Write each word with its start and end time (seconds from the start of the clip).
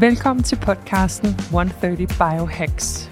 Velkommen 0.00 0.42
til 0.42 0.56
podcasten 0.56 1.28
130 1.28 2.06
Biohacks. 2.06 3.10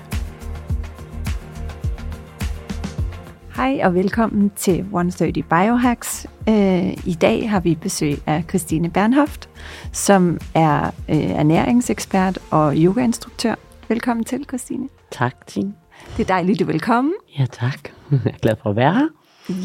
Hej 3.56 3.80
og 3.84 3.94
velkommen 3.94 4.50
til 4.50 4.78
130 4.78 5.42
Biohacks. 5.42 6.26
Øh, 6.48 7.06
I 7.06 7.16
dag 7.20 7.50
har 7.50 7.60
vi 7.60 7.74
besøg 7.74 8.18
af 8.26 8.44
Christine 8.48 8.90
Bernhoft, 8.90 9.48
som 9.92 10.38
er 10.54 10.86
øh, 10.86 11.16
ernæringsekspert 11.16 12.38
og 12.50 12.74
yogainstruktør. 12.76 13.54
Velkommen 13.88 14.24
til, 14.24 14.44
Christine. 14.44 14.88
Tak, 15.10 15.46
Tine. 15.46 15.74
Det 16.16 16.22
er 16.22 16.26
dejligt, 16.26 16.58
du 16.58 16.64
er 16.64 16.66
velkommen. 16.66 17.14
Ja, 17.38 17.46
tak. 17.52 17.88
Jeg 18.10 18.32
er 18.34 18.38
glad 18.38 18.56
for 18.62 18.70
at 18.70 18.76
være 18.76 18.94
her. 18.94 19.08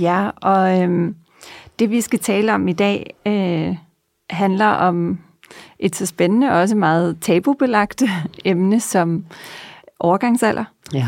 Ja, 0.02 0.30
og 0.42 0.82
øhm, 0.82 1.16
det 1.80 1.90
vi 1.90 2.02
skal 2.02 2.20
tale 2.20 2.54
om 2.54 2.68
i 2.68 2.74
dag 2.74 3.14
øh, 3.26 3.76
handler 4.30 4.68
om 4.68 5.20
et 5.80 5.96
så 5.96 6.06
spændende 6.06 6.50
og 6.50 6.60
også 6.60 6.76
meget 6.76 7.18
tabubelagt 7.22 8.04
emne 8.46 8.80
som 8.80 9.26
overgangsalder. 10.00 10.64
Ja. 10.94 11.06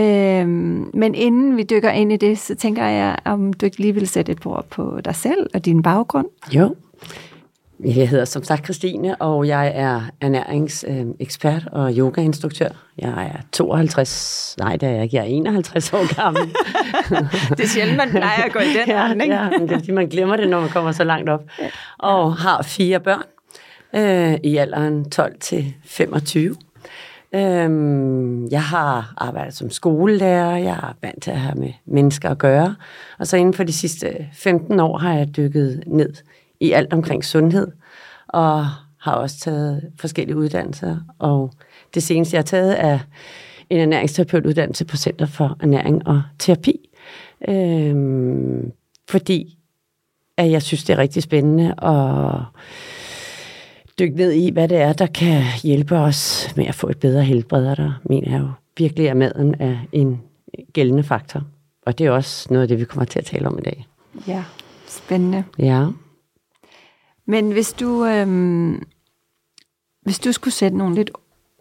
Øhm, 0.00 0.90
men 0.94 1.14
inden 1.14 1.56
vi 1.56 1.62
dykker 1.62 1.90
ind 1.90 2.12
i 2.12 2.16
det, 2.16 2.38
så 2.38 2.54
tænker 2.54 2.84
jeg, 2.84 3.16
om 3.24 3.52
du 3.52 3.66
ikke 3.66 3.78
lige 3.78 3.94
vil 3.94 4.08
sætte 4.08 4.32
et 4.32 4.46
ord 4.46 4.66
på 4.70 5.00
dig 5.04 5.14
selv 5.14 5.46
og 5.54 5.64
din 5.64 5.82
baggrund. 5.82 6.26
Jo. 6.52 6.74
Jeg 7.84 8.08
hedder 8.08 8.24
som 8.24 8.42
sagt 8.42 8.64
Christine, 8.64 9.16
og 9.16 9.46
jeg 9.46 9.72
er 9.74 10.00
ernæringsekspert 10.20 11.68
og 11.72 11.92
yogainstruktør. 11.92 12.68
Jeg 12.98 13.32
er 13.34 13.42
52, 13.52 14.56
nej 14.58 14.76
det 14.76 14.88
er 14.88 14.92
jeg 14.92 15.02
ikke, 15.02 15.16
jeg 15.16 15.22
er 15.22 15.28
51 15.28 15.92
år 15.92 16.14
gammel. 16.22 16.42
det 17.56 17.60
er 17.60 17.68
sjældent, 17.68 17.96
man 17.96 18.10
plejer 18.10 18.42
at 18.42 18.52
gå 18.52 18.58
i 18.58 18.68
den 18.68 18.88
ja, 18.88 19.06
ja, 19.06 19.48
det 19.58 19.70
er 19.70 19.78
fordi, 19.78 19.92
man 19.92 20.08
glemmer 20.08 20.36
det, 20.36 20.48
når 20.48 20.60
man 20.60 20.68
kommer 20.68 20.92
så 20.92 21.04
langt 21.04 21.30
op. 21.30 21.44
Og 21.98 22.36
har 22.36 22.62
fire 22.62 23.00
børn 23.00 23.22
øh, 23.94 24.34
i 24.42 24.56
alderen 24.56 25.10
12 25.10 25.40
til 25.40 25.74
25. 25.84 26.56
Øhm, 27.34 28.46
jeg 28.46 28.62
har 28.62 29.14
arbejdet 29.16 29.54
som 29.54 29.70
skolelærer, 29.70 30.56
jeg 30.56 30.74
er 30.74 30.96
vant 31.02 31.22
til 31.22 31.30
at 31.30 31.40
have 31.40 31.54
med 31.54 31.72
mennesker 31.86 32.30
at 32.30 32.38
gøre, 32.38 32.76
og 33.18 33.26
så 33.26 33.36
inden 33.36 33.54
for 33.54 33.64
de 33.64 33.72
sidste 33.72 34.26
15 34.32 34.80
år 34.80 34.98
har 34.98 35.14
jeg 35.14 35.36
dykket 35.36 35.84
ned 35.86 36.12
i 36.60 36.72
alt 36.72 36.92
omkring 36.92 37.24
sundhed, 37.24 37.68
og 38.28 38.66
har 39.00 39.12
også 39.12 39.38
taget 39.38 39.92
forskellige 39.98 40.36
uddannelser, 40.36 40.96
og 41.18 41.52
det 41.94 42.02
seneste 42.02 42.34
jeg 42.34 42.38
har 42.38 42.44
taget 42.44 42.84
er 42.84 42.98
en 43.70 43.80
ernæringsterapeutuddannelse 43.80 44.84
på 44.84 44.96
Center 44.96 45.26
for 45.26 45.56
Ernæring 45.60 46.08
og 46.08 46.22
Terapi, 46.38 46.90
øhm, 47.48 48.72
fordi 49.08 49.58
at 50.36 50.50
jeg 50.50 50.62
synes, 50.62 50.84
det 50.84 50.92
er 50.92 50.98
rigtig 50.98 51.22
spændende 51.22 51.74
at 51.82 52.40
dykke 53.98 54.16
ned 54.16 54.32
i, 54.32 54.50
hvad 54.50 54.68
det 54.68 54.78
er, 54.78 54.92
der 54.92 55.06
kan 55.06 55.42
hjælpe 55.62 55.96
os 55.96 56.52
med 56.56 56.66
at 56.66 56.74
få 56.74 56.88
et 56.88 57.00
bedre 57.00 57.24
helbred. 57.24 57.66
Og 57.66 57.76
der 57.76 57.92
mener 58.04 58.30
jeg 58.30 58.40
jo 58.40 58.48
virkelig, 58.78 59.10
at 59.10 59.16
maden 59.16 59.54
er 59.60 59.78
en 59.92 60.22
gældende 60.72 61.02
faktor. 61.02 61.42
Og 61.86 61.98
det 61.98 62.06
er 62.06 62.10
også 62.10 62.48
noget 62.50 62.62
af 62.62 62.68
det, 62.68 62.78
vi 62.78 62.84
kommer 62.84 63.04
til 63.04 63.18
at 63.18 63.24
tale 63.24 63.46
om 63.46 63.58
i 63.58 63.62
dag. 63.62 63.86
Ja, 64.26 64.44
spændende. 64.86 65.44
Ja. 65.58 65.86
Men 67.26 67.52
hvis 67.52 67.72
du, 67.72 68.04
øhm, 68.04 68.82
hvis 70.02 70.18
du 70.18 70.32
skulle 70.32 70.54
sætte 70.54 70.78
nogle 70.78 70.94
lidt 70.94 71.10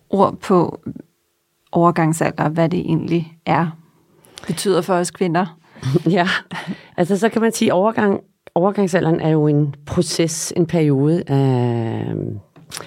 ord 0.10 0.38
på 0.38 0.80
overgangsalder, 1.72 2.50
hvad 2.50 2.70
det 2.70 2.80
egentlig 2.80 3.38
er, 3.46 3.78
betyder 4.48 4.82
for 4.82 4.94
os 4.94 5.12
kvinder. 5.12 5.58
ja, 6.18 6.28
altså 6.98 7.18
så 7.18 7.30
kan 7.30 7.42
man 7.42 7.52
sige, 7.52 7.74
overgang, 7.74 8.22
overgangsalderen 8.56 9.20
er 9.20 9.30
jo 9.30 9.48
en 9.48 9.76
proces, 9.86 10.54
en 10.56 10.66
periode, 10.66 11.24
øh, 11.32 12.16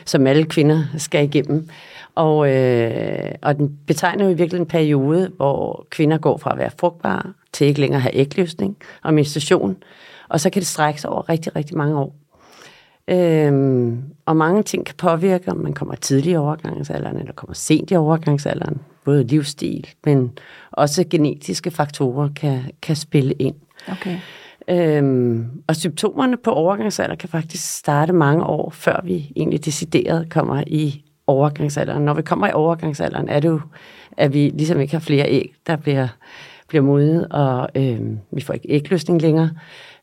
som 0.05 0.27
alle 0.27 0.45
kvinder 0.45 0.85
skal 0.99 1.25
igennem. 1.25 1.69
Og, 2.15 2.51
øh, 2.51 3.33
og 3.43 3.57
den 3.57 3.79
betegner 3.87 4.25
jo 4.25 4.31
i 4.31 4.35
virkeligheden 4.35 4.67
en 4.67 4.69
periode, 4.69 5.31
hvor 5.37 5.87
kvinder 5.91 6.19
går 6.19 6.37
fra 6.37 6.53
at 6.53 6.59
være 6.59 6.71
frugtbare 6.79 7.33
til 7.53 7.67
ikke 7.67 7.81
længere 7.81 7.99
at 7.99 8.03
have 8.03 8.15
ægløsning 8.15 8.77
og 9.03 9.15
menstruation. 9.15 9.77
Og 10.29 10.41
så 10.41 10.51
kan 10.51 10.61
det 10.61 10.67
strække 10.67 11.01
sig 11.01 11.11
over 11.11 11.29
rigtig, 11.29 11.57
rigtig 11.57 11.77
mange 11.77 11.99
år. 11.99 12.17
Øhm, 13.09 14.03
og 14.27 14.37
mange 14.37 14.63
ting 14.63 14.87
kan 14.87 14.95
påvirke, 14.99 15.51
om 15.51 15.57
man 15.57 15.73
kommer 15.73 15.95
tidlig 15.95 16.33
i 16.33 16.37
overgangsalderen, 16.37 17.19
eller 17.19 17.33
kommer 17.33 17.55
sent 17.55 17.91
i 17.91 17.97
overgangsalderen. 17.97 18.81
Både 19.05 19.25
livsstil, 19.25 19.89
men 20.05 20.39
også 20.71 21.05
genetiske 21.11 21.71
faktorer 21.71 22.29
kan, 22.37 22.63
kan 22.83 22.97
spille 22.97 23.33
ind. 23.33 23.55
Okay. 23.89 24.19
Øhm, 24.71 25.47
og 25.69 25.77
symptomerne 25.77 26.37
på 26.37 26.51
overgangsalder 26.53 27.15
kan 27.15 27.29
faktisk 27.29 27.79
starte 27.79 28.13
mange 28.13 28.45
år, 28.45 28.71
før 28.71 29.01
vi 29.05 29.33
egentlig 29.37 29.65
decideret 29.65 30.31
kommer 30.31 30.65
i 30.67 31.05
overgangsalderen. 31.27 32.05
Når 32.05 32.15
vi 32.15 32.23
kommer 32.23 32.49
i 32.49 32.53
overgangsalderen, 32.53 33.29
er 33.29 33.41
det 33.41 33.49
jo, 33.49 33.61
at 34.17 34.35
vi 34.35 34.49
ligesom 34.55 34.81
ikke 34.81 34.93
har 34.93 35.01
flere 35.01 35.29
æg, 35.29 35.55
der 35.67 35.77
bliver, 35.77 36.09
bliver 36.69 36.83
modnet, 36.83 37.27
og 37.31 37.69
øhm, 37.75 38.19
vi 38.33 38.41
får 38.41 38.55
ikke 38.55 38.71
ægløsning 38.71 39.23
længere. 39.23 39.51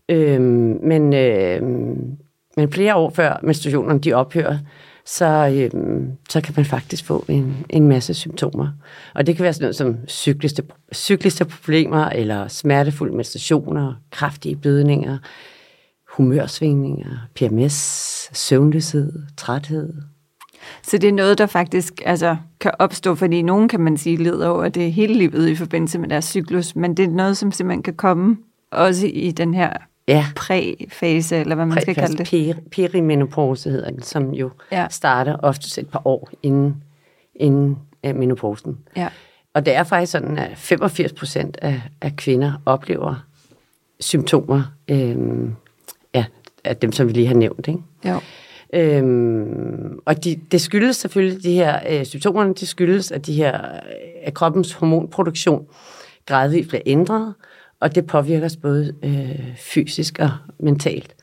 Øhm, 0.09 0.79
men, 0.83 1.13
øhm, 1.13 2.17
men 2.57 2.71
flere 2.71 2.95
år 2.95 3.09
før 3.09 3.39
menstruationerne 3.43 3.99
de 3.99 4.13
ophører, 4.13 4.57
så, 5.05 5.69
øhm, 5.73 6.11
så 6.29 6.41
kan 6.41 6.53
man 6.57 6.65
faktisk 6.65 7.05
få 7.05 7.25
en, 7.27 7.65
en 7.69 7.87
masse 7.87 8.13
symptomer. 8.13 8.67
Og 9.15 9.27
det 9.27 9.35
kan 9.35 9.43
være 9.43 9.53
sådan 9.53 9.63
noget 9.63 9.75
som 9.75 9.97
cykliske, 10.07 10.63
cykliske 10.93 11.45
problemer, 11.45 12.05
eller 12.05 12.47
smertefulde 12.47 13.15
menstruationer, 13.15 13.93
kraftige 14.11 14.55
blødninger, 14.55 15.17
humørsvingninger, 16.15 17.17
PMS, 17.35 17.75
søvnløshed, 18.33 19.13
træthed. 19.37 19.93
Så 20.83 20.97
det 20.97 21.07
er 21.07 21.13
noget, 21.13 21.37
der 21.37 21.45
faktisk 21.45 22.01
altså, 22.05 22.37
kan 22.59 22.71
opstå, 22.79 23.15
fordi 23.15 23.41
nogen 23.41 23.69
kan 23.69 23.79
man 23.79 23.97
sige 23.97 24.17
lider 24.17 24.47
over 24.47 24.69
det 24.69 24.93
hele 24.93 25.13
livet 25.13 25.49
i 25.49 25.55
forbindelse 25.55 25.99
med 25.99 26.09
deres 26.09 26.25
cyklus, 26.25 26.75
men 26.75 26.97
det 26.97 27.05
er 27.05 27.09
noget, 27.09 27.37
som 27.37 27.51
simpelthen 27.51 27.83
kan 27.83 27.93
komme 27.93 28.37
også 28.71 29.07
i 29.07 29.31
den 29.31 29.53
her 29.53 29.73
ja. 30.11 30.25
præfase, 30.35 31.37
eller 31.37 31.55
hvad 31.55 31.65
man 31.65 31.81
skal 31.81 31.95
kalde 31.95 32.17
det. 32.17 32.27
Peri, 32.27 32.53
perimenopause 32.71 33.69
hedder 33.69 33.89
den, 33.89 34.01
som 34.01 34.33
jo 34.33 34.51
ja. 34.71 34.87
starter 34.89 35.35
ofte 35.43 35.81
et 35.81 35.89
par 35.89 36.01
år 36.05 36.29
inden, 36.43 36.83
inden 37.35 37.77
uh, 38.07 38.15
menopausen. 38.15 38.77
Ja. 38.95 39.07
Og 39.53 39.65
det 39.65 39.75
er 39.75 39.83
faktisk 39.83 40.11
sådan, 40.11 40.37
at 40.37 40.57
85 40.57 41.13
procent 41.13 41.57
af, 41.61 41.81
af 42.01 42.15
kvinder 42.15 42.53
oplever 42.65 43.25
symptomer, 43.99 44.63
øhm, 44.87 45.55
ja, 46.15 46.25
af 46.63 46.77
dem, 46.77 46.91
som 46.91 47.07
vi 47.07 47.13
lige 47.13 47.27
har 47.27 47.35
nævnt. 47.35 47.67
Ikke? 47.67 47.79
Jo. 48.05 48.19
Øhm, 48.73 49.99
og 50.05 50.23
de, 50.23 50.39
det 50.51 50.61
skyldes 50.61 50.95
selvfølgelig, 50.95 51.43
de 51.43 51.53
her 51.53 51.79
øh, 51.89 52.05
symptomerne, 52.05 52.53
det 52.53 52.67
skyldes, 52.67 53.11
at 53.11 53.25
de 53.25 53.33
her, 53.33 53.59
at 54.23 54.33
kroppens 54.33 54.73
hormonproduktion 54.73 55.65
gradvist 56.25 56.69
bliver 56.69 56.81
ændret, 56.85 57.33
og 57.81 57.95
det 57.95 58.05
påvirker 58.05 58.45
os 58.45 58.55
både 58.55 58.93
øh, 59.03 59.55
fysisk 59.57 60.19
og 60.19 60.31
mentalt. 60.59 61.15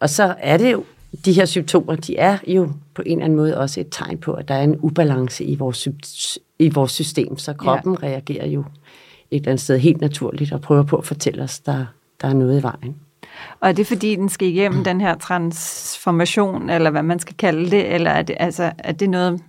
Og 0.00 0.10
så 0.10 0.34
er 0.38 0.56
det 0.56 0.72
jo, 0.72 0.84
de 1.24 1.32
her 1.32 1.44
symptomer, 1.44 1.96
de 1.96 2.16
er 2.16 2.38
jo 2.46 2.72
på 2.94 3.02
en 3.06 3.18
eller 3.18 3.24
anden 3.24 3.36
måde 3.36 3.58
også 3.58 3.80
et 3.80 3.88
tegn 3.90 4.18
på, 4.18 4.32
at 4.32 4.48
der 4.48 4.54
er 4.54 4.62
en 4.62 4.76
ubalance 4.80 5.44
i 5.44 5.54
vores, 5.54 5.88
i 6.58 6.68
vores 6.68 6.92
system, 6.92 7.38
så 7.38 7.52
kroppen 7.52 7.96
ja. 8.02 8.06
reagerer 8.06 8.46
jo 8.46 8.60
et 9.30 9.36
eller 9.36 9.48
andet 9.48 9.60
sted 9.60 9.78
helt 9.78 10.00
naturligt 10.00 10.52
og 10.52 10.60
prøver 10.60 10.82
på 10.82 10.96
at 10.96 11.06
fortælle 11.06 11.42
os, 11.42 11.60
der, 11.60 11.86
der 12.20 12.28
er 12.28 12.32
noget 12.32 12.60
i 12.60 12.62
vejen. 12.62 12.96
Og 13.60 13.68
er 13.68 13.72
det 13.72 13.86
fordi, 13.86 14.16
den 14.16 14.28
skal 14.28 14.48
igennem 14.48 14.84
den 14.84 15.00
her 15.00 15.14
transformation, 15.14 16.70
eller 16.70 16.90
hvad 16.90 17.02
man 17.02 17.18
skal 17.18 17.36
kalde 17.36 17.70
det, 17.70 17.94
eller 17.94 18.10
er 18.10 18.22
det, 18.22 18.36
altså, 18.38 18.72
er 18.78 18.92
det 18.92 19.10
noget, 19.10 19.40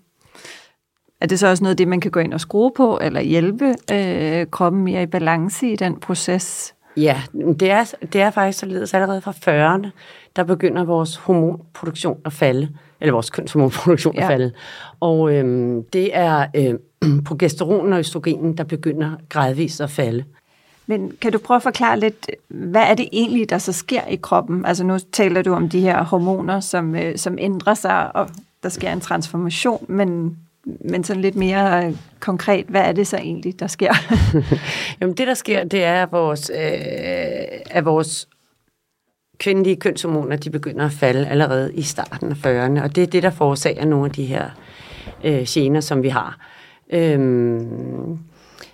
er 1.22 1.28
det 1.28 1.40
så 1.40 1.48
også 1.48 1.64
noget 1.64 1.78
det, 1.78 1.88
man 1.88 2.00
kan 2.00 2.12
gå 2.12 2.20
ind 2.20 2.34
og 2.34 2.42
skrue 2.42 2.72
på, 2.76 3.00
eller 3.02 3.22
hjælpe 3.22 3.76
øh, 3.92 4.46
kroppen 4.52 4.84
mere 4.84 5.04
i 5.04 5.06
balance 5.06 5.72
i 5.72 5.76
den 5.76 6.00
proces? 6.00 6.74
Ja, 6.98 7.22
det 7.60 7.72
er, 7.72 7.94
det 8.14 8.22
er 8.22 8.32
faktisk 8.32 8.60
således 8.60 8.94
allerede 8.94 9.22
fra 9.22 9.32
40'erne, 9.32 9.90
der 10.36 10.44
begynder 10.44 10.84
vores 10.84 11.16
hormonproduktion 11.16 12.18
at 12.26 12.34
falde, 12.34 12.70
eller 13.02 13.12
vores 13.12 13.30
kønshormonproduktion 13.30 14.16
ja. 14.16 14.22
at 14.22 14.28
falde. 14.28 14.52
Og 15.00 15.34
øhm, 15.34 15.84
det 15.84 16.18
er 16.18 16.46
øh, 16.56 16.74
progesteronen 17.28 17.94
og 17.94 18.00
østrogenen, 18.00 18.58
der 18.58 18.64
begynder 18.64 19.12
gradvist 19.30 19.82
at 19.82 19.90
falde. 19.90 20.24
Men 20.88 21.12
kan 21.22 21.32
du 21.32 21.38
prøve 21.38 21.56
at 21.56 21.64
forklare 21.64 22.00
lidt, 22.00 22.32
hvad 22.48 22.82
er 22.82 22.94
det 22.94 23.10
egentlig, 23.12 23.50
der 23.50 23.58
så 23.58 23.72
sker 23.72 24.02
i 24.04 24.16
kroppen? 24.16 24.66
Altså 24.66 24.84
nu 24.84 24.98
taler 25.12 25.42
du 25.42 25.54
om 25.54 25.70
de 25.70 25.82
her 25.82 26.04
hormoner, 26.04 26.60
som, 26.60 26.96
øh, 26.96 27.18
som 27.18 27.38
ændrer 27.40 27.74
sig, 27.74 28.16
og 28.16 28.30
der 28.64 28.70
sker 28.70 28.92
en 28.94 29.02
transformation, 29.02 29.86
men, 29.88 30.38
men 30.90 31.04
sådan 31.04 31.22
lidt 31.22 31.36
mere 31.36 31.86
øh, 31.86 31.96
konkret, 32.20 32.66
hvad 32.66 32.82
er 32.82 32.92
det 32.92 33.08
så 33.08 33.18
egentlig, 33.18 33.60
der 33.60 33.68
sker? 33.68 33.94
Jamen 35.02 35.18
det, 35.18 35.28
der 35.28 35.34
sker, 35.34 35.64
det 35.64 35.84
er, 35.84 36.04
at 36.04 36.12
vores, 36.12 36.52
øh, 36.54 37.60
at 37.72 37.86
vores 37.86 38.28
kvindelige 39.38 39.76
kønshormoner, 39.76 40.36
de 40.36 40.50
begynder 40.50 40.86
at 40.86 40.92
falde 40.92 41.28
allerede 41.28 41.74
i 41.74 41.82
starten 41.82 42.32
af 42.32 42.36
40'erne, 42.36 42.84
og 42.84 42.96
det 42.96 43.04
er 43.04 43.08
det, 43.08 43.24
der 43.24 43.30
forårsager 43.30 43.86
nogle 43.86 44.06
af 44.06 44.12
de 44.12 44.26
her 44.26 44.50
øh, 45.24 45.44
gener, 45.48 45.82
som 45.82 46.04
vi 46.04 46.10
har. 46.10 46.38
Øhm, 46.90 48.20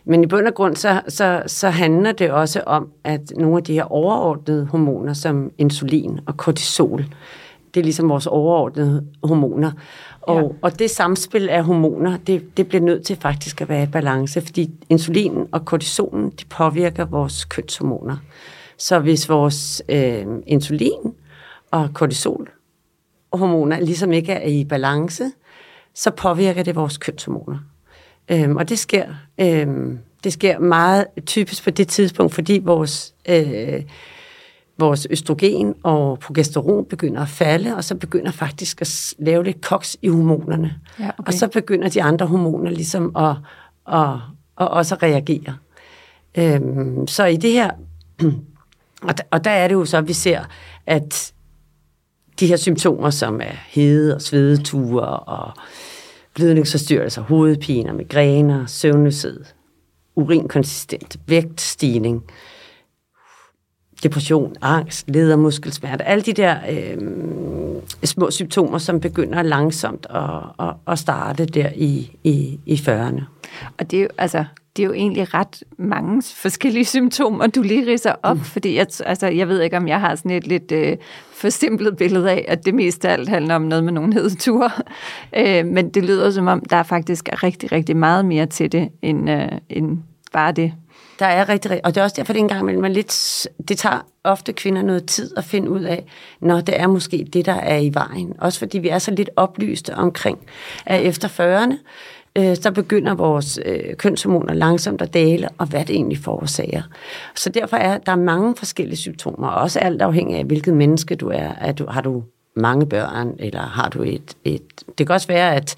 men 0.05 0.23
i 0.23 0.27
bund 0.27 0.47
og 0.47 0.53
grund, 0.53 0.75
så, 0.75 1.01
så, 1.07 1.43
så 1.47 1.69
handler 1.69 2.11
det 2.11 2.31
også 2.31 2.61
om, 2.65 2.91
at 3.03 3.21
nogle 3.37 3.57
af 3.57 3.63
de 3.63 3.73
her 3.73 3.91
overordnede 3.91 4.65
hormoner, 4.65 5.13
som 5.13 5.51
insulin 5.57 6.19
og 6.25 6.37
kortisol, 6.37 7.05
det 7.73 7.79
er 7.79 7.83
ligesom 7.83 8.09
vores 8.09 8.27
overordnede 8.27 9.05
hormoner. 9.23 9.71
Og, 10.23 10.41
ja. 10.41 10.47
og 10.61 10.79
det 10.79 10.89
samspil 10.89 11.49
af 11.49 11.63
hormoner, 11.63 12.17
det, 12.17 12.57
det 12.57 12.67
bliver 12.67 12.81
nødt 12.81 13.05
til 13.05 13.15
faktisk 13.15 13.61
at 13.61 13.69
være 13.69 13.83
i 13.83 13.87
balance, 13.87 14.41
fordi 14.41 14.71
insulin 14.89 15.47
og 15.51 15.65
kortisonen, 15.65 16.29
de 16.29 16.45
påvirker 16.45 17.05
vores 17.05 17.45
kønshormoner. 17.45 18.17
Så 18.77 18.99
hvis 18.99 19.29
vores 19.29 19.83
øh, 19.89 20.25
insulin 20.47 21.13
og 21.71 21.89
kortisol 21.93 22.49
hormoner 23.33 23.79
ligesom 23.79 24.11
ikke 24.11 24.31
er 24.31 24.47
i 24.47 24.65
balance, 24.65 25.31
så 25.93 26.11
påvirker 26.11 26.63
det 26.63 26.75
vores 26.75 26.97
kønshormoner. 26.97 27.59
Øhm, 28.31 28.55
og 28.55 28.69
det 28.69 28.79
sker, 28.79 29.05
øhm, 29.37 29.99
det 30.23 30.33
sker 30.33 30.59
meget 30.59 31.05
typisk 31.25 31.63
på 31.63 31.69
det 31.69 31.87
tidspunkt, 31.87 32.33
fordi 32.33 32.61
vores, 32.63 33.13
øh, 33.29 33.83
vores 34.77 35.07
østrogen 35.09 35.75
og 35.83 36.19
progesteron 36.19 36.85
begynder 36.85 37.21
at 37.21 37.29
falde, 37.29 37.75
og 37.75 37.83
så 37.83 37.95
begynder 37.95 38.31
faktisk 38.31 38.81
at 38.81 39.13
lave 39.19 39.43
lidt 39.43 39.61
koks 39.61 39.97
i 40.01 40.07
hormonerne. 40.07 40.75
Ja, 40.99 41.09
okay. 41.17 41.27
Og 41.27 41.33
så 41.33 41.47
begynder 41.47 41.89
de 41.89 42.03
andre 42.03 42.25
hormoner 42.25 42.71
ligesom 42.71 43.15
at, 43.15 43.35
at, 43.93 44.13
at 44.61 44.67
også 44.67 44.95
reagere. 44.95 45.55
Øhm, 46.37 47.07
så 47.07 47.25
i 47.25 47.37
det 47.37 47.51
her, 47.51 47.71
og 49.07 49.17
der, 49.17 49.23
og 49.31 49.43
der 49.43 49.51
er 49.51 49.67
det 49.67 49.75
jo 49.75 49.85
så, 49.85 49.97
at 49.97 50.07
vi 50.07 50.13
ser, 50.13 50.43
at 50.85 51.33
de 52.39 52.47
her 52.47 52.55
symptomer, 52.55 53.09
som 53.09 53.41
er 53.41 53.55
hede 53.67 54.15
og 54.15 54.21
svedeture 54.21 55.19
og 55.19 55.51
blødningsforstyrrelser, 56.35 57.21
hovedpiner, 57.21 57.93
migræner, 57.93 58.65
søvnløshed, 58.65 59.45
urinkonsistent, 60.15 61.17
vægtstigning, 61.27 62.23
depression, 64.03 64.55
angst, 64.61 65.09
leder, 65.09 65.35
muskelsmerte, 65.35 66.03
alle 66.03 66.23
de 66.23 66.33
der 66.33 66.55
øh, 66.71 66.97
små 68.03 68.31
symptomer, 68.31 68.77
som 68.77 68.99
begynder 68.99 69.41
langsomt 69.41 70.07
at, 70.09 70.65
at, 70.67 70.75
at 70.87 70.99
starte 70.99 71.45
der 71.45 71.69
i, 71.75 72.17
i, 72.23 72.59
i 72.65 72.73
40'erne. 72.75 73.21
Og 73.79 73.91
det 73.91 73.97
er 73.97 74.01
jo, 74.01 74.07
altså, 74.17 74.45
det 74.77 74.83
er 74.83 74.87
jo 74.87 74.93
egentlig 74.93 75.33
ret 75.33 75.63
mange 75.77 76.23
forskellige 76.35 76.85
symptomer, 76.85 77.47
du 77.47 77.61
lige 77.61 77.91
riser 77.91 78.13
op, 78.23 78.37
mm. 78.37 78.43
fordi 78.43 78.75
jeg, 78.75 78.87
altså, 79.05 79.27
jeg 79.27 79.47
ved 79.47 79.61
ikke, 79.61 79.77
om 79.77 79.87
jeg 79.87 79.99
har 79.99 80.15
sådan 80.15 80.31
et 80.31 80.47
lidt 80.47 80.71
øh, 80.71 80.97
forsimplet 81.33 81.97
billede 81.97 82.31
af, 82.31 82.45
at 82.47 82.65
det 82.65 82.73
mest 82.73 83.05
af 83.05 83.13
alt 83.13 83.29
handler 83.29 83.55
om 83.55 83.61
noget 83.61 83.83
med 83.83 83.93
nogle 83.93 84.13
hedeture. 84.13 84.71
øh, 85.39 85.65
men 85.65 85.89
det 85.89 86.03
lyder 86.03 86.31
som 86.31 86.47
om, 86.47 86.59
der 86.69 86.77
er 86.77 86.83
faktisk 86.83 87.29
er 87.29 87.43
rigtig, 87.43 87.71
rigtig 87.71 87.97
meget 87.97 88.25
mere 88.25 88.45
til 88.45 88.71
det, 88.71 88.89
end, 89.01 89.29
øh, 89.29 89.51
end 89.69 89.99
bare 90.33 90.51
det. 90.51 90.73
Der 91.23 91.29
er 91.29 91.49
rigtig, 91.49 91.71
rigtig, 91.71 91.85
og 91.85 91.95
det 91.95 92.01
er 92.01 92.03
også 92.03 92.15
derfor, 92.17 92.33
det 92.33 92.39
engang 92.39 92.61
imellem 92.61 92.93
lidt, 92.93 93.47
det 93.67 93.77
tager 93.77 94.05
ofte 94.23 94.53
kvinder 94.53 94.81
noget 94.81 95.05
tid 95.05 95.37
at 95.37 95.43
finde 95.43 95.69
ud 95.69 95.81
af, 95.83 96.05
når 96.41 96.61
det 96.61 96.79
er 96.79 96.87
måske 96.87 97.27
det, 97.33 97.45
der 97.45 97.53
er 97.53 97.77
i 97.77 97.93
vejen. 97.93 98.33
Også 98.39 98.59
fordi 98.59 98.79
vi 98.79 98.87
er 98.87 98.99
så 98.99 99.11
lidt 99.11 99.29
oplyste 99.35 99.95
omkring, 99.95 100.39
at 100.85 101.01
efter 101.01 101.27
40'erne, 101.27 101.77
øh, 102.35 102.55
så 102.55 102.71
begynder 102.71 103.13
vores 103.13 103.59
øh, 103.65 103.95
kønshormoner 103.95 104.53
langsomt 104.53 105.01
at 105.01 105.13
dale, 105.13 105.49
og 105.57 105.65
hvad 105.67 105.85
det 105.85 105.95
egentlig 105.95 106.17
forårsager. 106.17 106.81
Så 107.35 107.49
derfor 107.49 107.77
er 107.77 107.97
der 107.97 108.11
er 108.11 108.15
mange 108.15 108.55
forskellige 108.55 108.97
symptomer, 108.97 109.47
også 109.47 109.79
alt 109.79 110.01
afhængig 110.01 110.37
af, 110.37 110.43
hvilket 110.43 110.73
menneske 110.73 111.15
du 111.15 111.29
er. 111.29 111.51
er 111.61 111.71
du, 111.71 111.85
har 111.89 112.01
du 112.01 112.23
mange 112.55 112.85
børn, 112.85 113.35
eller 113.39 113.61
har 113.61 113.89
du 113.89 114.03
et... 114.03 114.35
et 114.43 114.63
det 114.97 115.07
kan 115.07 115.13
også 115.13 115.27
være, 115.27 115.55
at, 115.55 115.75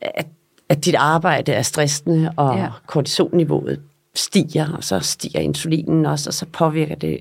at, 0.00 0.26
at 0.68 0.84
dit 0.84 0.94
arbejde 0.94 1.52
er 1.52 1.62
stressende, 1.62 2.32
og 2.36 2.56
ja. 2.56 2.68
kortisolniveauet 2.86 3.80
stiger, 4.14 4.76
og 4.76 4.84
så 4.84 5.00
stiger 5.00 5.40
insulinen 5.40 6.06
også, 6.06 6.30
og 6.30 6.34
så 6.34 6.46
påvirker 6.46 6.94
det 6.94 7.18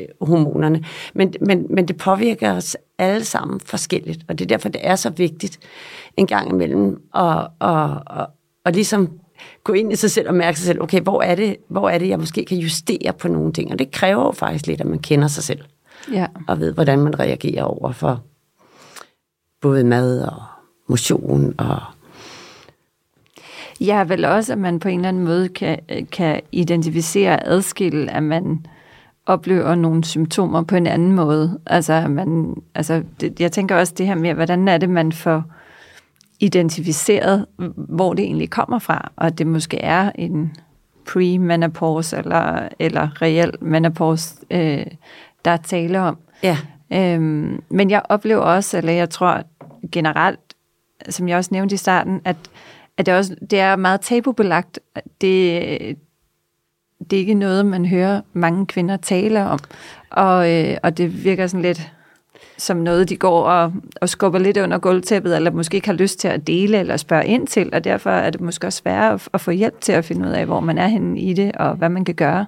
øh, 0.00 0.06
hormonerne. 0.20 0.84
Men, 1.14 1.34
men, 1.40 1.66
men 1.70 1.88
det 1.88 1.96
påvirker 1.96 2.52
os 2.52 2.76
alle 2.98 3.24
sammen 3.24 3.60
forskelligt, 3.60 4.24
og 4.28 4.38
det 4.38 4.44
er 4.44 4.48
derfor, 4.48 4.68
det 4.68 4.80
er 4.86 4.96
så 4.96 5.10
vigtigt 5.10 5.58
en 6.16 6.26
gang 6.26 6.50
imellem 6.50 7.02
at, 7.14 7.46
at, 7.60 7.90
at, 8.10 8.26
at 8.64 8.74
ligesom 8.74 9.20
gå 9.64 9.72
ind 9.72 9.92
i 9.92 9.96
sig 9.96 10.10
selv 10.10 10.28
og 10.28 10.34
mærke 10.34 10.58
sig 10.58 10.66
selv, 10.66 10.82
okay, 10.82 11.00
hvor 11.00 11.22
er, 11.22 11.34
det, 11.34 11.56
hvor 11.68 11.88
er 11.88 11.98
det, 11.98 12.08
jeg 12.08 12.18
måske 12.18 12.44
kan 12.44 12.58
justere 12.58 13.12
på 13.12 13.28
nogle 13.28 13.52
ting? 13.52 13.72
Og 13.72 13.78
det 13.78 13.90
kræver 13.90 14.24
jo 14.24 14.32
faktisk 14.32 14.66
lidt, 14.66 14.80
at 14.80 14.86
man 14.86 14.98
kender 14.98 15.28
sig 15.28 15.44
selv. 15.44 15.60
Ja. 16.12 16.26
Og 16.48 16.60
ved, 16.60 16.72
hvordan 16.72 16.98
man 16.98 17.20
reagerer 17.20 17.62
over 17.62 17.92
for 17.92 18.22
både 19.60 19.84
mad 19.84 20.22
og 20.22 20.42
motion 20.88 21.54
og 21.58 21.80
Ja, 23.86 24.04
vel 24.04 24.24
også, 24.24 24.52
at 24.52 24.58
man 24.58 24.78
på 24.78 24.88
en 24.88 24.98
eller 24.98 25.08
anden 25.08 25.24
måde 25.24 25.48
kan, 25.48 25.78
kan 26.12 26.40
identificere 26.52 27.32
og 27.32 27.42
adskille, 27.44 28.10
at 28.10 28.22
man 28.22 28.66
oplever 29.26 29.74
nogle 29.74 30.04
symptomer 30.04 30.62
på 30.62 30.76
en 30.76 30.86
anden 30.86 31.12
måde. 31.12 31.60
Altså, 31.66 32.08
man, 32.08 32.54
altså 32.74 33.02
det, 33.20 33.40
jeg 33.40 33.52
tænker 33.52 33.76
også 33.76 33.94
det 33.98 34.06
her 34.06 34.14
med, 34.14 34.34
hvordan 34.34 34.68
er 34.68 34.78
det, 34.78 34.90
man 34.90 35.12
får 35.12 35.44
identificeret, 36.40 37.46
hvor 37.76 38.14
det 38.14 38.24
egentlig 38.24 38.50
kommer 38.50 38.78
fra, 38.78 39.12
og 39.16 39.38
det 39.38 39.46
måske 39.46 39.78
er 39.78 40.12
en 40.14 40.56
pre-menopause 41.06 42.18
eller, 42.18 42.68
eller 42.78 43.22
reel 43.22 43.52
menopause, 43.60 44.34
øh, 44.50 44.86
der 45.44 45.50
er 45.50 45.56
tale 45.56 46.00
om. 46.00 46.18
Ja. 46.42 46.56
Øhm, 46.92 47.62
men 47.68 47.90
jeg 47.90 48.02
oplever 48.08 48.40
også, 48.40 48.78
eller 48.78 48.92
jeg 48.92 49.10
tror 49.10 49.42
generelt, 49.92 50.40
som 51.08 51.28
jeg 51.28 51.36
også 51.36 51.50
nævnte 51.52 51.74
i 51.74 51.78
starten, 51.78 52.20
at, 52.24 52.36
at 52.96 53.06
det, 53.06 53.14
også, 53.14 53.36
det 53.50 53.60
er 53.60 53.76
meget 53.76 54.00
tabubelagt. 54.00 54.80
Det, 55.20 55.96
det 57.10 57.16
er 57.16 57.20
ikke 57.20 57.34
noget, 57.34 57.66
man 57.66 57.86
hører 57.86 58.20
mange 58.32 58.66
kvinder 58.66 58.96
tale 58.96 59.44
om. 59.44 59.58
Og, 60.10 60.52
øh, 60.52 60.76
og 60.82 60.98
det 60.98 61.24
virker 61.24 61.46
sådan 61.46 61.62
lidt 61.62 61.90
som 62.58 62.76
noget, 62.76 63.08
de 63.08 63.16
går 63.16 63.42
og, 63.42 63.72
og 64.00 64.08
skubber 64.08 64.38
lidt 64.38 64.56
under 64.56 64.78
gulvtæppet, 64.78 65.36
eller 65.36 65.50
måske 65.50 65.74
ikke 65.74 65.88
har 65.88 65.94
lyst 65.94 66.18
til 66.18 66.28
at 66.28 66.46
dele 66.46 66.78
eller 66.78 66.96
spørge 66.96 67.26
ind 67.26 67.46
til, 67.46 67.70
og 67.72 67.84
derfor 67.84 68.10
er 68.10 68.30
det 68.30 68.40
måske 68.40 68.66
også 68.66 68.78
sværere 68.78 69.12
at, 69.12 69.28
at 69.32 69.40
få 69.40 69.50
hjælp 69.50 69.80
til 69.80 69.92
at 69.92 70.04
finde 70.04 70.28
ud 70.28 70.32
af, 70.32 70.46
hvor 70.46 70.60
man 70.60 70.78
er 70.78 70.86
henne 70.86 71.20
i 71.20 71.32
det, 71.32 71.52
og 71.56 71.74
hvad 71.74 71.88
man 71.88 72.04
kan 72.04 72.14
gøre. 72.14 72.46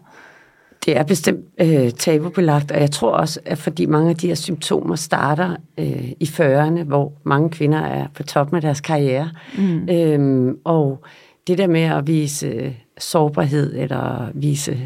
Det 0.84 0.96
er 0.96 1.02
bestemt 1.02 1.44
øh, 1.60 1.90
tabubelagt, 1.90 2.70
og 2.70 2.80
jeg 2.80 2.90
tror 2.90 3.10
også, 3.10 3.40
at 3.44 3.58
fordi 3.58 3.86
mange 3.86 4.10
af 4.10 4.16
de 4.16 4.26
her 4.26 4.34
symptomer 4.34 4.96
starter 4.96 5.56
øh, 5.78 6.12
i 6.20 6.24
40'erne, 6.24 6.82
hvor 6.82 7.12
mange 7.24 7.50
kvinder 7.50 7.78
er 7.78 8.06
på 8.14 8.22
toppen 8.22 8.56
af 8.56 8.62
deres 8.62 8.80
karriere, 8.80 9.30
mm. 9.58 9.88
øhm, 9.90 10.58
og 10.64 11.04
det 11.46 11.58
der 11.58 11.66
med 11.66 11.82
at 11.82 12.06
vise 12.06 12.74
sårbarhed, 12.98 13.74
eller 13.76 14.30
vise, 14.34 14.78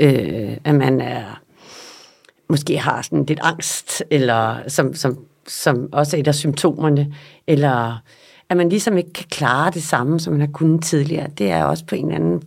øh, 0.00 0.56
at 0.64 0.74
man 0.74 1.00
er 1.00 1.40
måske 2.48 2.78
har 2.78 3.02
sådan 3.02 3.24
lidt 3.24 3.40
angst, 3.42 4.02
eller 4.10 4.56
som, 4.68 4.94
som, 4.94 5.18
som 5.48 5.88
også 5.92 6.16
er 6.16 6.20
et 6.20 6.28
af 6.28 6.34
symptomerne, 6.34 7.14
eller 7.46 8.02
at 8.48 8.56
man 8.56 8.68
ligesom 8.68 8.96
ikke 8.96 9.12
kan 9.12 9.26
klare 9.30 9.70
det 9.70 9.82
samme, 9.82 10.20
som 10.20 10.32
man 10.32 10.40
har 10.40 10.48
kunnet 10.52 10.84
tidligere, 10.84 11.26
det 11.38 11.50
er 11.50 11.64
også 11.64 11.84
på 11.86 11.94
en 11.94 12.04
eller 12.04 12.16
anden, 12.16 12.34
øh, 12.34 12.42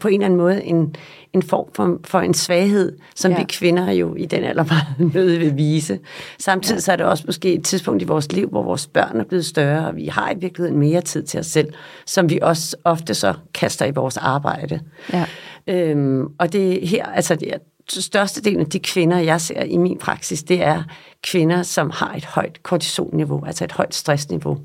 på 0.00 0.08
en 0.08 0.14
eller 0.14 0.24
anden 0.24 0.36
måde 0.36 0.64
en, 0.64 0.94
en 1.32 1.42
form 1.42 1.68
for, 1.74 1.98
for 2.04 2.20
en 2.20 2.34
svaghed, 2.34 2.98
som 3.14 3.32
ja. 3.32 3.38
vi 3.38 3.44
kvinder 3.48 3.92
jo 3.92 4.14
i 4.14 4.26
den 4.26 4.44
alder 4.44 4.64
meget 4.64 5.12
nødt 5.14 5.40
vil 5.40 5.56
vise. 5.56 5.98
Samtidig 6.38 6.76
ja. 6.76 6.80
så 6.80 6.92
er 6.92 6.96
det 6.96 7.06
også 7.06 7.24
måske 7.26 7.54
et 7.54 7.64
tidspunkt 7.64 8.02
i 8.02 8.04
vores 8.04 8.32
liv, 8.32 8.48
hvor 8.48 8.62
vores 8.62 8.86
børn 8.86 9.20
er 9.20 9.24
blevet 9.24 9.46
større, 9.46 9.86
og 9.86 9.96
vi 9.96 10.06
har 10.06 10.30
i 10.30 10.34
virkeligheden 10.38 10.78
mere 10.78 11.00
tid 11.00 11.22
til 11.22 11.40
os 11.40 11.46
selv, 11.46 11.72
som 12.06 12.30
vi 12.30 12.38
også 12.42 12.76
ofte 12.84 13.14
så 13.14 13.34
kaster 13.54 13.86
i 13.86 13.90
vores 13.90 14.16
arbejde. 14.16 14.80
Ja. 15.12 15.26
Øhm, 15.66 16.26
og 16.38 16.52
det 16.52 16.88
her, 16.88 17.06
altså 17.06 17.34
det, 17.34 17.54
størstedelen 17.88 18.60
af 18.60 18.66
de 18.66 18.78
kvinder, 18.78 19.18
jeg 19.18 19.40
ser 19.40 19.62
i 19.62 19.76
min 19.76 19.98
praksis, 19.98 20.42
det 20.42 20.62
er 20.62 20.82
kvinder, 21.22 21.62
som 21.62 21.90
har 21.90 22.14
et 22.14 22.24
højt 22.24 22.62
kortisolniveau, 22.62 23.44
altså 23.46 23.64
et 23.64 23.72
højt 23.72 23.94
stressniveau. 23.94 24.58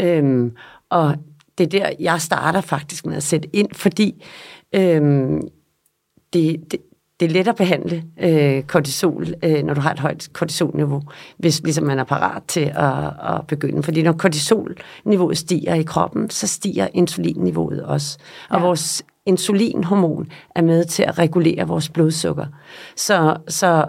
Øhm, 0.00 0.52
og 0.90 1.16
det 1.58 1.64
er 1.64 1.80
der, 1.80 1.90
jeg 2.00 2.20
starter 2.20 2.60
faktisk 2.60 3.06
med 3.06 3.16
at 3.16 3.22
sætte 3.22 3.48
ind, 3.52 3.68
fordi 3.72 4.24
øhm, 4.74 5.40
det, 6.32 6.60
det, 6.70 6.80
det 7.20 7.26
er 7.26 7.32
let 7.32 7.48
at 7.48 7.56
behandle 7.56 8.04
øh, 8.20 8.62
kortisol, 8.62 9.26
øh, 9.42 9.62
når 9.62 9.74
du 9.74 9.80
har 9.80 9.92
et 9.92 9.98
højt 9.98 10.28
kortisolniveau, 10.32 11.02
hvis 11.38 11.62
ligesom 11.62 11.84
man 11.84 11.98
er 11.98 12.04
parat 12.04 12.42
til 12.48 12.72
at, 12.74 13.04
at 13.34 13.46
begynde. 13.48 13.82
Fordi 13.82 14.02
når 14.02 14.12
kortisolniveauet 14.12 15.38
stiger 15.38 15.74
i 15.74 15.82
kroppen, 15.82 16.30
så 16.30 16.46
stiger 16.46 16.88
insulinniveauet 16.94 17.82
også. 17.84 18.18
Og 18.50 18.60
ja. 18.60 18.66
vores 18.66 19.02
insulinhormon 19.26 20.28
er 20.54 20.62
med 20.62 20.84
til 20.84 21.02
at 21.02 21.18
regulere 21.18 21.68
vores 21.68 21.88
blodsukker. 21.88 22.46
Så, 22.96 23.36
så 23.48 23.86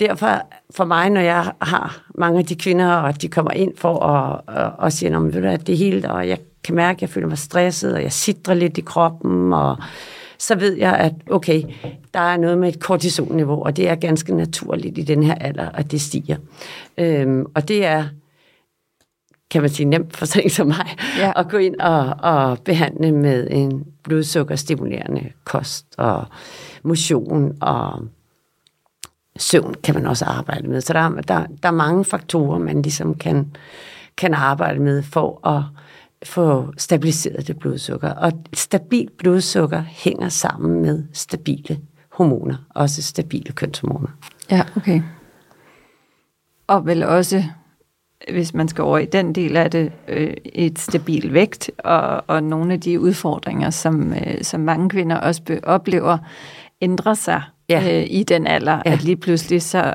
derfor 0.00 0.42
for 0.70 0.84
mig, 0.84 1.10
når 1.10 1.20
jeg 1.20 1.52
har 1.62 2.06
mange 2.14 2.38
af 2.38 2.44
de 2.44 2.56
kvinder, 2.56 2.92
og 2.92 3.22
de 3.22 3.28
kommer 3.28 3.50
ind 3.50 3.76
for 3.76 3.98
at, 4.04 4.40
at, 4.48 4.72
at 4.82 4.92
sige, 4.92 5.16
at 5.16 5.66
det 5.66 5.72
er 5.72 5.76
helt, 5.76 6.04
og 6.04 6.28
jeg 6.28 6.38
kan 6.66 6.74
mærke, 6.74 6.96
at 6.96 7.02
jeg 7.02 7.10
føler 7.10 7.28
mig 7.28 7.38
stresset, 7.38 7.94
og 7.94 8.02
jeg 8.02 8.12
sidder 8.12 8.54
lidt 8.54 8.78
i 8.78 8.80
kroppen, 8.80 9.52
og 9.52 9.76
så 10.38 10.54
ved 10.54 10.76
jeg, 10.76 10.96
at 10.96 11.12
okay, 11.30 11.62
der 12.14 12.20
er 12.20 12.36
noget 12.36 12.58
med 12.58 12.68
et 12.68 12.80
kortisolniveau, 12.80 13.64
og 13.64 13.76
det 13.76 13.88
er 13.88 13.94
ganske 13.94 14.34
naturligt 14.34 14.98
i 14.98 15.02
den 15.02 15.22
her 15.22 15.34
alder, 15.34 15.68
at 15.68 15.90
det 15.90 16.00
stiger. 16.00 16.36
Øhm, 16.98 17.46
og 17.54 17.68
det 17.68 17.84
er, 17.84 18.04
kan 19.50 19.60
man 19.62 19.70
sige, 19.70 19.86
nemt 19.86 20.16
for 20.16 20.26
sådan 20.32 20.50
som 20.50 20.66
mig, 20.66 20.96
ja. 21.18 21.32
at 21.36 21.48
gå 21.48 21.56
ind 21.56 21.80
og, 21.80 22.14
og 22.18 22.58
behandle 22.64 23.12
med 23.12 23.48
en 23.50 23.84
blodsukkerstimulerende 24.04 25.30
kost, 25.44 25.86
og 25.98 26.24
motion, 26.82 27.56
og 27.60 28.02
søvn 29.38 29.74
kan 29.84 29.94
man 29.94 30.06
også 30.06 30.24
arbejde 30.24 30.68
med. 30.68 30.80
Så 30.80 30.92
der, 30.92 31.08
der, 31.08 31.46
der 31.62 31.68
er 31.68 31.72
mange 31.72 32.04
faktorer, 32.04 32.58
man 32.58 32.82
ligesom 32.82 33.14
kan, 33.14 33.56
kan 34.16 34.34
arbejde 34.34 34.80
med 34.80 35.02
for 35.02 35.48
at 35.48 35.62
få 36.24 36.72
stabiliseret 36.76 37.46
det 37.46 37.58
blodsukker. 37.58 38.10
Og 38.10 38.32
stabilt 38.54 39.16
blodsukker 39.16 39.82
hænger 39.88 40.28
sammen 40.28 40.82
med 40.82 41.04
stabile 41.12 41.78
hormoner, 42.12 42.56
også 42.70 43.02
stabile 43.02 43.52
kønshormoner. 43.52 44.08
Ja, 44.50 44.62
okay. 44.76 45.02
Og 46.66 46.86
vel 46.86 47.02
også, 47.02 47.44
hvis 48.30 48.54
man 48.54 48.68
skal 48.68 48.84
over 48.84 48.98
i 48.98 49.06
den 49.06 49.34
del 49.34 49.56
af 49.56 49.70
det, 49.70 49.92
øh, 50.08 50.34
et 50.44 50.78
stabil 50.78 51.32
vægt, 51.32 51.70
og, 51.78 52.24
og 52.26 52.42
nogle 52.42 52.72
af 52.72 52.80
de 52.80 53.00
udfordringer, 53.00 53.70
som, 53.70 54.12
øh, 54.12 54.42
som 54.42 54.60
mange 54.60 54.88
kvinder 54.88 55.16
også 55.16 55.60
oplever, 55.62 56.18
ændrer 56.80 57.14
sig 57.14 57.42
ja. 57.68 58.00
øh, 58.00 58.06
i 58.10 58.22
den 58.22 58.46
alder, 58.46 58.82
ja. 58.86 58.92
at 58.92 59.04
lige 59.04 59.16
pludselig 59.16 59.62
så, 59.62 59.94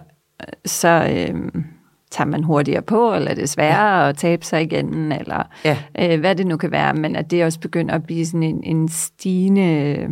så 0.66 0.88
øh, 0.88 1.64
tager 2.12 2.28
man 2.28 2.44
hurtigere 2.44 2.82
på, 2.82 3.16
eller 3.16 3.34
det 3.34 3.44
er 3.44 3.48
sværere 3.48 4.04
ja. 4.04 4.10
at 4.10 4.18
tabe 4.18 4.46
sig 4.46 4.62
igen, 4.62 5.12
eller 5.12 5.44
ja. 5.66 5.78
øh, 6.00 6.20
hvad 6.20 6.36
det 6.36 6.48
nu 6.48 6.58
kan 6.58 6.72
være, 6.72 6.94
men 6.94 7.16
at 7.16 7.32
det 7.32 7.46
også 7.46 7.60
begynder 7.60 7.96
at 7.96 8.04
blive 8.04 8.26
sådan 8.26 8.44
en, 8.44 8.64
en 8.64 8.90
stigende 8.90 10.08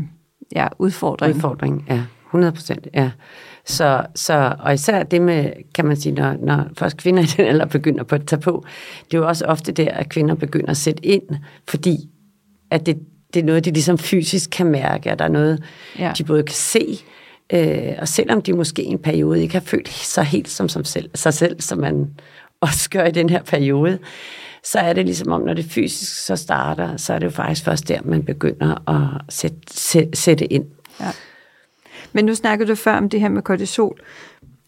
ja, 0.55 0.67
udfordring. 0.79 1.35
Udfordring, 1.35 1.85
ja. 1.89 2.01
100 2.25 2.53
procent, 2.53 2.87
ja. 2.93 3.11
Så, 3.65 4.05
så, 4.15 4.55
og 4.59 4.73
især 4.73 5.03
det 5.03 5.21
med, 5.21 5.51
kan 5.75 5.85
man 5.85 5.97
sige, 5.97 6.15
når, 6.15 6.35
når 6.45 6.65
først 6.77 6.97
kvinder 6.97 7.23
i 7.23 7.25
den 7.25 7.45
alder 7.45 7.65
begynder 7.65 8.03
på 8.03 8.15
at 8.15 8.25
tage 8.27 8.41
på, 8.41 8.65
det 9.05 9.13
er 9.13 9.17
jo 9.17 9.27
også 9.27 9.45
ofte 9.45 9.71
der, 9.71 9.91
at 9.91 10.09
kvinder 10.09 10.35
begynder 10.35 10.69
at 10.69 10.77
sætte 10.77 11.05
ind, 11.05 11.23
fordi 11.67 11.97
at 12.71 12.85
det, 12.85 12.99
det 13.33 13.39
er 13.39 13.43
noget, 13.43 13.65
de 13.65 13.71
ligesom 13.71 13.97
fysisk 13.97 14.49
kan 14.49 14.65
mærke, 14.65 15.11
at 15.11 15.19
der 15.19 15.25
er 15.25 15.29
noget, 15.29 15.63
ja. 15.99 16.13
de 16.17 16.23
både 16.23 16.43
kan 16.43 16.55
se, 16.55 16.99
Øh, 17.53 17.93
og 17.99 18.07
selvom 18.07 18.41
de 18.41 18.53
måske 18.53 18.83
i 18.83 18.85
en 18.85 18.99
periode 18.99 19.41
ikke 19.41 19.53
har 19.53 19.61
følt 19.61 19.89
sig 19.89 20.23
helt 20.23 20.49
som, 20.49 20.69
som 20.69 20.83
selv, 20.83 21.09
sig 21.15 21.33
selv, 21.33 21.61
som 21.61 21.77
man 21.77 22.09
også 22.61 22.89
gør 22.89 23.05
i 23.05 23.11
den 23.11 23.29
her 23.29 23.43
periode, 23.43 23.99
så 24.63 24.79
er 24.79 24.93
det 24.93 25.05
ligesom 25.05 25.31
om, 25.31 25.41
når 25.41 25.53
det 25.53 25.65
fysisk 25.65 26.25
så 26.25 26.35
starter, 26.35 26.97
så 26.97 27.13
er 27.13 27.19
det 27.19 27.25
jo 27.25 27.31
faktisk 27.31 27.65
først 27.65 27.87
der, 27.87 27.99
man 28.05 28.23
begynder 28.23 28.89
at 28.89 29.33
sætte, 29.33 29.57
sætte, 29.71 30.17
sætte 30.17 30.45
ind. 30.45 30.65
Ja. 30.99 31.11
Men 32.13 32.25
nu 32.25 32.35
snakkede 32.35 32.69
du 32.69 32.75
før 32.75 32.95
om 32.95 33.09
det 33.09 33.21
her 33.21 33.29
med 33.29 33.41
kortisol. 33.41 33.99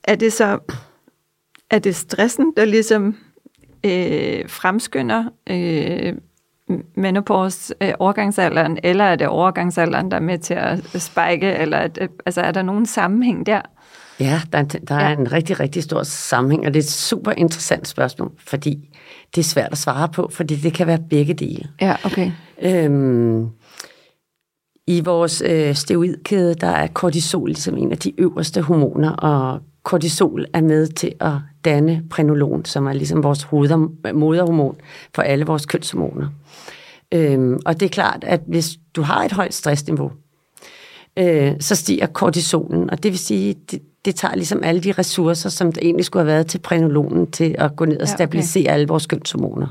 Er 0.04 0.16
det 0.16 0.34
så 0.34 0.60
er 1.72 1.80
det 1.80 1.96
stressen, 1.96 2.54
der 2.58 2.66
ligesom 2.66 3.18
øh, 3.84 4.50
fremskynder 4.50 5.26
øh, 5.50 6.14
menopause, 6.96 7.74
øh, 7.82 7.94
overgangsalderen, 8.00 8.78
eller 8.84 9.04
er 9.04 9.16
det 9.16 9.28
overgangsalderen, 9.28 10.12
der 10.12 10.18
er 10.18 10.22
med 10.22 10.38
til 10.38 10.54
at 10.54 11.02
spike, 11.02 11.54
eller 11.54 11.78
er, 11.78 11.88
det, 11.88 12.10
altså, 12.26 12.42
er 12.42 12.52
der 12.52 12.62
nogen 12.62 12.86
sammenhæng 12.86 13.46
der? 13.46 13.62
Ja, 14.20 14.42
der, 14.54 14.64
der 14.64 14.96
er 14.96 15.10
ja. 15.10 15.18
en 15.18 15.32
rigtig, 15.32 15.60
rigtig 15.60 15.84
stor 15.84 16.04
sammenhæng, 16.04 16.66
og 16.66 16.74
det 16.74 16.80
er 16.80 16.84
et 16.84 16.90
super 16.90 17.32
interessant 17.32 17.88
spørgsmål, 17.88 18.32
fordi 18.38 18.90
det 19.36 19.42
er 19.42 19.46
svært 19.46 19.72
at 19.72 19.78
svare 19.78 20.10
på, 20.10 20.30
fordi 20.34 20.56
det 20.56 20.74
kan 20.74 20.88
være 20.88 21.00
begge 21.10 21.34
dele. 21.34 21.70
Ja, 21.82 21.96
okay. 22.06 22.32
Øhm, 22.62 23.50
I 24.88 25.02
vores 25.02 25.44
øh, 25.46 25.76
steroidkæde, 25.76 26.56
der 26.56 26.68
er 26.68 26.88
kortisol 26.88 27.48
ligesom 27.48 27.78
en 27.78 27.92
af 27.92 27.98
de 27.98 28.22
øverste 28.22 28.62
hormoner, 28.62 29.12
og 29.12 29.62
kortisol 29.84 30.46
er 30.54 30.62
med 30.62 30.88
til 30.88 31.14
at 31.20 31.34
danne 31.66 32.04
prenolon, 32.10 32.66
som 32.66 32.88
er 32.88 32.94
ligesom 32.94 33.24
vores 33.24 33.48
moderhormon 34.14 34.76
for 35.16 35.22
alle 35.22 35.46
vores 35.46 35.66
kønshormoner. 35.66 36.28
Øhm, 37.14 37.60
og 37.66 37.80
det 37.80 37.86
er 37.86 37.90
klart, 37.90 38.24
at 38.24 38.42
hvis 38.48 38.70
du 38.96 39.02
har 39.02 39.24
et 39.24 39.32
højt 39.32 39.54
stressniveau, 39.54 40.12
øh, 41.20 41.54
så 41.60 41.76
stiger 41.76 42.06
kortisolen, 42.06 42.90
og 42.90 43.04
det 43.04 43.12
vil 43.12 43.20
sige, 43.20 43.56
det, 43.72 43.82
det 44.06 44.16
tager 44.16 44.36
ligesom 44.36 44.64
alle 44.64 44.82
de 44.82 44.92
ressourcer, 44.92 45.50
som 45.50 45.72
der 45.72 45.82
egentlig 45.82 46.06
skulle 46.06 46.22
have 46.22 46.34
været 46.34 46.48
til 46.48 46.60
prenolonen, 46.60 47.32
til 47.32 47.56
at 47.58 47.76
gå 47.76 47.86
ned 47.86 48.00
og 48.00 48.08
stabilisere 48.08 48.64
ja, 48.64 48.70
okay. 48.70 48.74
alle 48.74 48.88
vores 48.88 49.06
kønshormoner. 49.06 49.68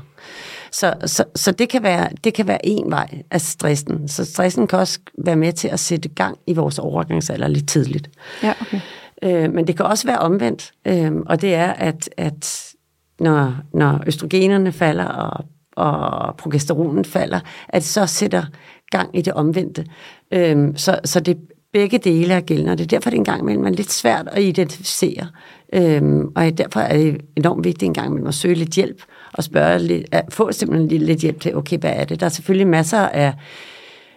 Så, 0.71 0.93
så, 1.05 1.23
så 1.35 1.51
det, 1.51 1.69
kan 1.69 1.83
være, 1.83 2.09
det 2.23 2.33
kan 2.33 2.47
være 2.47 2.65
en 2.65 2.91
vej 2.91 3.21
af 3.31 3.41
stressen. 3.41 4.07
Så 4.07 4.25
stressen 4.25 4.67
kan 4.67 4.79
også 4.79 4.99
være 5.17 5.35
med 5.35 5.53
til 5.53 5.67
at 5.67 5.79
sætte 5.79 6.09
gang 6.09 6.37
i 6.47 6.53
vores 6.53 6.79
overgangsalder 6.79 7.47
lidt 7.47 7.67
tidligt. 7.67 8.09
Ja, 8.43 8.53
okay. 8.61 8.79
Øh, 9.23 9.53
men 9.53 9.67
det 9.67 9.77
kan 9.77 9.85
også 9.85 10.07
være 10.07 10.19
omvendt, 10.19 10.71
øh, 10.87 11.11
og 11.25 11.41
det 11.41 11.53
er, 11.53 11.73
at, 11.73 12.09
at 12.17 12.73
når, 13.19 13.55
når 13.73 14.03
østrogenerne 14.07 14.71
falder, 14.71 15.05
og 15.05 15.45
og 15.75 16.35
progesteronen 16.37 17.05
falder, 17.05 17.39
at 17.69 17.83
så 17.83 18.05
sætter 18.05 18.43
gang 18.91 19.17
i 19.17 19.21
det 19.21 19.33
omvendte. 19.33 19.85
Øh, 20.31 20.67
så, 20.75 20.99
så 21.05 21.19
det 21.19 21.37
begge 21.73 21.97
dele 21.97 22.33
er 22.33 22.41
gældende, 22.41 22.71
og 22.71 22.77
det 22.77 22.83
er 22.83 22.87
derfor, 22.87 23.09
det 23.09 23.17
en 23.17 23.23
gang 23.23 23.41
imellem 23.41 23.65
er 23.65 23.69
lidt 23.69 23.91
svært 23.91 24.27
at 24.31 24.43
identificere. 24.43 25.27
Øhm, 25.73 26.31
og 26.35 26.57
derfor 26.57 26.79
er 26.79 26.97
det 26.97 27.21
enormt 27.37 27.63
vigtigt 27.63 27.87
en 27.87 27.93
gang 27.93 28.07
imellem 28.07 28.27
at 28.27 28.33
søge 28.33 28.55
lidt 28.55 28.69
hjælp, 28.69 29.03
og 29.33 29.43
spørge 29.43 29.79
lidt, 29.79 30.05
at 30.11 30.25
få 30.29 30.51
simpelthen 30.51 30.87
lidt, 30.87 31.03
lidt 31.03 31.19
hjælp 31.19 31.41
til, 31.41 31.55
okay, 31.55 31.77
hvad 31.77 31.93
er 31.95 32.03
det? 32.03 32.19
Der 32.19 32.25
er 32.25 32.29
selvfølgelig 32.29 32.67
masser 32.67 32.99
af 32.99 33.33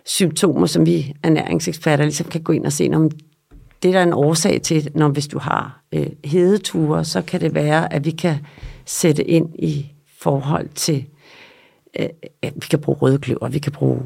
symptomer, 0.05 0.67
som 0.67 0.87
vi 0.87 1.13
ernæringseksperter 1.23 2.05
ligesom 2.05 2.27
kan 2.27 2.43
gå 2.43 2.53
ind 2.53 2.67
og 2.67 2.73
se, 2.73 2.91
om 2.95 3.11
det 3.85 3.95
der 3.95 4.01
er 4.01 4.03
en 4.03 4.13
årsag 4.13 4.63
til, 4.63 4.91
når 4.95 5.09
hvis 5.09 5.29
du 5.29 5.39
har 5.39 5.83
øh, 5.93 6.07
hedeture, 6.25 7.05
så 7.05 7.23
kan 7.23 7.41
det 7.41 7.55
være, 7.55 7.93
at 7.93 8.05
vi 8.05 8.11
kan 8.11 8.37
sætte 8.85 9.25
ind 9.25 9.55
i 9.59 9.93
forhold 10.19 10.69
til 10.69 11.07
øh, 11.99 12.09
vi 12.43 12.67
kan 12.71 12.81
bruge 12.81 12.99
røde 12.99 13.19
kløver, 13.19 13.49
vi 13.49 13.59
kan 13.59 13.73
bruge 13.73 14.03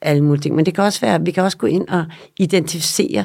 alle 0.00 0.24
mulige 0.24 0.42
ting, 0.42 0.54
men 0.54 0.66
det 0.66 0.74
kan 0.74 0.84
også 0.84 1.00
være, 1.00 1.24
vi 1.24 1.30
kan 1.30 1.42
også 1.42 1.58
gå 1.58 1.66
ind 1.66 1.88
og 1.88 2.04
identificere 2.38 3.24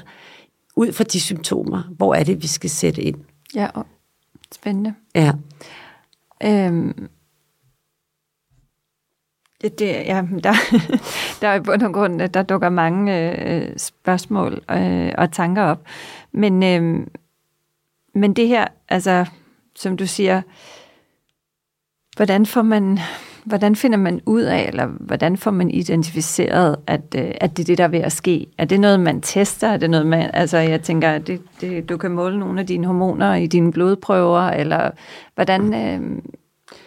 ud 0.76 0.92
fra 0.92 1.04
de 1.04 1.20
symptomer, 1.20 1.84
hvor 1.98 2.16
er 2.16 2.24
det, 2.24 2.42
vi 2.42 2.48
skal 2.48 2.70
sætte 2.70 3.02
ind. 3.02 3.18
Ja, 3.56 3.68
spændende. 4.54 4.94
Ja. 5.16 5.32
Øhm, 6.44 7.10
det, 9.62 9.80
det, 9.80 9.88
ja, 9.88 10.24
der, 10.44 10.54
der 11.42 11.48
er 11.48 11.56
i 11.56 11.60
bund 11.60 11.82
og 11.82 11.94
grund, 11.94 12.22
der 12.22 12.44
dukker 12.44 12.70
mange 12.70 13.32
øh, 13.46 13.74
spørgsmål 13.78 14.62
øh, 14.72 15.12
og 15.18 15.32
tanker 15.32 15.64
op. 15.64 15.84
Men, 16.32 16.64
øh, 16.64 17.08
men 18.14 18.34
det 18.34 18.48
her, 18.48 18.68
altså, 18.90 19.26
som 19.76 19.98
du 19.98 20.08
siger, 20.08 20.42
hvordan 22.18 22.46
får 22.46 22.62
man 22.62 23.00
hvordan 23.46 23.76
finder 23.76 23.98
man 23.98 24.22
ud 24.26 24.42
af, 24.42 24.68
eller 24.68 24.86
hvordan 24.86 25.38
får 25.38 25.52
man 25.52 25.72
identificeret, 25.72 26.76
at, 26.88 27.02
øh, 27.16 27.32
at 27.42 27.58
det 27.58 27.64
er 27.64 27.66
det, 27.66 27.78
der 27.78 27.84
er 27.84 27.88
ved 27.88 28.00
at 28.00 28.12
ske? 28.12 28.48
Er 28.58 28.66
det 28.66 28.80
noget, 28.80 29.00
man 29.00 29.22
tester? 29.22 29.68
Er 29.68 29.78
det 29.78 29.90
noget, 29.90 30.08
man, 30.08 30.30
altså 30.34 30.58
jeg 30.58 30.82
tænker, 30.82 31.18
det, 31.18 31.42
det, 31.62 31.90
du 31.90 31.98
kan 31.98 32.12
måle 32.12 32.40
nogle 32.40 32.60
af 32.60 32.68
dine 32.68 32.88
hormoner 32.88 33.36
i 33.36 33.48
dine 33.48 33.72
blodprøver, 33.72 34.42
eller 34.42 34.92
hvordan, 35.36 35.74
øh, 35.74 36.22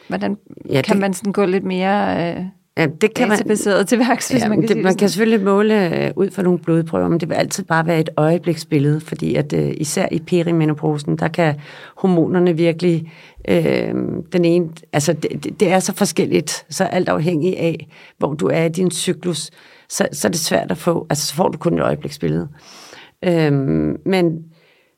hvordan 0.09 0.39
ja, 0.69 0.83
kan 0.83 0.93
det, 0.93 1.01
man 1.01 1.15
sådan 1.15 1.33
gå 1.33 1.45
lidt 1.45 1.65
mere... 1.65 2.31
Øh, 2.37 2.45
Ja, 2.77 2.87
det 2.87 3.15
kan 3.15 3.29
man, 3.29 3.39
til 3.87 3.99
værks, 3.99 4.29
hvis 4.29 4.43
ja, 4.43 4.49
man 4.49 4.61
kan 4.61 4.69
det, 4.69 4.85
Man 4.85 4.97
kan 4.97 5.09
selvfølgelig 5.09 5.45
måle 5.45 6.07
øh, 6.07 6.13
ud 6.17 6.31
fra 6.31 6.43
nogle 6.43 6.59
blodprøver, 6.59 7.09
men 7.09 7.21
det 7.21 7.29
vil 7.29 7.35
altid 7.35 7.65
bare 7.65 7.87
være 7.87 8.01
et 8.01 8.11
øjebliksbillede, 8.17 9.01
fordi 9.01 9.35
at 9.35 9.53
øh, 9.53 9.75
især 9.77 10.07
i 10.11 10.19
perimenoposen, 10.19 11.17
der 11.19 11.29
kan 11.29 11.55
hormonerne 11.97 12.57
virkelig, 12.57 13.13
øh, 13.49 13.95
den 14.33 14.45
ene, 14.45 14.69
altså 14.93 15.13
det, 15.13 15.61
det 15.61 15.73
er 15.73 15.79
så 15.79 15.95
forskelligt, 15.95 16.65
så 16.71 16.85
alt 16.85 17.09
afhængig 17.09 17.59
af, 17.59 17.89
hvor 18.19 18.35
du 18.35 18.47
er 18.47 18.65
i 18.65 18.69
din 18.69 18.91
cyklus, 18.91 19.51
så, 19.89 20.09
så 20.13 20.29
er 20.29 20.31
det 20.31 20.41
svært 20.41 20.71
at 20.71 20.79
få, 20.79 21.07
altså 21.11 21.27
så 21.27 21.35
får 21.35 21.49
du 21.49 21.59
kun 21.59 21.75
et 21.75 21.83
øjebliksbillede. 21.83 22.49
Øh, 23.25 23.53
men 24.07 24.45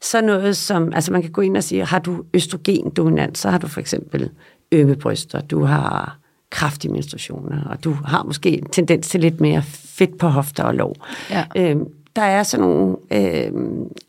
så 0.02 0.20
noget 0.20 0.56
som, 0.56 0.92
altså 0.94 1.12
man 1.12 1.22
kan 1.22 1.30
gå 1.30 1.40
ind 1.40 1.56
og 1.56 1.64
sige, 1.64 1.84
har 1.84 1.98
du 1.98 2.24
østrogen-dominant, 2.34 3.38
så 3.38 3.50
har 3.50 3.58
du 3.58 3.66
for 3.66 3.80
eksempel 3.80 4.30
ømme 4.72 4.96
bryster, 4.96 5.40
du 5.40 5.64
har 5.64 6.23
kraftige 6.54 6.92
menstruationer, 6.92 7.64
og 7.64 7.84
du 7.84 7.92
har 8.04 8.22
måske 8.22 8.50
en 8.50 8.66
tendens 8.66 9.08
til 9.08 9.20
lidt 9.20 9.40
mere 9.40 9.62
fedt 9.68 10.18
på 10.18 10.28
hofter 10.28 10.64
og 10.64 10.74
lov. 10.74 10.96
Ja. 11.30 11.44
Øhm, 11.56 11.86
der 12.16 12.22
er 12.22 12.42
sådan 12.42 12.66
nogle 12.66 12.96
øh, 13.12 13.52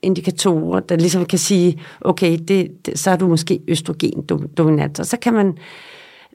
indikatorer, 0.02 0.80
der 0.80 0.96
ligesom 0.96 1.26
kan 1.26 1.40
sige, 1.40 1.82
okay, 2.02 2.40
det, 2.48 2.86
det, 2.86 3.00
så 3.00 3.12
er 3.12 3.16
du 3.16 3.28
måske 3.28 3.62
østrogen-dominant, 3.68 5.00
og 5.00 5.06
så 5.06 5.18
kan 5.18 5.34
man 5.34 5.58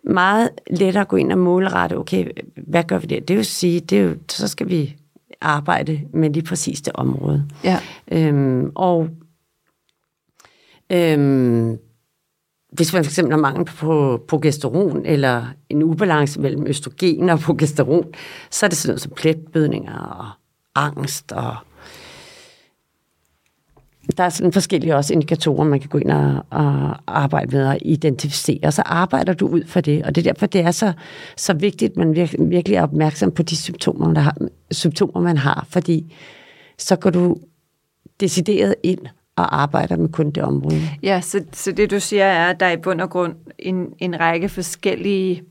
meget 0.04 0.50
lettere 0.70 1.04
gå 1.04 1.16
ind 1.16 1.32
og 1.32 1.38
målrette, 1.38 1.98
okay, 1.98 2.24
hvad 2.56 2.84
gør 2.84 2.98
vi 2.98 3.06
der? 3.06 3.20
Det 3.20 3.36
vil 3.36 3.44
sige, 3.44 3.80
det 3.80 3.98
er 3.98 4.02
jo, 4.02 4.14
så 4.28 4.48
skal 4.48 4.68
vi 4.68 4.96
arbejde 5.40 6.00
med 6.12 6.30
lige 6.30 6.44
præcis 6.44 6.80
det 6.80 6.92
område. 6.94 7.44
Ja. 7.64 7.78
Øhm, 8.12 8.72
og 8.74 9.08
Øhm, 10.92 11.78
hvis 12.72 12.92
man 12.92 13.04
fx 13.04 13.16
har 13.16 13.36
mangel 13.36 13.64
på 13.64 14.20
progesteron, 14.28 15.06
eller 15.06 15.46
en 15.68 15.82
ubalance 15.82 16.40
mellem 16.40 16.66
østrogen 16.66 17.28
og 17.28 17.40
progesteron, 17.40 18.04
så 18.50 18.66
er 18.66 18.68
det 18.68 18.78
sådan 18.78 18.90
noget 18.90 19.00
som 19.00 19.12
pletbødninger 19.16 19.98
og 19.98 20.28
angst 20.74 21.32
og 21.32 21.56
der 24.16 24.24
er 24.24 24.28
sådan 24.28 24.52
forskellige 24.52 24.96
også 24.96 25.12
indikatorer, 25.12 25.64
man 25.64 25.80
kan 25.80 25.88
gå 25.88 25.98
ind 25.98 26.10
og, 26.10 26.44
og 26.50 26.96
arbejde 27.06 27.56
med 27.56 27.66
og 27.66 27.78
identificere, 27.82 28.60
og 28.62 28.72
så 28.72 28.82
arbejder 28.86 29.32
du 29.32 29.46
ud 29.48 29.64
for 29.66 29.80
det, 29.80 30.02
og 30.02 30.14
det 30.14 30.26
er 30.26 30.32
derfor, 30.32 30.46
det 30.46 30.60
er 30.60 30.70
så, 30.70 30.92
så 31.36 31.52
vigtigt, 31.52 31.90
at 31.90 31.96
man 31.96 32.14
virkelig, 32.14 32.50
virkelig 32.50 32.76
er 32.76 32.82
opmærksom 32.82 33.32
på 33.32 33.42
de 33.42 33.56
symptomer, 33.56 34.06
man 34.06 34.16
har, 34.16 34.36
symptomer, 34.70 35.20
man 35.20 35.36
har, 35.36 35.66
fordi 35.70 36.14
så 36.78 36.96
går 36.96 37.10
du 37.10 37.36
decideret 38.20 38.74
ind 38.82 39.00
og 39.40 39.62
arbejder 39.62 39.96
med 39.96 40.08
kun 40.08 40.30
det 40.30 40.42
område. 40.42 40.80
Ja, 41.02 41.20
så, 41.20 41.44
så 41.52 41.72
det 41.72 41.90
du 41.90 42.00
siger 42.00 42.24
er, 42.24 42.50
at 42.50 42.60
der 42.60 42.66
er 42.66 42.72
i 42.72 42.76
bund 42.76 43.00
og 43.00 43.10
grund 43.10 43.34
en, 43.58 43.86
en 43.98 44.20
række 44.20 44.48
forskellige 44.48 45.42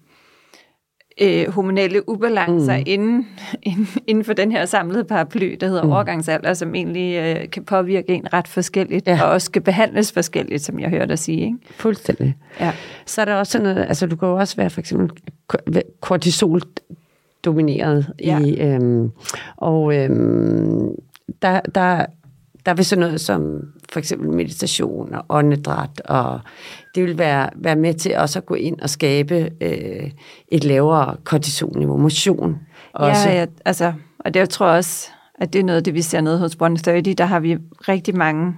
øh, 1.21 1.49
hormonelle 1.49 2.09
ubalancer 2.09 2.77
mm. 2.77 2.83
inden, 2.85 3.27
inden, 3.63 3.87
inden 4.07 4.23
for 4.23 4.33
den 4.33 4.51
her 4.51 4.65
samlede 4.65 5.03
paraply, 5.03 5.57
der 5.59 5.67
hedder 5.67 5.83
mm. 5.83 5.91
overgangsalder, 5.91 6.53
som 6.53 6.75
egentlig 6.75 7.15
øh, 7.15 7.49
kan 7.49 7.63
påvirke 7.65 8.13
en 8.13 8.33
ret 8.33 8.47
forskelligt, 8.47 9.07
ja. 9.07 9.23
og 9.23 9.29
også 9.31 9.45
skal 9.45 9.61
behandles 9.61 10.11
forskelligt, 10.11 10.61
som 10.63 10.79
jeg 10.79 10.89
hørte 10.89 11.07
dig 11.07 11.19
sige. 11.19 11.41
Ikke? 11.41 11.57
Fuldstændig. 11.71 12.35
Ja. 12.59 12.73
Så 13.05 13.21
er 13.21 13.25
der 13.25 13.35
også 13.35 13.51
sådan 13.51 13.67
noget, 13.67 13.87
altså 13.87 14.05
du 14.05 14.15
kan 14.15 14.27
jo 14.27 14.35
også 14.35 14.55
være 14.55 14.69
for 14.69 14.79
eksempel 14.79 15.11
kortisol 15.99 16.61
domineret 17.45 18.13
ja. 18.23 18.39
i, 18.39 18.59
øhm, 18.61 19.11
og 19.57 19.95
øhm, 19.95 20.89
der, 21.41 21.59
der 21.75 22.05
der 22.65 22.73
vil 22.73 22.85
sådan 22.85 22.99
noget 22.99 23.21
som 23.21 23.61
for 23.91 23.99
eksempel 23.99 24.29
meditation 24.29 25.13
og 25.13 25.25
åndedræt, 25.29 26.01
og 26.05 26.39
det 26.95 27.03
vil 27.03 27.17
være, 27.17 27.49
være 27.55 27.75
med 27.75 27.93
til 27.93 28.17
også 28.17 28.39
at 28.39 28.45
gå 28.45 28.55
ind 28.55 28.79
og 28.79 28.89
skabe 28.89 29.49
øh, 29.61 30.11
et 30.47 30.63
lavere 30.63 31.15
kortisolniveau, 31.23 31.97
motion. 31.97 32.57
Også. 32.93 33.29
Ja, 33.29 33.39
ja, 33.39 33.45
altså, 33.65 33.93
og 34.19 34.33
det 34.33 34.39
jeg 34.39 34.49
tror 34.49 34.67
også, 34.67 35.09
at 35.35 35.53
det 35.53 35.59
er 35.59 35.63
noget 35.63 35.77
af 35.77 35.83
det, 35.83 35.93
vi 35.93 36.01
ser 36.01 36.21
noget 36.21 36.39
hos 36.39 36.51
130. 36.51 37.01
Der 37.13 37.25
har 37.25 37.39
vi 37.39 37.57
rigtig 37.87 38.15
mange 38.15 38.55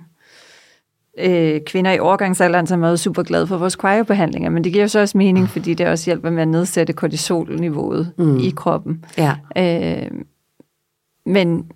øh, 1.19 1.61
kvinder 1.65 1.91
i 1.91 1.99
overgangsalderen, 1.99 2.67
som 2.67 2.83
er 2.83 2.95
super 2.95 3.23
glade 3.23 3.47
for 3.47 3.57
vores 3.57 3.73
cryobehandlinger, 3.73 4.49
men 4.49 4.63
det 4.63 4.71
giver 4.71 4.83
jo 4.83 4.87
så 4.87 4.99
også 4.99 5.17
mening, 5.17 5.49
fordi 5.49 5.73
det 5.73 5.87
også 5.87 6.05
hjælper 6.05 6.29
med 6.29 6.41
at 6.41 6.47
nedsætte 6.47 6.93
kortisolniveauet 6.93 8.13
mm. 8.17 8.37
i 8.37 8.49
kroppen. 8.55 9.05
Ja. 9.17 9.35
Øh, 9.57 10.11
men 11.25 11.71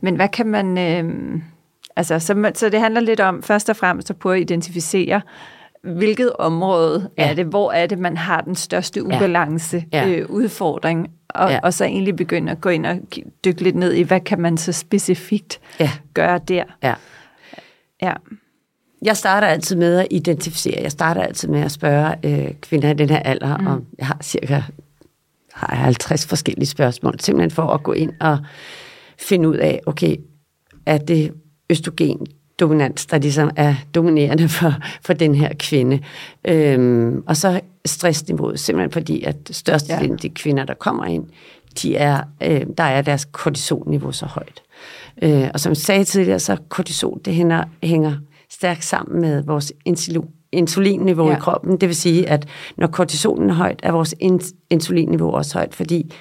men 0.00 0.16
hvad 0.16 0.28
kan 0.28 0.46
man... 0.46 0.78
Øh, 0.78 1.40
altså, 1.96 2.18
så, 2.18 2.50
så 2.54 2.68
det 2.68 2.80
handler 2.80 3.00
lidt 3.00 3.20
om 3.20 3.42
først 3.42 3.70
og 3.70 3.76
fremmest 3.76 4.10
at 4.10 4.16
prøve 4.16 4.36
at 4.36 4.40
identificere, 4.40 5.20
hvilket 5.82 6.32
område 6.32 7.10
ja. 7.18 7.30
er 7.30 7.34
det, 7.34 7.46
hvor 7.46 7.72
er 7.72 7.86
det, 7.86 7.98
man 7.98 8.16
har 8.16 8.40
den 8.40 8.54
største 8.54 9.04
ubalance, 9.04 9.84
ja. 9.92 10.08
Ja. 10.08 10.16
Øh, 10.16 10.30
udfordring, 10.30 11.10
og, 11.28 11.50
ja. 11.50 11.60
og 11.62 11.74
så 11.74 11.84
egentlig 11.84 12.16
begynde 12.16 12.52
at 12.52 12.60
gå 12.60 12.68
ind 12.68 12.86
og 12.86 12.98
dykke 13.44 13.62
lidt 13.62 13.76
ned 13.76 13.92
i, 13.92 14.02
hvad 14.02 14.20
kan 14.20 14.40
man 14.40 14.56
så 14.56 14.72
specifikt 14.72 15.60
ja. 15.80 15.90
gøre 16.14 16.38
der. 16.48 16.64
Ja. 16.82 16.94
ja. 18.02 18.12
Jeg 19.02 19.16
starter 19.16 19.48
altid 19.48 19.76
med 19.76 19.98
at 19.98 20.06
identificere. 20.10 20.82
Jeg 20.82 20.90
starter 20.90 21.22
altid 21.22 21.48
med 21.48 21.60
at 21.60 21.72
spørge 21.72 22.14
øh, 22.24 22.54
kvinder 22.54 22.90
i 22.90 22.94
den 22.94 23.10
her 23.10 23.18
alder, 23.18 23.56
mm. 23.56 23.66
og 23.66 23.80
jeg 23.98 24.06
har 24.06 24.18
cirka 24.22 24.62
har 25.56 25.76
50 25.76 26.26
forskellige 26.26 26.66
spørgsmål, 26.66 27.20
simpelthen 27.20 27.50
for 27.50 27.66
at 27.66 27.82
gå 27.82 27.92
ind 27.92 28.12
og 28.20 28.38
finde 29.18 29.48
ud 29.48 29.56
af, 29.56 29.80
okay, 29.86 30.16
er 30.86 30.98
det 30.98 31.32
østrogen 31.70 32.26
dominans, 32.60 33.06
der 33.06 33.18
ligesom 33.18 33.50
er 33.56 33.74
dominerende 33.94 34.48
for, 34.48 34.74
for 35.02 35.12
den 35.12 35.34
her 35.34 35.52
kvinde. 35.58 36.00
Øhm, 36.44 37.22
og 37.26 37.36
så 37.36 37.60
stressniveauet, 37.86 38.60
simpelthen 38.60 38.92
fordi, 38.92 39.22
at 39.22 39.36
størstedelen 39.50 40.12
af 40.12 40.18
de 40.18 40.28
kvinder, 40.28 40.64
der 40.64 40.74
kommer 40.74 41.04
ind, 41.04 41.24
de 41.82 41.96
er, 41.96 42.20
øh, 42.42 42.66
der 42.78 42.84
er 42.84 43.02
deres 43.02 43.24
kortisolniveau 43.24 44.12
så 44.12 44.26
højt. 44.26 44.62
Øh, 45.22 45.50
og 45.54 45.60
som 45.60 45.70
jeg 45.70 45.76
sagde 45.76 46.04
tidligere, 46.04 46.38
så 46.38 46.56
kortisol, 46.68 47.20
det 47.24 47.34
hænger, 47.34 47.64
hænger 47.82 48.12
stærkt 48.50 48.84
sammen 48.84 49.20
med 49.20 49.42
vores 49.42 49.72
insulin, 49.84 50.22
insulinniveau 50.52 51.28
ja. 51.28 51.36
i 51.36 51.40
kroppen. 51.40 51.80
Det 51.80 51.88
vil 51.88 51.96
sige, 51.96 52.28
at 52.28 52.48
når 52.76 52.86
kortisolen 52.86 53.50
er 53.50 53.54
højt, 53.54 53.80
er 53.82 53.92
vores 53.92 54.14
insulinniveau 54.70 55.30
også 55.30 55.58
højt, 55.58 55.74
fordi 55.74 56.12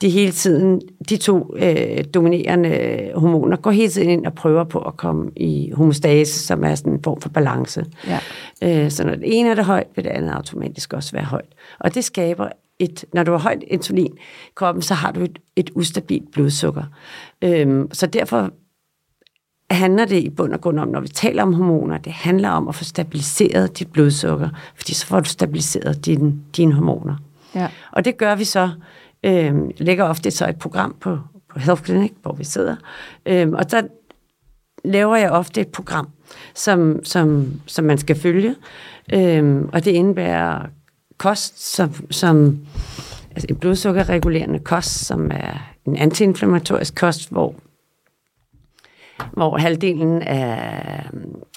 de 0.00 0.08
hele 0.08 0.32
tiden, 0.32 0.80
de 1.08 1.16
to 1.16 1.56
øh, 1.56 2.04
dominerende 2.14 3.10
hormoner, 3.14 3.56
går 3.56 3.70
hele 3.70 3.88
tiden 3.88 4.10
ind 4.10 4.26
og 4.26 4.34
prøver 4.34 4.64
på 4.64 4.78
at 4.78 4.96
komme 4.96 5.30
i 5.36 5.70
homostase, 5.74 6.46
som 6.46 6.64
er 6.64 6.74
sådan 6.74 6.92
en 6.92 7.02
form 7.02 7.20
for 7.20 7.28
balance. 7.28 7.86
Ja. 8.06 8.18
Øh, 8.62 8.90
så 8.90 9.04
når 9.04 9.14
det 9.14 9.38
ene 9.38 9.50
er 9.50 9.54
det 9.54 9.64
højt, 9.64 9.86
vil 9.96 10.04
det 10.04 10.10
andet 10.10 10.30
automatisk 10.30 10.92
også 10.92 11.12
være 11.12 11.24
højt. 11.24 11.52
Og 11.78 11.94
det 11.94 12.04
skaber 12.04 12.48
et, 12.78 13.04
når 13.12 13.22
du 13.22 13.30
har 13.30 13.38
højt 13.38 13.62
insulin 13.66 14.12
i 14.16 14.50
kroppen, 14.54 14.82
så 14.82 14.94
har 14.94 15.12
du 15.12 15.20
et, 15.20 15.38
et 15.56 15.70
ustabilt 15.74 16.32
blodsukker. 16.32 16.82
Øhm, 17.42 17.88
så 17.92 18.06
derfor 18.06 18.50
handler 19.70 20.04
det 20.04 20.24
i 20.24 20.30
bund 20.30 20.52
og 20.52 20.60
grund 20.60 20.78
om, 20.78 20.88
når 20.88 21.00
vi 21.00 21.08
taler 21.08 21.42
om 21.42 21.52
hormoner, 21.52 21.98
det 21.98 22.12
handler 22.12 22.48
om 22.48 22.68
at 22.68 22.74
få 22.74 22.84
stabiliseret 22.84 23.78
dit 23.78 23.92
blodsukker, 23.92 24.48
fordi 24.76 24.94
så 24.94 25.06
får 25.06 25.20
du 25.20 25.28
stabiliseret 25.28 26.06
dine, 26.06 26.34
dine 26.56 26.72
hormoner. 26.72 27.16
Ja. 27.54 27.68
Og 27.92 28.04
det 28.04 28.16
gør 28.16 28.34
vi 28.34 28.44
så 28.44 28.70
øh, 29.24 29.54
lægger 29.76 30.04
ofte 30.04 30.30
så 30.30 30.48
et 30.48 30.58
program 30.58 30.96
på, 31.00 31.18
på 31.52 31.58
Health 31.58 31.84
Clinic, 31.84 32.12
hvor 32.22 32.32
vi 32.32 32.44
sidder. 32.44 32.76
Øh, 33.26 33.48
og 33.48 33.64
så 33.68 33.88
laver 34.84 35.16
jeg 35.16 35.30
ofte 35.30 35.60
et 35.60 35.68
program, 35.68 36.08
som, 36.54 37.04
som, 37.04 37.52
som 37.66 37.84
man 37.84 37.98
skal 37.98 38.16
følge. 38.16 38.54
Øh, 39.12 39.64
og 39.72 39.84
det 39.84 39.90
indebærer 39.90 40.66
kost, 41.18 41.74
som, 41.74 41.94
som 42.10 42.58
altså 43.30 43.46
en 43.48 43.56
blodsukkerregulerende 43.56 44.58
kost, 44.58 45.06
som 45.06 45.30
er 45.30 45.72
en 45.86 45.96
antiinflammatorisk 45.96 46.94
kost, 46.94 47.30
hvor 47.30 47.54
hvor 49.32 49.58
halvdelen 49.58 50.22
af, 50.22 51.06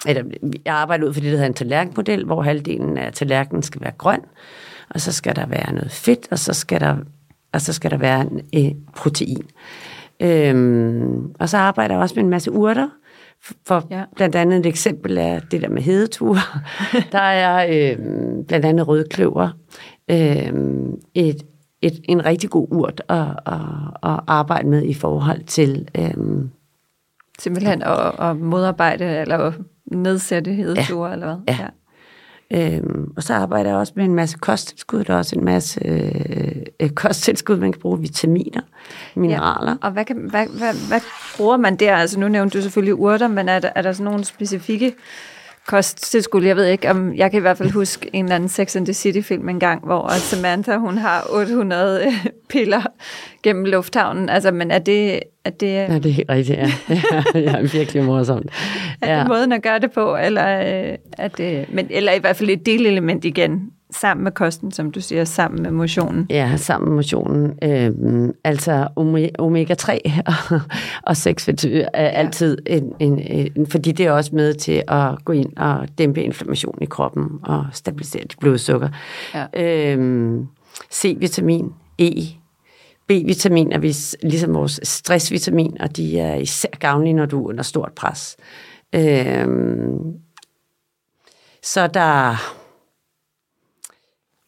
eller 0.08 0.24
jeg 0.66 0.74
arbejder 0.74 1.08
ud 1.08 1.14
for 1.14 1.22
det, 1.22 1.32
der 1.32 1.38
hedder 1.38 1.48
en 1.48 1.54
tallerkenmodel, 1.54 2.26
hvor 2.26 2.42
halvdelen 2.42 2.98
af 2.98 3.14
tallerkenen 3.14 3.64
skal 3.64 3.82
være 3.82 3.92
grøn, 3.98 4.22
og 4.90 5.02
så 5.02 5.12
skal 5.12 5.36
der 5.36 5.46
være 5.46 5.74
noget 5.74 5.92
fedt, 5.92 6.28
og 6.32 6.40
så 6.40 6.54
skal 6.54 6.80
der 6.80 6.98
og 7.54 7.62
så 7.62 7.74
skal 7.74 7.92
der 7.92 7.98
være 7.98 8.22
en, 8.22 8.42
øh, 8.66 8.76
protein. 8.96 9.44
Øhm, 10.22 11.34
og 11.40 11.50
så 11.50 11.58
arbejder 11.58 11.96
jeg 11.96 12.02
også 12.02 12.16
med 12.16 12.24
en 12.24 12.30
masse 12.30 12.52
urter, 12.52 12.90
for 13.68 13.88
ja. 13.90 14.04
blandt 14.16 14.36
andet 14.36 14.60
et 14.60 14.66
eksempel 14.66 15.18
er 15.18 15.40
det 15.40 15.62
der 15.62 15.70
med 15.70 15.82
hedeture. 15.82 16.40
der 17.12 17.20
er 17.20 17.66
øh, 17.70 17.98
blandt 18.48 18.66
andet 18.66 18.88
rødkløver, 18.88 19.50
øh, 20.12 20.54
et, 21.14 21.46
et, 21.82 22.02
en 22.04 22.26
rigtig 22.26 22.50
god 22.50 22.68
urt 22.72 23.02
at, 23.10 23.28
at, 23.46 23.60
at 24.04 24.20
arbejde 24.28 24.68
med 24.68 24.84
i 24.84 24.94
forhold 24.94 25.44
til... 25.44 25.88
Øh, 25.98 26.14
Simpelthen 27.40 27.82
at, 27.82 28.20
at 28.20 28.38
modarbejde 28.38 29.06
eller 29.06 29.52
nedsætte 29.86 30.54
hedeture, 30.54 31.08
ja. 31.08 31.14
eller 31.14 31.26
hvad? 31.26 31.56
Ja. 31.56 31.64
ja. 31.64 31.68
Øhm, 32.54 33.14
og 33.18 33.24
så 33.24 33.34
arbejder 33.34 33.70
jeg 33.70 33.80
også 33.80 33.94
med 33.96 34.06
en 34.06 34.16
masse 34.16 34.38
kosttilskud. 34.38 35.04
Der 35.04 35.14
er 35.14 35.18
også 35.18 35.36
en 35.36 35.46
masse 35.46 35.82
øh, 35.86 36.56
øh, 36.80 36.90
kosttilskud, 36.90 37.58
man 37.58 37.72
kan 37.72 37.82
bruge 37.82 38.00
vitaminer, 38.00 38.62
mineraler. 39.16 39.72
Ja. 39.72 39.78
Og 39.82 39.92
hvad, 39.92 40.06
kan, 40.06 40.18
hvad, 40.18 40.48
hvad, 40.48 40.88
hvad 40.88 41.02
bruger 41.38 41.58
man 41.58 41.76
der? 41.76 41.96
Altså 41.96 42.20
nu 42.20 42.28
nævnte 42.28 42.58
du 42.58 42.62
selvfølgelig 42.62 42.96
urter, 42.96 43.28
men 43.28 43.50
er 43.50 43.60
der, 43.60 43.70
er 43.76 43.82
der 43.82 43.92
sådan 43.92 44.06
nogle 44.06 44.26
specifikke 44.26 44.94
kosttilskud. 45.68 46.44
Jeg 46.44 46.56
ved 46.56 46.66
ikke, 46.66 46.90
om 46.90 47.16
jeg 47.16 47.32
kan 47.32 47.38
i 47.38 47.42
hvert 47.42 47.58
fald 47.58 47.72
huske 47.72 48.10
en 48.14 48.26
eller 48.26 48.36
anden 48.36 48.50
Sex 48.50 48.76
and 48.76 48.86
the 48.86 48.94
City-film 48.94 49.50
en 49.50 49.60
gang, 49.60 49.86
hvor 49.86 50.10
Samantha, 50.10 50.78
hun 50.78 50.98
har 50.98 51.28
800 51.30 52.06
øh, 52.06 52.14
piller 52.50 52.82
gennem 53.44 53.66
lufthavnen. 53.66 54.30
Altså, 54.30 54.52
men 54.52 54.72
er 54.72 54.80
det... 54.80 55.20
Er 55.46 55.50
det 55.50 55.74
ja, 55.74 55.96
det 55.96 56.06
er 56.06 56.14
helt 56.14 56.30
rigtigt, 56.30 56.58
ja. 56.58 56.72
er 57.58 57.62
virkelig 57.62 58.04
morsomt. 58.04 58.52
Ja. 59.02 59.08
Er 59.08 59.20
det 59.20 59.28
måden 59.28 59.52
at 59.52 59.64
gøre 59.64 59.80
det 59.80 59.92
på, 59.92 60.18
eller, 60.18 60.60
øh, 60.60 60.98
er 61.18 61.28
det, 61.28 61.66
men, 61.70 61.88
eller 61.90 62.12
i 62.12 62.20
hvert 62.20 62.36
fald 62.36 62.50
et 62.50 62.66
delelement 62.66 63.26
igen, 63.26 63.70
sammen 63.92 64.24
med 64.24 64.32
kosten, 64.32 64.72
som 64.72 64.92
du 64.92 65.02
siger, 65.02 65.26
sammen 65.26 65.64
med 65.64 65.72
motionen? 65.72 66.28
Ja, 66.30 66.58
sammen 66.58 66.90
med 66.90 66.96
motionen. 66.96 67.60
Øhm, 67.64 68.34
altså 68.44 68.88
omega-3 69.40 70.22
og, 70.52 70.62
og 71.04 71.18
6 71.18 71.48
er 71.48 71.54
ja. 71.74 71.90
altid 71.94 72.58
en, 72.66 72.94
en, 73.00 73.20
en, 73.20 73.68
fordi 73.68 73.92
det 73.92 74.06
er 74.06 74.12
også 74.12 74.36
med 74.36 74.54
til 74.54 74.84
at 74.88 75.26
gå 75.26 75.34
ind 75.34 75.58
og 75.58 75.88
dæmpe 75.98 76.24
inflammation 76.24 76.78
i 76.82 76.86
kroppen 76.86 77.28
og 77.44 77.66
stabilisere 77.72 78.22
dit 78.22 78.36
blodsukker. 78.40 78.90
Ja. 79.34 79.46
Øhm, 79.94 80.48
C-vitamin, 80.94 81.74
E, 82.00 82.12
B-vitamin 83.08 83.72
er 83.72 83.80
ligesom 84.24 84.54
vores 84.54 84.80
stressvitamin, 84.84 85.78
og 85.80 85.98
de 85.98 86.20
er 86.20 86.36
især 86.36 86.70
gavnlige, 86.80 87.14
når 87.14 87.26
du 87.26 87.44
er 87.44 87.50
under 87.50 87.64
stort 87.64 87.92
pres. 87.96 88.38
Øhm, 88.96 90.00
så 91.64 91.88
der 91.88 92.36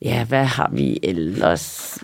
Ja, 0.03 0.25
hvad 0.25 0.45
har 0.45 0.69
vi 0.73 0.99
ellers? 1.03 1.99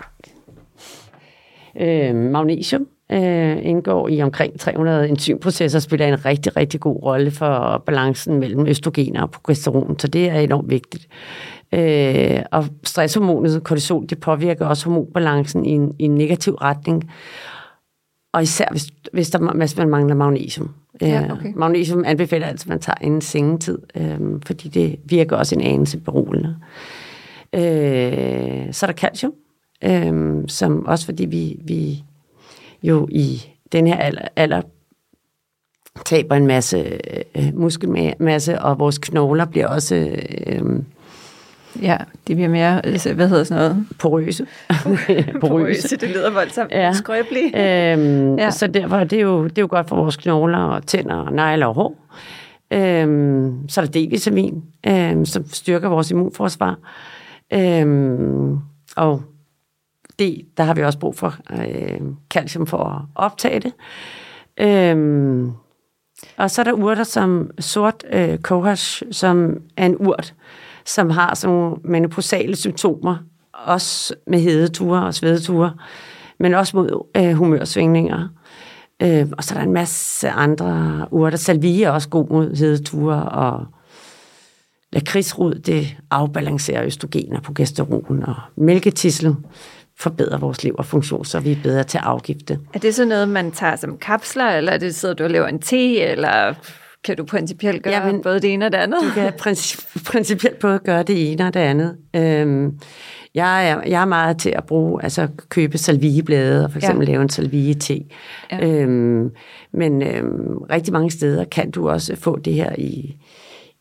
Øh, 1.80 2.16
magnesium 2.16 2.88
øh, 3.12 3.58
indgår 3.62 4.08
i 4.08 4.22
omkring 4.22 4.60
300 4.60 5.10
enzymprocesser, 5.10 5.80
spiller 5.80 6.08
en 6.08 6.26
rigtig, 6.26 6.58
rigtig 6.58 6.80
god 6.80 7.04
rolle 7.04 7.32
for 7.32 7.84
balancen 7.86 8.40
mellem 8.40 8.68
østrogener 8.68 9.22
og 9.22 9.32
progesteron, 9.32 10.00
så 10.00 10.08
det 10.08 10.30
er 10.30 10.40
enormt 10.40 10.70
vigtigt. 10.70 11.08
Øh, 11.74 12.42
og 12.52 12.66
stresshormonet 12.84 13.64
kortisol, 13.64 14.06
det 14.10 14.20
påvirker 14.20 14.66
også 14.66 14.86
hormonbalancen 14.86 15.66
i 15.66 15.70
en, 15.70 15.96
i 16.00 16.04
en 16.04 16.16
negativ 16.16 16.54
retning, 16.54 17.12
og 18.34 18.44
især 18.44 18.66
hvis, 18.72 18.88
hvis, 19.14 19.30
der, 19.30 19.54
hvis 19.54 19.78
man 19.78 19.90
mangler 19.90 20.16
magnesium. 20.16 20.70
Ja, 21.02 21.28
okay. 21.32 21.50
Øh, 21.50 21.58
magnesium 21.58 22.04
anbefaler 22.06 22.48
altså, 22.48 22.66
at 22.66 22.70
man 22.70 22.80
tager 22.80 22.98
en 23.02 23.22
sengetid, 23.22 23.78
øh, 23.96 24.20
fordi 24.46 24.70
det 24.70 25.00
virker 25.06 25.36
også 25.36 25.56
en 25.56 25.62
anelse 25.62 26.00
beroligende. 26.00 26.50
Øh, 26.50 26.99
så 28.74 28.86
er 28.86 28.92
der 28.92 28.94
calcium, 28.94 29.34
øh, 29.84 30.44
som 30.48 30.86
også 30.86 31.06
fordi 31.06 31.26
vi, 31.26 31.56
vi 31.66 32.04
jo 32.84 33.08
i 33.12 33.42
den 33.72 33.88
her 33.88 33.98
alder, 33.98 34.28
alder 34.36 34.62
taber 36.06 36.36
en 36.36 36.48
masse 36.48 37.00
øh, 37.38 37.50
muskelmasse, 37.54 38.60
og 38.62 38.80
vores 38.80 38.98
knogler 38.98 39.46
bliver 39.46 39.68
også 39.68 39.96
øh, 40.48 40.62
Ja, 41.82 41.98
de 42.28 42.36
bliver 42.36 42.50
mere, 42.50 42.86
altså, 42.86 43.14
hvad 43.14 43.30
hedder 43.30 43.44
sådan 43.44 43.64
noget? 43.64 43.86
porøse. 44.00 44.46
Porøse, 45.42 45.98
det 45.98 46.10
lyder 46.10 46.32
voldsomt. 46.32 46.72
Ja. 46.72 46.94
Skrøbelige. 46.94 47.92
Øhm, 47.94 48.36
Ja. 48.36 48.52
Så 48.52 48.68
derfor 48.68 48.98
er 48.98 49.04
det, 49.04 49.22
jo, 49.22 49.44
det 49.44 49.58
er 49.58 49.62
jo 49.62 49.68
godt 49.72 49.88
for 49.90 49.96
vores 49.96 50.18
knogler 50.18 50.58
og 50.58 50.86
tænder 50.88 51.16
og 51.16 51.34
negle 51.34 51.68
og 51.68 51.74
hår. 51.74 51.96
Øhm, 52.72 53.70
så 53.70 53.82
er 53.82 53.86
der 53.86 53.92
D-vitamin, 54.00 54.64
øhm, 54.88 55.26
som 55.26 55.46
styrker 55.48 55.90
vores 55.90 56.12
immunforsvar. 56.12 56.78
Øhm, 57.54 58.58
og 58.96 59.22
D, 60.20 60.22
der 60.58 60.64
har 60.64 60.74
vi 60.74 60.84
også 60.84 61.00
brug 61.00 61.16
for 61.16 61.36
øh, 61.54 62.02
calcium 62.30 62.68
for 62.68 62.78
at 62.78 63.02
optage 63.16 63.60
det. 63.60 63.74
Øhm, 64.60 65.52
og 66.38 66.52
så 66.52 66.62
er 66.62 66.64
der 66.64 66.72
urter 66.72 67.04
som 67.04 67.52
sort 67.60 68.04
øh, 68.12 68.38
kohash, 68.38 69.04
som 69.12 69.58
er 69.78 69.86
en 69.86 69.98
urt, 70.00 70.34
som 70.86 71.10
har 71.10 71.36
sådan 71.36 71.56
nogle 71.56 71.76
menopausale 71.84 72.56
symptomer, 72.56 73.16
også 73.54 74.16
med 74.28 74.40
hedeture 74.40 75.06
og 75.06 75.14
svedeture, 75.14 75.74
men 76.40 76.54
også 76.54 76.78
mod 76.78 77.08
øh, 77.18 77.34
humørsvingninger. 77.34 78.28
Øh, 79.02 79.28
og 79.38 79.44
så 79.44 79.54
er 79.54 79.58
der 79.58 79.66
en 79.66 79.74
masse 79.74 80.30
andre 80.30 81.08
urter. 81.12 81.38
Salvie 81.38 81.86
er 81.86 81.92
også 81.92 82.10
god 82.10 82.30
mod 82.30 82.56
hedeture, 82.56 83.24
og 83.24 83.66
lakridsrod, 84.94 85.56
det 85.56 85.98
afbalancerer 86.12 86.86
østrogen 86.86 87.36
og 87.36 87.44
progesteron, 87.44 88.24
og 88.24 88.36
mælketissel 88.56 89.36
forbedrer 90.00 90.38
vores 90.38 90.64
leverfunktion, 90.64 91.26
så 91.26 91.40
vi 91.40 91.52
er 91.52 91.58
bedre 91.64 91.84
til 91.84 91.98
at 91.98 92.04
afgifte. 92.04 92.60
Er 92.74 92.80
det 92.80 92.96
så 92.96 93.06
noget, 93.06 93.30
man 93.30 93.52
tager 93.52 93.76
som 93.76 93.98
kapsler, 93.98 94.50
eller 94.50 94.72
er 94.72 94.78
det 94.78 94.96
sidder 94.96 95.16
du 95.16 95.24
og 95.24 95.30
laver 95.30 95.48
en 95.48 95.60
te, 95.60 96.00
eller 96.00 96.54
kan 97.04 97.18
du 97.18 97.26
principielt 97.26 97.84
gøre 97.84 97.94
Jamen, 97.94 98.22
både 98.22 98.40
det 98.40 98.54
ene 98.54 98.66
og 98.66 98.72
det 98.72 98.78
andet? 98.78 99.00
Du 99.04 99.10
kan 99.14 99.34
princi- 99.34 100.04
principielt 100.06 100.60
både 100.60 100.80
gøre 100.80 101.04
det 101.04 101.32
ene 101.32 101.48
og 101.48 101.54
det 101.54 101.60
andet. 101.60 101.98
Øhm, 102.16 102.80
jeg, 103.36 103.70
er, 103.70 103.82
jeg 103.88 104.02
er 104.02 104.06
meget 104.06 104.38
til 104.38 104.50
at 104.50 104.64
bruge, 104.64 105.04
altså 105.04 105.28
købe 105.50 105.78
salvieblade 105.78 106.66
og 106.66 106.72
for 106.72 106.78
eksempel 106.78 107.08
ja. 107.08 107.12
lave 107.12 107.22
en 107.22 107.30
salvie-te. 107.30 108.00
Ja. 108.52 108.68
Øhm, 108.68 109.30
men 109.74 110.02
øhm, 110.02 110.58
rigtig 110.58 110.94
mange 110.94 111.12
steder 111.12 111.44
kan 111.44 111.72
du 111.72 111.90
også 111.90 112.16
få 112.16 112.40
det 112.40 112.54
her 112.54 112.76
i, 112.78 113.16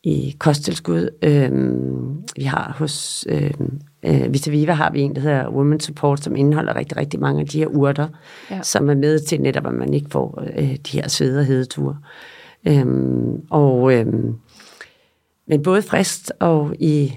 i 0.09 0.37
kosttilskud. 0.39 1.09
Øhm, 1.23 2.23
vi 2.37 2.43
har 2.43 2.75
hos 2.79 3.27
øhm, 3.29 3.81
øh, 4.03 4.33
Vitaviva 4.33 4.73
har 4.73 4.91
vi 4.91 5.01
en, 5.01 5.15
der 5.15 5.21
hedder 5.21 5.51
Women 5.51 5.81
Support, 5.81 6.25
som 6.25 6.37
indeholder 6.37 6.77
rigtig, 6.77 6.97
rigtig 6.97 7.21
mange 7.21 7.41
af 7.41 7.47
de 7.47 7.59
her 7.59 7.67
urter, 7.67 8.09
Ja. 8.51 8.63
som 8.63 8.91
er 8.91 8.95
med 8.95 9.19
til 9.19 9.41
netop, 9.41 9.67
at 9.67 9.75
man 9.75 9.95
ikke 9.95 10.11
får 10.11 10.43
øh, 10.57 10.77
de 10.77 11.01
her 11.01 11.09
svede 11.09 11.39
og 11.41 11.45
hedeture. 11.45 11.99
Øhm, 12.69 13.43
og, 13.51 13.95
øhm, 13.95 14.35
men 15.49 15.63
både 15.63 15.83
frist 15.83 16.33
og 16.41 16.75
i 16.79 17.13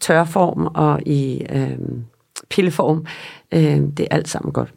tørform 0.00 0.66
og 0.66 1.02
i 1.06 1.46
øhm, 1.50 2.04
pilleform, 2.50 3.06
øhm, 3.54 3.92
det 3.92 4.06
er 4.10 4.14
alt 4.16 4.28
sammen 4.28 4.52
godt. 4.52 4.74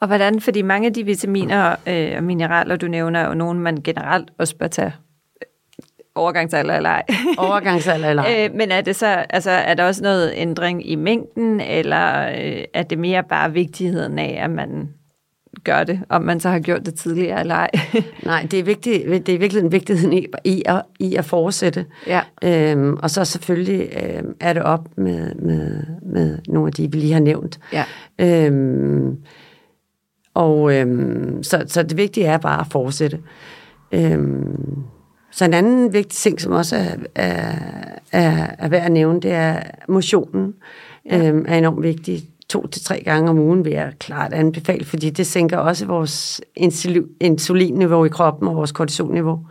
Og 0.00 0.06
hvordan, 0.06 0.40
fordi 0.40 0.62
mange 0.62 0.86
af 0.86 0.94
de 0.94 1.04
vitaminer 1.04 1.76
øh, 1.86 2.12
og 2.16 2.24
mineraler, 2.24 2.76
du 2.76 2.86
nævner, 2.88 3.20
er 3.20 3.28
jo 3.28 3.34
nogle, 3.34 3.60
man 3.60 3.76
generelt 3.76 4.30
også 4.38 4.56
bør 4.56 4.66
tage 4.66 4.86
øh, 4.86 5.07
overgangsalder 6.18 6.76
eller 6.76 6.90
ej. 6.90 7.02
Overgangsalder 7.38 8.10
eller 8.10 8.22
ej. 8.22 8.48
Øh, 8.50 8.54
men 8.54 8.70
er 8.70 8.80
det 8.80 8.96
så, 8.96 9.06
altså, 9.06 9.50
er 9.50 9.74
der 9.74 9.84
også 9.84 10.02
noget 10.02 10.32
ændring 10.36 10.90
i 10.90 10.96
mængden, 10.96 11.60
eller 11.60 12.28
øh, 12.28 12.64
er 12.74 12.82
det 12.82 12.98
mere 12.98 13.22
bare 13.22 13.52
vigtigheden 13.52 14.18
af, 14.18 14.40
at 14.44 14.50
man 14.50 14.88
gør 15.64 15.84
det, 15.84 16.00
om 16.08 16.22
man 16.22 16.40
så 16.40 16.48
har 16.48 16.58
gjort 16.58 16.86
det 16.86 16.94
tidligere 16.94 17.40
eller 17.40 17.54
ej? 17.54 17.70
Nej, 18.24 18.46
det 18.50 18.58
er, 18.58 18.64
vigtigt, 18.64 19.26
det 19.26 19.34
er 19.34 19.38
virkelig 19.38 19.62
en 19.62 19.72
vigtighed 19.72 20.12
i, 20.12 20.26
i, 20.44 20.62
at, 20.66 20.82
i 20.98 21.16
at 21.16 21.24
fortsætte. 21.24 21.86
ja. 22.06 22.20
Øhm, 22.44 22.96
og 23.02 23.10
så 23.10 23.24
selvfølgelig 23.24 23.88
øhm, 24.02 24.34
er 24.40 24.52
det 24.52 24.62
op 24.62 24.88
med, 24.96 25.34
med, 25.34 25.82
med 26.12 26.38
nogle 26.48 26.66
af 26.66 26.72
de, 26.72 26.92
vi 26.92 26.98
lige 26.98 27.12
har 27.12 27.20
nævnt. 27.20 27.58
Ja. 27.72 27.84
Øhm, 28.18 29.16
og 30.34 30.74
øhm, 30.74 31.42
så, 31.42 31.64
så 31.66 31.82
det 31.82 31.96
vigtige 31.96 32.26
er 32.26 32.38
bare 32.38 32.60
at 32.60 32.66
fortsætte. 32.70 33.18
Øhm, 33.92 34.84
så 35.38 35.44
en 35.44 35.54
anden 35.54 35.92
vigtig 35.92 36.18
ting, 36.18 36.40
som 36.40 36.52
også 36.52 36.76
er, 36.76 36.96
er, 37.14 37.58
er, 38.12 38.46
er 38.58 38.68
værd 38.68 38.84
at 38.84 38.92
nævne, 38.92 39.20
det 39.20 39.32
er 39.32 39.62
motionen. 39.88 40.54
Ja. 41.10 41.28
Øhm, 41.28 41.44
er 41.48 41.58
enormt 41.58 41.82
vigtig. 41.82 42.28
To 42.48 42.66
til 42.66 42.84
tre 42.84 43.02
gange 43.04 43.30
om 43.30 43.38
ugen 43.38 43.64
vil 43.64 43.72
jeg 43.72 43.92
klart 43.98 44.32
anbefale, 44.32 44.84
fordi 44.84 45.10
det 45.10 45.26
sænker 45.26 45.58
også 45.58 45.86
vores 45.86 46.40
insul- 46.60 47.16
insulinniveau 47.20 48.04
i 48.04 48.08
kroppen 48.08 48.48
og 48.48 48.56
vores 48.56 48.72
kortisolniveau. 48.72 49.46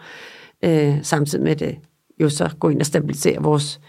Øh, 0.63 0.95
samtidig 1.03 1.43
med 1.43 1.55
det 1.55 1.77
jo 2.19 2.29
så 2.29 2.49
går 2.59 2.69
ind 2.69 2.79
og 2.79 2.85
stabiliserer 2.85 3.41
vores 3.41 3.79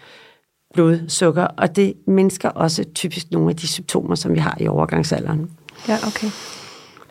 blodsukker, 0.73 1.43
og 1.43 1.75
det 1.75 1.93
mindsker 2.07 2.49
også 2.49 2.83
typisk 2.95 3.31
nogle 3.31 3.49
af 3.49 3.55
de 3.55 3.67
symptomer, 3.67 4.15
som 4.15 4.33
vi 4.33 4.39
har 4.39 4.57
i 4.59 4.67
overgangsalderen. 4.67 5.51
Ja, 5.87 5.97
okay. 6.07 6.27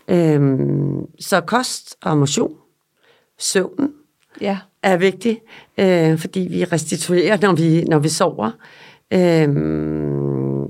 Øhm, 0.08 1.20
så 1.20 1.40
kost 1.40 1.96
og 2.02 2.18
motion, 2.18 2.52
søvn 3.38 3.90
Ja. 4.40 4.58
Er 4.88 4.96
vigtig, 4.96 5.40
øh, 5.78 6.18
fordi 6.18 6.40
vi 6.50 6.64
restituerer, 6.64 7.38
når 7.42 7.52
vi, 7.52 7.84
når 7.84 7.98
vi 7.98 8.08
sover. 8.08 8.50
Øhm, 9.12 10.62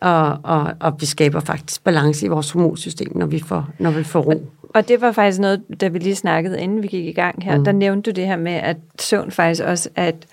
og, 0.00 0.38
og, 0.42 0.72
og 0.80 0.96
vi 1.00 1.06
skaber 1.06 1.40
faktisk 1.40 1.84
balance 1.84 2.26
i 2.26 2.28
vores 2.28 2.50
hormonsystem, 2.50 3.16
når 3.16 3.26
vi 3.26 3.40
får, 3.40 3.68
når 3.78 3.90
vi 3.90 4.04
får 4.04 4.20
ro. 4.20 4.50
Og 4.74 4.88
det 4.88 5.00
var 5.00 5.12
faktisk 5.12 5.40
noget, 5.40 5.62
da 5.80 5.88
vi 5.88 5.98
lige 5.98 6.16
snakkede, 6.16 6.60
inden 6.60 6.82
vi 6.82 6.88
gik 6.88 7.04
i 7.04 7.12
gang 7.12 7.44
her, 7.44 7.58
mm. 7.58 7.64
der 7.64 7.72
nævnte 7.72 8.10
du 8.10 8.14
det 8.16 8.26
her 8.26 8.36
med, 8.36 8.52
at 8.52 8.76
søvn 9.00 9.30
faktisk 9.30 9.62
også 9.62 9.88
er 9.96 10.08
et, 10.08 10.26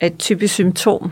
et 0.00 0.18
typisk 0.18 0.54
symptom. 0.54 1.10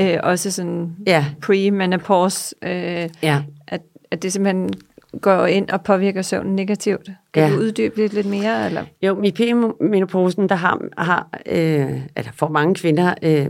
Øh, 0.00 0.18
også 0.22 0.50
sådan 0.50 0.96
Ja, 1.06 1.24
pre-menopause, 1.42 2.54
øh, 2.62 3.08
ja. 3.22 3.42
at, 3.68 3.80
at 4.10 4.22
det 4.22 4.32
simpelthen 4.32 4.70
går 5.20 5.46
ind 5.46 5.70
og 5.70 5.82
påvirker 5.82 6.22
søvnen 6.22 6.56
negativt. 6.56 7.10
Kan 7.34 7.42
ja. 7.42 7.54
Du 7.54 7.60
uddybe 7.60 7.96
lidt, 7.96 8.12
lidt 8.12 8.26
mere? 8.26 8.66
Eller? 8.66 8.84
Jo, 9.02 9.22
i 9.22 9.30
p-menopausen, 9.30 10.48
der 10.48 10.54
har, 10.54 10.80
har 10.98 11.28
øh, 11.46 12.00
eller 12.16 12.32
får 12.34 12.48
mange 12.48 12.74
kvinder 12.74 13.14
øh, 13.22 13.48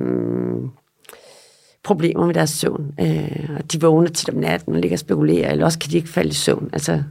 problemer 1.85 2.27
med 2.27 2.35
deres 2.35 2.51
søvn. 2.51 2.95
Øh, 3.01 3.51
og 3.59 3.73
de 3.73 3.81
vågner 3.81 4.11
tit 4.11 4.29
om 4.29 4.35
natten 4.35 4.75
og 4.75 4.81
ligger 4.81 4.95
og 4.95 4.99
spekulerer, 4.99 5.51
eller 5.51 5.65
også 5.65 5.79
kan 5.79 5.91
de 5.91 5.97
ikke 5.97 6.09
falde 6.09 6.31
i 6.31 6.33
søvn. 6.33 6.71
Altså, 6.73 7.03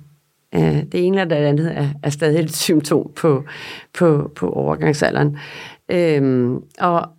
øh, 0.56 0.84
det 0.92 1.06
ene 1.06 1.22
eller 1.22 1.36
det 1.36 1.46
andet 1.46 1.78
er, 1.78 1.90
er 2.04 2.10
stadig 2.10 2.40
et 2.40 2.56
symptom 2.68 3.12
på, 3.16 3.44
på, 3.94 4.32
på 4.36 4.50
overgangsalderen. 4.50 5.38
Øh, 5.92 6.52
og, 6.80 7.10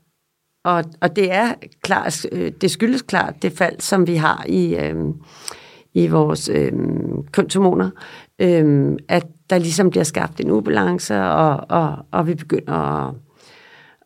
og, 0.64 0.84
og 1.00 1.16
det 1.16 1.32
er 1.32 1.54
klart, 1.82 2.26
øh, 2.32 2.52
det 2.60 2.70
skyldes 2.70 3.02
klart 3.02 3.42
det 3.42 3.52
fald, 3.52 3.80
som 3.80 4.06
vi 4.06 4.14
har 4.14 4.44
i, 4.48 4.76
øh, 4.76 4.94
i 5.94 6.06
vores 6.06 6.48
øh, 6.48 6.72
kønshormoner, 7.32 7.90
øh, 8.38 8.92
at 9.08 9.26
der 9.50 9.58
ligesom 9.58 9.90
bliver 9.90 10.04
skabt 10.04 10.40
en 10.40 10.50
ubalance, 10.50 11.22
og, 11.22 11.60
og, 11.68 11.96
og 12.10 12.26
vi 12.26 12.34
begynder 12.34 12.72
at, 12.72 13.14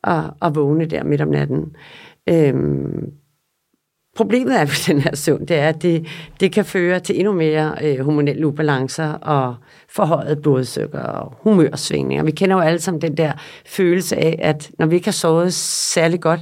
at, 0.04 0.30
at 0.42 0.54
vågne 0.54 0.86
der 0.86 1.04
midt 1.04 1.20
om 1.20 1.28
natten. 1.28 1.76
Øh, 2.28 2.54
problemet 4.16 4.60
er 4.60 4.64
ved 4.70 4.94
den 4.94 5.00
her 5.00 5.16
søvn, 5.16 5.40
det 5.40 5.58
er, 5.58 5.68
at 5.68 5.82
det, 5.82 6.06
det 6.40 6.52
kan 6.52 6.64
føre 6.64 7.00
til 7.00 7.18
endnu 7.18 7.32
mere 7.32 7.74
øh, 7.82 8.04
hormonelle 8.04 8.46
ubalancer 8.46 9.12
og 9.12 9.54
forhøjet 9.88 10.42
blodsukker 10.42 11.00
og 11.00 11.34
humørsvingninger. 11.40 12.24
Vi 12.24 12.30
kender 12.30 12.56
jo 12.56 12.62
alle 12.62 12.80
sammen 12.80 13.00
den 13.00 13.16
der 13.16 13.32
følelse 13.66 14.16
af, 14.16 14.38
at 14.42 14.70
når 14.78 14.86
vi 14.86 14.94
ikke 14.94 15.06
har 15.06 15.12
sovet 15.12 15.54
særlig 15.54 16.20
godt, 16.20 16.40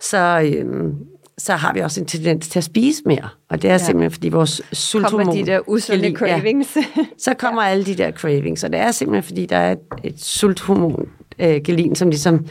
så, 0.00 0.52
øh, 0.54 0.92
så 1.38 1.52
har 1.52 1.72
vi 1.72 1.80
også 1.80 2.00
en 2.00 2.06
tendens 2.06 2.48
til 2.48 2.58
at 2.58 2.64
spise 2.64 3.02
mere. 3.06 3.28
Og 3.48 3.62
det 3.62 3.68
er 3.68 3.72
ja. 3.72 3.78
simpelthen, 3.78 4.10
fordi 4.10 4.28
vores 4.28 4.62
sulthormon... 4.72 5.26
Kommer 5.26 5.44
de 5.44 5.50
der 5.50 5.60
usunde 5.68 6.08
Ja, 6.08 6.14
cravings? 6.14 6.76
så 7.24 7.34
kommer 7.34 7.62
ja. 7.62 7.70
alle 7.70 7.84
de 7.84 7.94
der 7.94 8.10
cravings, 8.10 8.64
og 8.64 8.72
det 8.72 8.80
er 8.80 8.90
simpelthen, 8.90 9.22
fordi 9.22 9.46
der 9.46 9.56
er 9.56 9.72
et, 9.72 9.78
et 10.04 10.20
sulthormon, 10.20 11.08
øh, 11.38 11.60
gelin, 11.64 11.94
som 11.94 12.08
ligesom 12.08 12.46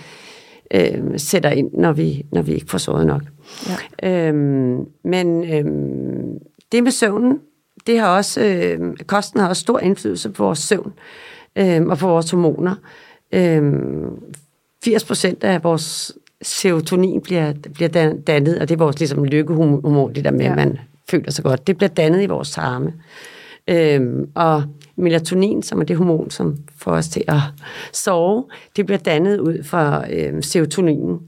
øh, 0.74 1.02
sætter 1.18 1.50
ind, 1.50 1.72
når 1.74 1.92
vi, 1.92 2.26
når 2.32 2.42
vi 2.42 2.54
ikke 2.54 2.70
får 2.70 2.78
sovet 2.78 3.08
nok. 3.08 3.22
Ja. 4.02 4.28
Øhm, 4.28 4.86
men 5.04 5.54
øhm, 5.54 6.40
det 6.72 6.84
med 6.84 6.92
søvnen, 6.92 7.40
det 7.88 8.00
har 8.00 8.18
også, 8.18 8.42
øh, 8.42 8.98
kosten 9.08 9.40
har 9.40 9.50
også 9.50 9.62
stor 9.62 9.80
indflydelse 9.80 10.30
på 10.30 10.44
vores 10.44 10.60
søvn 10.60 10.94
øh, 11.56 11.82
og 11.82 11.98
på 11.98 12.08
vores 12.08 12.32
hormoner. 12.32 12.76
Øh, 13.32 13.74
80 14.84 15.04
procent 15.04 15.44
af 15.44 15.64
vores 15.64 16.18
serotonin 16.42 17.22
bliver, 17.22 17.54
bliver 17.74 18.16
dannet, 18.28 18.60
og 18.60 18.70
det 18.70 18.76
er 18.76 18.78
vores 18.78 19.00
ligesom, 19.00 19.24
lykkehormon, 19.24 20.16
det 20.16 20.24
der 20.24 20.32
med, 20.32 20.46
ja. 20.46 20.50
at 20.50 20.56
man 20.56 20.80
føler 21.12 21.32
sig 21.32 21.44
godt. 21.44 21.68
Det 21.68 21.78
bliver 21.78 21.90
dannet 21.90 22.24
i 22.24 22.26
vores 22.26 22.52
tarme. 22.52 22.94
Øhm, 23.68 24.30
og 24.36 24.64
melatonin, 24.96 25.64
som 25.64 25.82
er 25.82 25.86
det 25.86 25.98
hormon, 25.98 26.30
som 26.30 26.58
får 26.78 26.92
os 26.92 27.08
til 27.08 27.24
at 27.28 27.40
sove, 27.94 28.46
det 28.76 28.86
bliver 28.86 29.00
dannet 29.00 29.40
ud 29.40 29.64
fra 29.64 30.06
øhm, 30.14 30.42
serotoninen. 30.42 31.20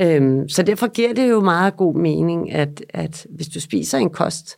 Øhm, 0.00 0.48
så 0.48 0.62
derfor 0.62 0.86
giver 0.86 1.14
det 1.14 1.30
jo 1.30 1.40
meget 1.40 1.76
god 1.76 1.94
mening, 1.94 2.52
at, 2.52 2.84
at 2.88 3.26
hvis 3.30 3.48
du 3.48 3.60
spiser 3.60 3.98
en 3.98 4.10
kost, 4.10 4.56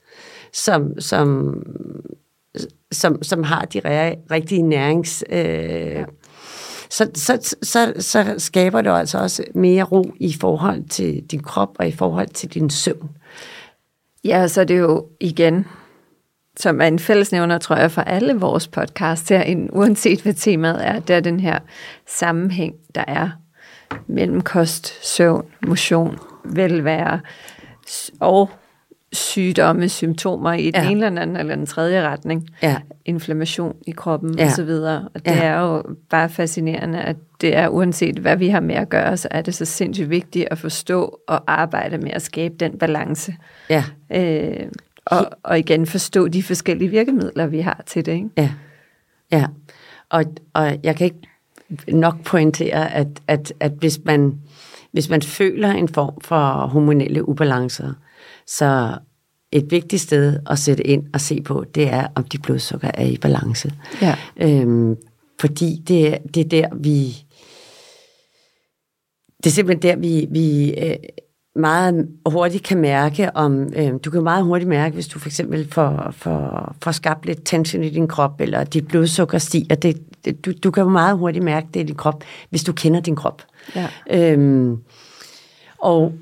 som, 0.52 1.00
som, 1.00 1.54
som, 2.92 3.22
som 3.22 3.42
har 3.42 3.64
de 3.64 3.80
rigtige 4.30 4.62
nærings... 4.62 5.24
Øh, 5.30 5.38
ja 5.38 6.04
så, 6.90 7.10
så, 7.14 7.56
så, 7.62 7.92
så 7.98 8.34
skaber 8.38 8.80
det 8.80 8.90
altså 8.90 9.18
også 9.18 9.44
mere 9.54 9.84
ro 9.84 10.14
i 10.20 10.36
forhold 10.40 10.88
til 10.88 11.22
din 11.30 11.42
krop 11.42 11.76
og 11.78 11.88
i 11.88 11.92
forhold 11.92 12.28
til 12.28 12.48
din 12.54 12.70
søvn. 12.70 13.10
Ja, 14.24 14.48
så 14.48 14.64
det 14.64 14.76
er 14.76 14.80
jo 14.80 15.06
igen, 15.20 15.66
som 16.56 16.80
er 16.80 16.86
en 16.86 16.98
fællesnævner, 16.98 17.58
tror 17.58 17.76
jeg, 17.76 17.90
for 17.90 18.02
alle 18.02 18.34
vores 18.34 18.68
podcasts 18.68 19.28
her, 19.28 19.66
uanset 19.72 20.22
hvad 20.22 20.34
temaet 20.34 20.86
er, 20.86 21.00
det 21.00 21.16
er 21.16 21.20
den 21.20 21.40
her 21.40 21.58
sammenhæng, 22.06 22.74
der 22.94 23.04
er 23.08 23.30
mellem 24.06 24.40
kost, 24.40 25.06
søvn, 25.06 25.46
motion, 25.66 26.18
velvære 26.44 27.20
og 28.20 28.50
sygdomme, 29.12 29.88
symptomer 29.88 30.52
i 30.52 30.70
den 30.70 30.82
ja. 30.82 30.90
ene 30.90 31.06
eller 31.06 31.22
anden 31.22 31.36
eller 31.36 31.56
den 31.56 31.66
tredje 31.66 32.08
retning. 32.08 32.48
Ja. 32.62 32.76
Inflammation 33.04 33.76
i 33.86 33.90
kroppen 33.90 34.38
ja. 34.38 34.46
osv. 34.46 34.68
Og 34.68 35.24
det 35.24 35.26
ja. 35.26 35.42
er 35.42 35.60
jo 35.60 35.82
bare 36.10 36.28
fascinerende, 36.28 37.00
at 37.00 37.16
det 37.40 37.56
er 37.56 37.68
uanset 37.68 38.18
hvad 38.18 38.36
vi 38.36 38.48
har 38.48 38.60
med 38.60 38.74
at 38.74 38.88
gøre, 38.88 39.16
så 39.16 39.28
er 39.30 39.42
det 39.42 39.54
så 39.54 39.64
sindssygt 39.64 40.10
vigtigt 40.10 40.48
at 40.50 40.58
forstå 40.58 41.20
og 41.28 41.42
arbejde 41.46 41.98
med 41.98 42.10
at 42.10 42.22
skabe 42.22 42.54
den 42.54 42.78
balance. 42.78 43.34
Ja. 43.70 43.84
Øh, 44.12 44.66
og, 45.04 45.30
og 45.42 45.58
igen 45.58 45.86
forstå 45.86 46.28
de 46.28 46.42
forskellige 46.42 46.90
virkemidler, 46.90 47.46
vi 47.46 47.60
har 47.60 47.82
til 47.86 48.06
det. 48.06 48.12
Ikke? 48.12 48.28
Ja, 48.36 48.50
ja. 49.32 49.46
Og, 50.10 50.24
og 50.52 50.76
jeg 50.82 50.96
kan 50.96 51.04
ikke 51.04 51.28
nok 51.88 52.24
pointere, 52.24 52.92
at, 52.94 53.08
at, 53.28 53.52
at 53.60 53.72
hvis, 53.72 54.00
man, 54.04 54.34
hvis 54.92 55.10
man 55.10 55.22
føler 55.22 55.70
en 55.70 55.88
form 55.88 56.20
for 56.20 56.66
hormonelle 56.66 57.28
ubalancer, 57.28 57.92
så 58.46 58.98
et 59.52 59.70
vigtigt 59.70 60.02
sted 60.02 60.38
at 60.50 60.58
sætte 60.58 60.86
ind 60.86 61.04
og 61.14 61.20
se 61.20 61.42
på, 61.42 61.64
det 61.74 61.88
er, 61.88 62.06
om 62.14 62.24
de 62.24 62.38
blodsukker 62.38 62.90
er 62.94 63.04
i 63.04 63.16
balance. 63.16 63.72
Ja. 64.02 64.16
Øhm, 64.36 64.96
fordi 65.40 65.82
det, 65.88 66.18
det 66.34 66.40
er 66.40 66.48
der, 66.48 66.68
vi... 66.76 67.24
Det 69.36 69.46
er 69.46 69.54
simpelthen 69.54 69.82
der, 69.82 69.96
vi, 69.96 70.26
vi 70.30 70.74
øh, 70.74 70.96
meget 71.56 72.08
hurtigt 72.26 72.64
kan 72.64 72.78
mærke, 72.78 73.36
om 73.36 73.72
øh, 73.76 73.92
du 74.04 74.10
kan 74.10 74.22
meget 74.22 74.44
hurtigt 74.44 74.68
mærke, 74.68 74.94
hvis 74.94 75.08
du 75.08 75.18
for 75.18 75.28
eksempel 75.28 75.72
får, 75.72 76.10
får, 76.10 76.74
får 76.82 76.92
skabt 76.92 77.26
lidt 77.26 77.40
tension 77.44 77.84
i 77.84 77.90
din 77.90 78.08
krop, 78.08 78.40
eller 78.40 78.64
dit 78.64 78.88
blodsukker 78.88 79.38
stiger, 79.38 79.74
det, 79.74 80.02
det, 80.24 80.44
du, 80.44 80.52
du 80.64 80.70
kan 80.70 80.82
jo 80.82 80.88
meget 80.88 81.18
hurtigt 81.18 81.44
mærke 81.44 81.66
det 81.74 81.80
i 81.80 81.82
din 81.82 81.94
krop, 81.94 82.24
hvis 82.50 82.64
du 82.64 82.72
kender 82.72 83.00
din 83.00 83.16
krop. 83.16 83.42
Ja. 83.74 83.88
Øhm, 84.10 84.78
og, 85.78 86.12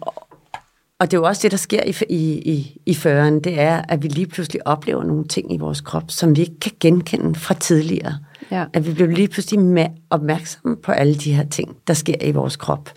og 1.01 1.11
det 1.11 1.17
er 1.17 1.21
jo 1.21 1.27
også 1.27 1.43
det, 1.43 1.51
der 1.51 1.57
sker 1.57 1.83
i, 1.83 1.95
i, 2.09 2.53
i, 2.53 2.81
i 2.87 2.95
føren, 2.95 3.41
det 3.41 3.61
er, 3.61 3.83
at 3.89 4.03
vi 4.03 4.09
lige 4.09 4.27
pludselig 4.27 4.67
oplever 4.67 5.05
nogle 5.05 5.25
ting 5.25 5.55
i 5.55 5.59
vores 5.59 5.81
krop, 5.81 6.05
som 6.09 6.37
vi 6.37 6.41
ikke 6.41 6.61
kan 6.61 6.73
genkende 6.81 7.35
fra 7.35 7.55
tidligere. 7.55 8.19
Ja. 8.51 8.65
At 8.73 8.87
vi 8.87 8.93
bliver 8.93 9.11
lige 9.11 9.29
pludselig 9.29 9.91
opmærksomme 10.11 10.77
på 10.77 10.93
alle 10.93 11.15
de 11.15 11.33
her 11.33 11.45
ting, 11.45 11.77
der 11.87 11.95
sker 11.95 12.15
i 12.21 12.33
vores 12.33 12.57
krop. 12.57 12.91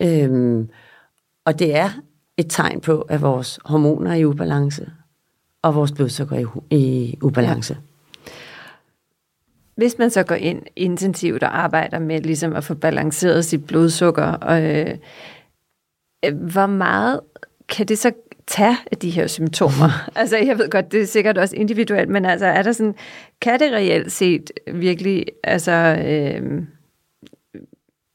Øhm, 0.00 0.68
og 1.44 1.58
det 1.58 1.76
er 1.76 1.90
et 2.36 2.46
tegn 2.48 2.80
på, 2.80 3.00
at 3.00 3.22
vores 3.22 3.58
hormoner 3.64 4.10
er 4.10 4.14
i 4.14 4.24
ubalance, 4.24 4.90
og 5.62 5.74
vores 5.74 5.92
blodsukker 5.92 6.36
er 6.36 6.60
i, 6.70 6.76
i 6.76 7.18
ubalance. 7.22 7.74
Ja. 7.74 7.80
Hvis 9.76 9.98
man 9.98 10.10
så 10.10 10.22
går 10.22 10.34
ind 10.34 10.62
intensivt 10.76 11.42
og 11.42 11.58
arbejder 11.58 11.98
med 11.98 12.20
ligesom 12.20 12.56
at 12.56 12.64
få 12.64 12.74
balanceret 12.74 13.44
sit 13.44 13.66
blodsukker, 13.66 14.24
og, 14.24 14.62
øh, 14.62 14.94
hvor 16.32 16.66
meget 16.66 17.20
kan 17.68 17.86
det 17.86 17.98
så 17.98 18.12
tage 18.46 18.76
af 18.92 18.96
de 18.96 19.10
her 19.10 19.26
symptomer? 19.26 20.08
altså, 20.20 20.36
jeg 20.36 20.58
ved 20.58 20.70
godt, 20.70 20.92
det 20.92 21.02
er 21.02 21.06
sikkert 21.06 21.38
også 21.38 21.56
individuelt, 21.56 22.08
men 22.08 22.24
altså, 22.24 22.46
er 22.46 22.62
der 22.62 22.72
sådan, 22.72 22.94
kan 23.40 23.60
det 23.60 23.72
reelt 23.72 24.12
set 24.12 24.50
virkelig, 24.72 25.26
altså, 25.44 25.72
øh, 26.06 26.62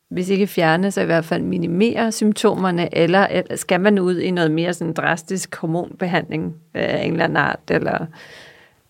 hvis 0.10 0.30
ikke 0.30 0.48
fjerne, 0.48 0.92
så 0.92 1.02
i 1.02 1.06
hvert 1.06 1.26
fald 1.26 1.42
minimere 1.42 2.12
symptomerne, 2.12 2.98
eller 2.98 3.42
skal 3.56 3.82
man 3.82 4.00
ud 4.00 4.20
i 4.20 4.32
noget 4.32 4.52
mere 4.52 4.74
sådan 4.74 4.94
drastisk 4.94 5.56
hormonbehandling 5.56 6.56
af 6.74 7.04
en 7.06 7.12
eller 7.12 7.24
anden 7.24 7.38
art, 7.38 7.60
eller 7.70 8.06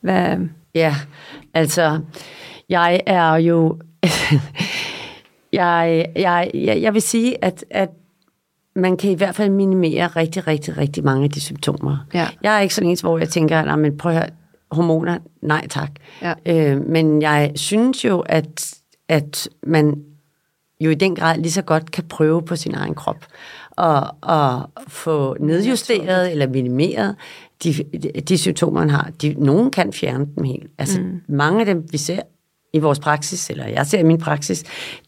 hvad? 0.02 0.38
Ja, 0.76 0.96
altså, 1.54 2.00
jeg 2.70 3.02
er 3.06 3.36
jo, 3.36 3.80
jeg, 5.54 6.06
jeg, 6.16 6.52
jeg, 6.54 6.82
jeg 6.82 6.94
vil 6.94 7.02
sige, 7.02 7.44
at, 7.46 7.66
at 7.70 7.90
man 8.76 8.98
kan 8.98 9.12
i 9.12 9.14
hvert 9.14 9.36
fald 9.36 9.50
minimere 9.50 10.08
rigtig, 10.08 10.48
rigtig, 10.48 10.78
rigtig 10.78 11.04
mange 11.04 11.24
af 11.24 11.30
de 11.30 11.42
symptomer. 11.42 11.98
Ja. 12.14 12.28
Jeg 12.44 12.56
er 12.56 12.60
ikke 12.60 12.76
sådan 12.76 12.90
en, 12.90 12.98
hvor 13.02 13.18
jeg 13.18 13.30
tænker, 13.30 13.76
men 13.76 13.98
prøv 13.98 14.12
at 14.12 14.18
høre, 14.18 14.30
hormoner, 14.72 15.18
nej 15.42 15.68
tak. 15.68 15.92
Ja. 16.22 16.34
Øh, 16.46 16.88
men 16.88 17.22
jeg 17.22 17.52
synes 17.56 18.06
jo, 18.06 18.20
at, 18.20 18.74
at 19.10 19.50
man 19.64 20.04
jo 20.80 20.90
i 20.90 20.96
den 20.96 21.16
grad 21.16 21.38
lige 21.38 21.52
så 21.52 21.62
godt 21.62 21.92
kan 21.92 22.04
prøve 22.04 22.42
på 22.42 22.56
sin 22.56 22.76
egen 22.76 22.96
krop 22.96 23.26
og, 23.72 24.16
og 24.22 24.70
få 24.88 25.36
nedjusteret 25.40 26.32
eller 26.32 26.48
minimeret 26.48 27.16
de, 27.64 27.74
de, 27.74 28.22
de 28.22 28.38
symptomer, 28.38 28.80
man 28.80 28.90
har. 28.90 29.12
De, 29.22 29.36
nogen 29.38 29.72
kan 29.72 29.94
fjerne 29.94 30.28
dem 30.36 30.44
helt. 30.44 30.72
Altså 30.78 31.02
mm. 31.02 31.22
mange 31.28 31.60
af 31.60 31.66
dem, 31.66 31.86
vi 31.92 31.98
ser 31.98 32.22
i 32.74 32.80
vores 32.80 33.00
praksis, 33.00 33.50
eller 33.50 33.68
jeg 33.68 33.88
ser 33.88 34.00
i 34.00 34.04
min 34.04 34.18
praksis, 34.18 34.64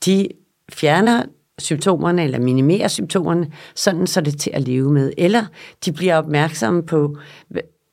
de 0.05 0.27
fjerner 0.73 1.23
symptomerne 1.59 2.23
eller 2.23 2.39
minimerer 2.39 2.87
symptomerne, 2.87 3.47
sådan 3.75 4.07
så 4.07 4.21
det 4.21 4.33
er 4.33 4.37
til 4.37 4.51
at 4.53 4.61
leve 4.61 4.91
med. 4.91 5.13
Eller 5.17 5.45
de 5.85 5.91
bliver 5.91 6.15
opmærksomme 6.15 6.83
på, 6.83 7.17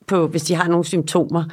på 0.06 0.26
hvis 0.26 0.42
de 0.42 0.54
har 0.54 0.68
nogle 0.68 0.84
symptomer, 0.84 1.44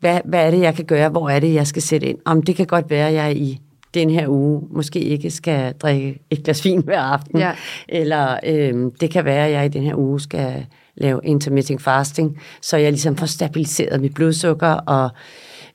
hvad, 0.00 0.20
hvad 0.24 0.46
er 0.46 0.50
det, 0.50 0.60
jeg 0.60 0.74
kan 0.74 0.84
gøre, 0.84 1.08
hvor 1.08 1.30
er 1.30 1.40
det, 1.40 1.54
jeg 1.54 1.66
skal 1.66 1.82
sætte 1.82 2.06
ind. 2.06 2.18
Om 2.24 2.42
det 2.42 2.56
kan 2.56 2.66
godt 2.66 2.90
være, 2.90 3.08
at 3.08 3.14
jeg 3.14 3.36
i 3.36 3.60
den 3.94 4.10
her 4.10 4.28
uge 4.28 4.62
måske 4.70 5.00
ikke 5.00 5.30
skal 5.30 5.74
drikke 5.74 6.22
et 6.30 6.42
glas 6.44 6.64
vin 6.64 6.82
hver 6.84 7.00
aften, 7.00 7.38
ja. 7.38 7.52
eller 7.88 8.38
øh, 8.46 8.92
det 9.00 9.10
kan 9.10 9.24
være, 9.24 9.46
at 9.46 9.52
jeg 9.52 9.64
i 9.64 9.68
den 9.68 9.82
her 9.82 9.94
uge 9.94 10.20
skal 10.20 10.66
lave 10.96 11.20
intermittent 11.24 11.82
fasting, 11.82 12.40
så 12.62 12.76
jeg 12.76 12.92
ligesom 12.92 13.16
får 13.16 13.26
stabiliseret 13.26 14.00
mit 14.00 14.14
blodsukker, 14.14 14.72
og, 14.72 15.10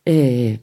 øh, 0.07 0.57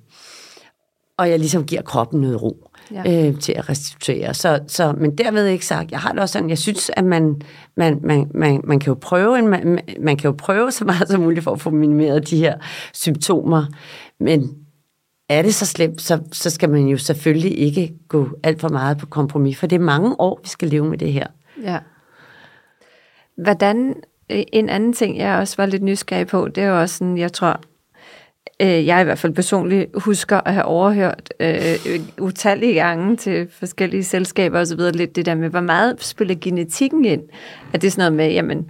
og 1.19 1.31
jeg 1.31 1.39
ligesom 1.39 1.65
giver 1.65 1.83
kroppen 1.83 2.21
noget 2.21 2.43
ro 2.43 2.69
ja. 2.91 3.29
øh, 3.29 3.41
til 3.41 3.53
at 3.53 3.69
restituere. 3.69 4.35
Så, 4.35 4.61
så, 4.67 4.93
men 4.93 5.19
derved 5.19 5.47
ikke 5.47 5.67
sagt, 5.67 5.91
jeg 5.91 6.01
har 6.01 6.13
det 6.13 6.21
også 6.21 6.33
sådan, 6.33 6.51
jeg 6.51 6.59
synes, 6.59 6.91
at 6.97 7.05
man, 7.05 7.43
man, 7.77 8.01
man, 8.03 8.31
man, 8.35 8.61
man, 8.65 8.81
kan 8.81 8.91
jo 8.91 8.99
prøve, 9.01 9.43
man, 9.43 9.81
man 10.01 10.17
kan 10.17 10.29
jo 10.29 10.35
prøve 10.39 10.73
så 10.73 10.85
meget 10.85 11.09
som 11.09 11.21
muligt 11.21 11.45
for 11.45 11.53
at 11.53 11.61
få 11.61 11.71
minimeret 11.71 12.31
de 12.31 12.37
her 12.37 12.55
symptomer, 12.93 13.65
men 14.21 14.57
er 15.29 15.43
det 15.43 15.55
så 15.55 15.67
slemt, 15.67 16.03
så, 16.03 16.19
så 16.33 16.51
skal 16.51 16.71
man 16.71 16.87
jo 16.87 16.99
selvfølgelig 16.99 17.59
ikke 17.59 17.95
gå 18.09 18.29
alt 18.43 18.61
for 18.61 18.69
meget 18.69 18.99
på 18.99 19.07
kompromis, 19.07 19.59
for 19.59 19.67
det 19.67 19.77
er 19.77 19.81
mange 19.81 20.21
år, 20.21 20.41
vi 20.43 20.49
skal 20.49 20.69
leve 20.69 20.85
med 20.85 20.99
det 20.99 21.13
her. 21.13 21.27
Ja. 21.63 21.79
Hvordan, 23.37 23.95
en 24.29 24.69
anden 24.69 24.93
ting, 24.93 25.19
jeg 25.19 25.39
også 25.39 25.57
var 25.57 25.67
lidt 25.67 25.83
nysgerrig 25.83 26.27
på, 26.27 26.49
det 26.49 26.65
er 26.65 26.69
jo 26.69 26.81
også 26.81 26.97
sådan, 26.97 27.19
jeg 27.19 27.33
tror, 27.33 27.61
øh, 28.61 28.87
jeg 28.87 29.01
i 29.01 29.05
hvert 29.05 29.19
fald 29.19 29.33
personligt 29.33 29.91
husker 29.95 30.41
at 30.45 30.55
have 30.55 30.65
overhørt 30.65 31.35
øh, 31.41 31.77
utallige 32.21 32.75
gange 32.75 33.17
til 33.17 33.49
forskellige 33.51 34.05
selskaber 34.05 34.61
osv., 34.61 34.81
lidt 34.95 35.17
det 35.17 35.27
der 35.27 35.35
med, 35.35 35.49
hvor 35.49 35.61
meget 35.61 36.05
spiller 36.05 36.35
genetikken 36.41 37.05
ind? 37.05 37.23
At 37.73 37.83
det 37.83 37.93
sådan 37.93 38.13
noget 38.13 38.17
med, 38.17 38.35
jamen, 38.35 38.67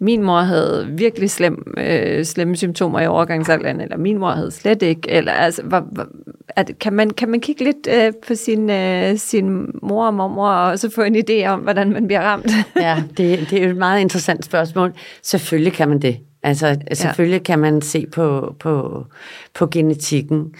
min 0.00 0.22
mor 0.22 0.40
havde 0.40 0.88
virkelig 0.90 1.30
slem, 1.30 1.74
øh, 1.76 2.24
slemme 2.24 2.56
symptomer 2.56 3.00
i 3.00 3.06
overgangsalderen, 3.06 3.80
eller 3.80 3.96
min 3.96 4.18
mor 4.18 4.30
havde 4.30 4.50
slet 4.50 4.82
ikke, 4.82 5.10
eller 5.10 5.32
altså, 5.32 5.62
hvor, 5.62 5.80
hvor, 5.92 6.06
at, 6.48 6.70
kan, 6.80 6.92
man, 6.92 7.10
kan 7.10 7.28
man 7.28 7.40
kigge 7.40 7.64
lidt 7.64 7.88
øh, 7.90 8.12
på 8.26 8.34
sin, 8.34 8.70
øh, 8.70 9.16
sin 9.16 9.66
mor 9.82 10.06
og 10.06 10.14
mormor, 10.14 10.48
og 10.48 10.78
så 10.78 10.90
få 10.90 11.02
en 11.02 11.16
idé 11.16 11.46
om, 11.46 11.60
hvordan 11.60 11.92
man 11.92 12.06
bliver 12.06 12.20
ramt? 12.20 12.50
ja, 12.76 13.02
det, 13.16 13.50
det 13.50 13.64
er 13.64 13.68
et 13.68 13.76
meget 13.76 14.00
interessant 14.00 14.44
spørgsmål. 14.44 14.92
Selvfølgelig 15.22 15.72
kan 15.72 15.88
man 15.88 16.02
det. 16.02 16.16
Altså, 16.42 16.76
selvfølgelig 16.92 17.38
ja. 17.38 17.42
kan 17.42 17.58
man 17.58 17.82
se 17.82 18.06
på, 18.06 18.54
på, 18.60 19.06
på 19.54 19.66
genetikken. 19.66 20.54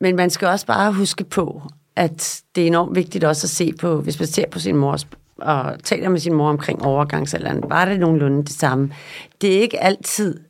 Men 0.00 0.16
man 0.16 0.30
skal 0.30 0.48
også 0.48 0.66
bare 0.66 0.92
huske 0.92 1.24
på, 1.24 1.62
at 1.96 2.42
det 2.54 2.62
er 2.62 2.66
enormt 2.66 2.96
vigtigt 2.96 3.24
også 3.24 3.44
at 3.46 3.50
se 3.50 3.72
på, 3.80 4.00
hvis 4.00 4.18
man 4.18 4.28
ser 4.28 4.44
på 4.50 4.58
sin 4.58 4.76
mors 4.76 5.06
og 5.38 5.76
taler 5.84 6.08
med 6.08 6.20
sin 6.20 6.34
mor 6.34 6.48
omkring 6.48 6.82
overgangsalderen, 6.82 7.62
var 7.68 7.84
det 7.84 8.00
nogenlunde 8.00 8.42
det 8.42 8.52
samme. 8.52 8.92
Det 9.40 9.56
er 9.56 9.60
ikke 9.60 9.82
altid 9.82 10.40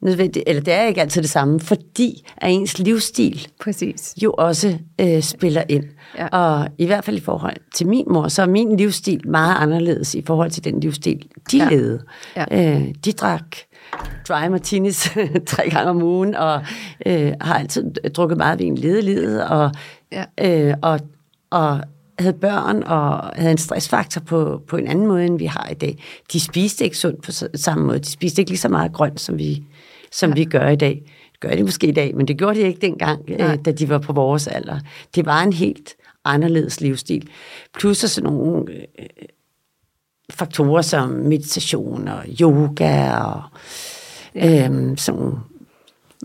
nødvendigt, 0.00 0.44
eller 0.46 0.62
det 0.62 0.74
er 0.74 0.82
ikke 0.82 1.00
altid 1.00 1.22
det 1.22 1.30
samme, 1.30 1.60
fordi 1.60 2.26
at 2.36 2.50
ens 2.52 2.78
livsstil 2.78 3.48
Præcis. 3.60 4.14
jo 4.22 4.34
også 4.38 4.78
øh, 5.00 5.22
spiller 5.22 5.62
ind. 5.68 5.84
Ja. 6.18 6.26
Og 6.26 6.68
i 6.78 6.86
hvert 6.86 7.04
fald 7.04 7.16
i 7.16 7.20
forhold 7.20 7.56
til 7.74 7.86
min 7.86 8.04
mor, 8.10 8.28
så 8.28 8.42
er 8.42 8.46
min 8.46 8.76
livsstil 8.76 9.28
meget 9.28 9.56
anderledes 9.58 10.14
i 10.14 10.22
forhold 10.26 10.50
til 10.50 10.64
den 10.64 10.80
livsstil, 10.80 11.26
de 11.50 11.56
Ja. 11.56 11.64
ja. 11.64 11.70
levede. 11.70 12.02
Ja. 12.36 12.44
Øh, 12.78 12.94
de 13.04 13.12
drak 13.12 13.56
dry 14.28 14.48
martinis 14.48 15.10
tre 15.46 15.70
gange 15.70 15.90
om 15.90 16.02
ugen, 16.02 16.34
og 16.34 16.62
øh, 17.06 17.32
har 17.40 17.54
altid 17.58 17.84
drukket 18.14 18.38
meget 18.38 18.58
vin, 18.58 18.78
levede 18.78 19.02
livet, 19.02 19.48
og, 19.48 19.72
Ja. 20.12 20.24
øh, 20.40 20.74
og, 20.82 21.00
og 21.50 21.80
havde 22.18 22.32
børn 22.32 22.82
og 22.82 23.30
havde 23.36 23.50
en 23.50 23.58
stressfaktor 23.58 24.20
på, 24.20 24.62
på 24.68 24.76
en 24.76 24.86
anden 24.86 25.06
måde, 25.06 25.24
end 25.24 25.38
vi 25.38 25.44
har 25.44 25.68
i 25.70 25.74
dag. 25.74 26.04
De 26.32 26.40
spiste 26.40 26.84
ikke 26.84 26.96
sundt 26.98 27.22
på 27.22 27.32
samme 27.54 27.84
måde. 27.86 27.98
De 27.98 28.10
spiste 28.10 28.42
ikke 28.42 28.50
lige 28.50 28.58
så 28.58 28.68
meget 28.68 28.92
grønt, 28.92 29.20
som 29.20 29.38
vi, 29.38 29.64
som 30.12 30.30
ja. 30.30 30.34
vi 30.34 30.44
gør 30.44 30.68
i 30.68 30.76
dag. 30.76 31.02
Det 31.32 31.40
gør 31.40 31.56
de 31.56 31.62
måske 31.62 31.86
i 31.86 31.92
dag, 31.92 32.16
men 32.16 32.28
det 32.28 32.38
gjorde 32.38 32.60
de 32.60 32.66
ikke 32.66 32.80
dengang, 32.80 33.20
Nej. 33.28 33.52
øh, 33.52 33.58
da 33.64 33.72
de 33.72 33.88
var 33.88 33.98
på 33.98 34.12
vores 34.12 34.46
alder. 34.46 34.80
Det 35.14 35.26
var 35.26 35.42
en 35.42 35.52
helt 35.52 35.94
anderledes 36.24 36.80
livsstil. 36.80 37.28
Plus 37.78 37.98
så 37.98 38.08
sådan 38.08 38.32
nogle 38.32 38.72
øh, 38.72 39.06
faktorer 40.30 40.82
som 40.82 41.08
meditation 41.08 42.08
og 42.08 42.24
yoga 42.40 43.14
og 43.16 43.42
ja. 44.34 44.64
øhm, 44.66 44.96
sådan 44.96 45.20
nogle 45.20 45.36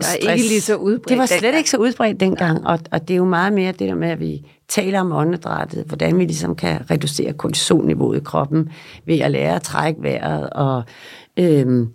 Der 0.00 0.06
er 0.28 0.32
ikke 0.32 0.48
lige 0.48 0.60
så 0.60 0.76
udbredt 0.76 1.08
Det 1.08 1.18
var 1.18 1.26
slet 1.26 1.42
dengang. 1.42 1.58
ikke 1.58 1.70
så 1.70 1.76
udbredt 1.76 2.20
dengang, 2.20 2.66
og, 2.66 2.78
og 2.90 3.08
det 3.08 3.14
er 3.14 3.18
jo 3.18 3.24
meget 3.24 3.52
mere 3.52 3.72
det 3.72 3.88
der 3.88 3.94
med, 3.94 4.08
at 4.08 4.20
vi 4.20 4.46
taler 4.68 5.00
om 5.00 5.12
åndedrættet, 5.12 5.84
hvordan 5.86 6.18
vi 6.18 6.24
ligesom 6.24 6.54
kan 6.56 6.90
reducere 6.90 7.32
kortisolniveauet 7.32 8.16
i 8.16 8.22
kroppen 8.24 8.70
ved 9.06 9.18
at 9.18 9.30
lære 9.30 9.54
at 9.54 9.62
trække 9.62 10.02
vejret, 10.02 10.50
og 10.50 10.82
øhm, 11.36 11.88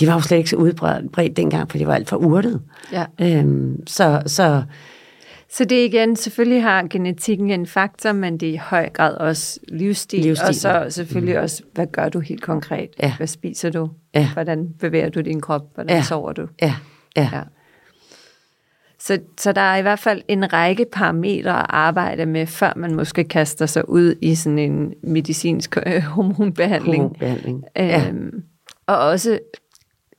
det 0.00 0.08
var 0.08 0.14
jo 0.14 0.20
slet 0.20 0.38
ikke 0.38 0.50
så 0.50 0.56
udbredt 0.56 1.36
dengang, 1.36 1.70
for 1.70 1.78
det 1.78 1.86
var 1.86 1.94
alt 1.94 2.08
for 2.08 2.16
urtet. 2.16 2.60
Ja. 2.92 3.04
Øhm, 3.20 3.86
så, 3.86 4.22
så 4.26 4.62
Så 5.50 5.64
det 5.64 5.84
igen, 5.84 6.16
selvfølgelig 6.16 6.62
har 6.62 6.86
genetikken 6.90 7.50
en 7.50 7.66
faktor, 7.66 8.12
men 8.12 8.38
det 8.38 8.48
er 8.48 8.52
i 8.52 8.56
høj 8.56 8.88
grad 8.88 9.14
også 9.16 9.60
livsstil, 9.68 10.20
Livsstil, 10.20 10.48
og 10.48 10.54
så 10.54 10.86
selvfølgelig 10.90 11.40
også, 11.40 11.62
hvad 11.72 11.86
gør 11.86 12.08
du 12.08 12.20
helt 12.20 12.42
konkret? 12.42 12.88
Ja. 13.02 13.16
Hvad 13.16 13.26
spiser 13.26 13.70
du? 13.70 13.90
Ja. 14.14 14.28
Hvordan 14.32 14.68
bevæger 14.80 15.08
du 15.08 15.20
din 15.20 15.40
krop? 15.40 15.62
Hvordan 15.74 15.96
Ja. 15.96 16.02
sover 16.02 16.32
du? 16.32 16.46
ja, 16.62 16.74
ja, 17.16 17.28
Ja. 17.32 17.42
Så, 18.98 19.18
så 19.38 19.52
der 19.52 19.60
er 19.60 19.76
i 19.76 19.82
hvert 19.82 19.98
fald 19.98 20.22
en 20.28 20.52
række 20.52 20.86
parametre 20.92 21.58
at 21.60 21.66
arbejde 21.68 22.26
med, 22.26 22.46
før 22.46 22.72
man 22.76 22.94
måske 22.94 23.24
kaster 23.24 23.66
sig 23.66 23.88
ud 23.88 24.14
i 24.22 24.34
sådan 24.34 24.58
en 24.58 24.94
medicinsk 25.02 25.76
øh, 25.86 26.02
hormonbehandling. 26.02 27.02
hormonbehandling. 27.02 27.64
Ja. 27.76 28.08
Øhm, 28.08 28.42
og 28.86 28.98
også, 28.98 29.38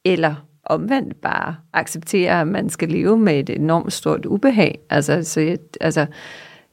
eller 0.06 0.47
omvendt 0.70 1.22
bare 1.22 1.56
acceptere, 1.74 2.42
at 2.42 2.48
man 2.48 2.70
skal 2.70 2.90
leve 2.90 3.18
med 3.18 3.40
et 3.40 3.50
enormt 3.50 3.94
stort 3.94 4.26
ubehag. 4.26 4.80
Altså, 4.90 5.24
så 5.24 5.42
jeg, 5.42 5.58
altså, 5.82 6.06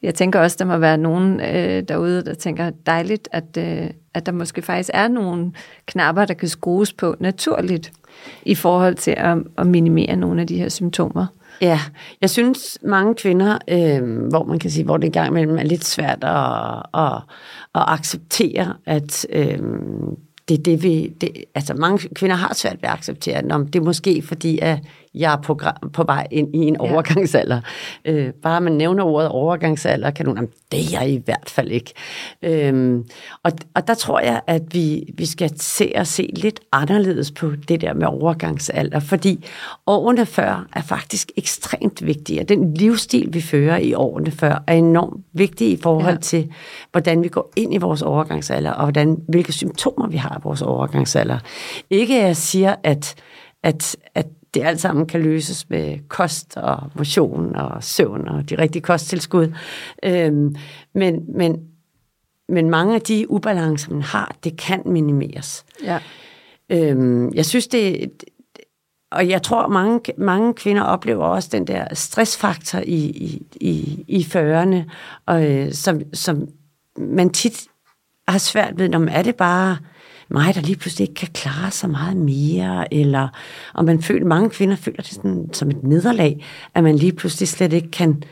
jeg 0.02 0.14
tænker 0.14 0.40
også, 0.40 0.56
der 0.58 0.64
må 0.64 0.76
være 0.76 0.98
nogen 0.98 1.40
øh, 1.40 1.82
derude, 1.88 2.24
der 2.24 2.34
tænker 2.34 2.70
dejligt, 2.86 3.28
at, 3.32 3.56
øh, 3.58 3.90
at 4.14 4.26
der 4.26 4.32
måske 4.32 4.62
faktisk 4.62 4.90
er 4.94 5.08
nogle 5.08 5.52
knapper, 5.86 6.24
der 6.24 6.34
kan 6.34 6.48
skrues 6.48 6.92
på 6.92 7.14
naturligt 7.20 7.92
i 8.42 8.54
forhold 8.54 8.94
til 8.94 9.14
at, 9.16 9.38
at 9.58 9.66
minimere 9.66 10.16
nogle 10.16 10.40
af 10.40 10.46
de 10.46 10.58
her 10.58 10.68
symptomer. 10.68 11.26
Ja, 11.60 11.80
jeg 12.20 12.30
synes 12.30 12.78
mange 12.82 13.14
kvinder, 13.14 13.58
øh, 13.68 14.28
hvor 14.28 14.44
man 14.44 14.58
kan 14.58 14.70
sige, 14.70 14.84
hvor 14.84 14.96
det 14.96 15.06
engang 15.06 15.28
imellem 15.28 15.58
er 15.58 15.62
lidt 15.62 15.84
svært 15.84 16.24
at, 16.24 16.82
at, 16.94 17.16
at 17.74 17.84
acceptere, 17.86 18.74
at 18.86 19.26
øh, 19.30 19.58
det 20.48 20.64
det, 20.64 20.82
vi... 20.82 21.08
Det, 21.20 21.44
altså 21.54 21.74
mange 21.74 22.08
kvinder 22.14 22.36
har 22.36 22.54
svært 22.54 22.82
ved 22.82 22.88
at 22.88 22.94
acceptere, 22.94 23.36
at 23.36 23.44
det 23.44 23.76
er 23.76 23.84
måske 23.84 24.22
fordi, 24.22 24.58
at 24.62 24.78
jeg 25.14 25.32
er 25.32 25.36
på, 25.36 25.60
på 25.92 26.02
vej 26.02 26.26
ind 26.30 26.54
i 26.54 26.58
en 26.58 26.76
Ja. 26.82 26.92
overgangsalder. 26.92 27.60
Øh, 28.04 28.30
bare 28.42 28.60
man 28.60 28.72
nævner 28.72 29.04
ordet 29.04 29.28
overgangsalder, 29.28 30.10
kan 30.10 30.26
nogen, 30.26 30.36
"Jamen, 30.38 30.50
det 30.72 30.80
er 30.80 31.00
jeg 31.00 31.10
i 31.10 31.22
hvert 31.24 31.50
fald 31.50 31.70
ikke. 31.70 31.92
Øhm, 32.42 33.04
og, 33.42 33.52
og 33.74 33.86
der 33.88 33.94
tror 33.94 34.20
jeg, 34.20 34.40
at 34.46 34.62
vi, 34.72 35.12
vi 35.14 35.26
skal 35.26 35.50
se 35.60 35.92
og 35.96 36.06
se 36.06 36.30
lidt 36.36 36.60
anderledes 36.72 37.30
på 37.30 37.50
det 37.68 37.80
der 37.80 37.94
med 37.94 38.06
overgangsalder, 38.06 39.00
fordi 39.00 39.44
årene 39.86 40.26
før 40.26 40.66
er 40.72 40.82
faktisk 40.82 41.30
ekstremt 41.36 42.06
vigtige, 42.06 42.40
og 42.40 42.48
den 42.48 42.74
livsstil, 42.74 43.28
vi 43.32 43.40
fører 43.40 43.76
i 43.76 43.94
årene 43.94 44.30
før, 44.30 44.62
er 44.66 44.74
enormt 44.74 45.24
vigtig 45.32 45.70
i 45.70 45.76
forhold 45.82 46.14
ja. 46.14 46.20
til, 46.20 46.50
hvordan 46.92 47.22
vi 47.22 47.28
går 47.28 47.52
ind 47.56 47.74
i 47.74 47.78
vores 47.78 48.02
overgangsalder, 48.02 48.70
og 48.70 48.82
hvordan, 48.84 49.20
hvilke 49.28 49.52
symptomer 49.52 50.06
vi 50.08 50.16
har 50.16 50.36
i 50.38 50.40
vores 50.44 50.62
overgangsalder. 50.62 51.38
Ikke 51.90 52.20
at 52.20 52.26
jeg 52.26 52.36
siger, 52.36 52.74
at, 52.82 53.14
at, 53.64 53.96
at 54.14 54.26
det 54.54 54.62
alt 54.62 54.80
sammen 54.80 55.06
kan 55.06 55.22
løses 55.22 55.70
med 55.70 56.08
kost 56.08 56.56
og 56.56 56.90
motion 56.94 57.56
og 57.56 57.84
søvn 57.84 58.28
og 58.28 58.50
de 58.50 58.58
rigtige 58.58 58.82
kosttilskud. 58.82 59.52
Øhm, 60.02 60.54
men, 60.94 61.24
men, 61.36 61.60
men 62.48 62.70
mange 62.70 62.94
af 62.94 63.00
de 63.00 63.30
ubalancer, 63.30 63.92
man 63.92 64.02
har, 64.02 64.36
det 64.44 64.58
kan 64.58 64.82
minimeres. 64.86 65.64
Ja. 65.84 65.98
Øhm, 66.70 67.34
jeg 67.34 67.46
synes, 67.46 67.66
det... 67.66 68.10
Og 69.10 69.28
jeg 69.28 69.42
tror, 69.42 69.68
mange, 69.68 70.00
mange 70.18 70.54
kvinder 70.54 70.82
oplever 70.82 71.24
også 71.24 71.48
den 71.52 71.66
der 71.66 71.94
stressfaktor 71.94 72.78
i, 72.78 73.04
i, 73.04 73.46
i, 73.60 74.04
i 74.08 74.20
40'erne, 74.20 74.90
og, 75.26 75.50
øh, 75.50 75.72
som, 75.72 76.00
som 76.12 76.48
man 76.98 77.30
tit 77.30 77.66
har 78.28 78.38
svært 78.38 78.78
ved, 78.78 78.94
om 78.94 79.08
er 79.10 79.22
det 79.22 79.36
bare 79.36 79.76
mig, 80.34 80.54
der 80.54 80.60
lige 80.60 80.76
pludselig 80.76 81.08
ikke 81.08 81.14
kan 81.20 81.28
klare 81.34 81.70
så 81.70 81.88
meget 81.88 82.16
mere, 82.16 82.94
eller 82.94 83.28
om 83.74 83.84
man 83.84 84.02
føler, 84.02 84.26
mange 84.26 84.50
kvinder 84.50 84.76
føler 84.76 84.96
det 85.02 85.06
sådan, 85.12 85.48
som 85.52 85.70
et 85.70 85.82
nederlag, 85.82 86.44
at 86.74 86.84
man 86.84 86.96
lige 86.96 87.12
pludselig 87.12 87.48
slet 87.48 87.72
ikke 87.72 87.90
kan, 87.90 88.22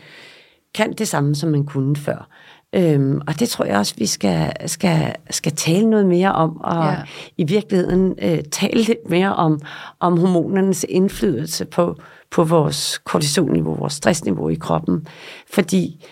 kan 0.74 0.92
det 0.92 1.08
samme, 1.08 1.34
som 1.34 1.50
man 1.50 1.64
kunne 1.64 1.96
før. 1.96 2.28
Øhm, 2.74 3.20
og 3.26 3.40
det 3.40 3.48
tror 3.48 3.64
jeg 3.64 3.78
også, 3.78 3.94
vi 3.98 4.06
skal, 4.06 4.52
skal, 4.66 5.14
skal 5.30 5.52
tale 5.52 5.90
noget 5.90 6.06
mere 6.06 6.32
om, 6.32 6.60
og 6.60 6.84
Ja. 6.84 6.96
i 7.36 7.44
virkeligheden 7.44 8.14
øh, 8.22 8.38
tale 8.50 8.82
lidt 8.82 9.10
mere 9.10 9.34
om, 9.34 9.60
om 10.00 10.18
hormonernes 10.18 10.86
indflydelse 10.88 11.64
på, 11.64 11.96
på 12.30 12.44
vores 12.44 12.98
kortisolniveau, 13.04 13.74
vores 13.74 13.92
stressniveau 13.92 14.48
i 14.48 14.54
kroppen. 14.54 15.06
Fordi 15.52 16.06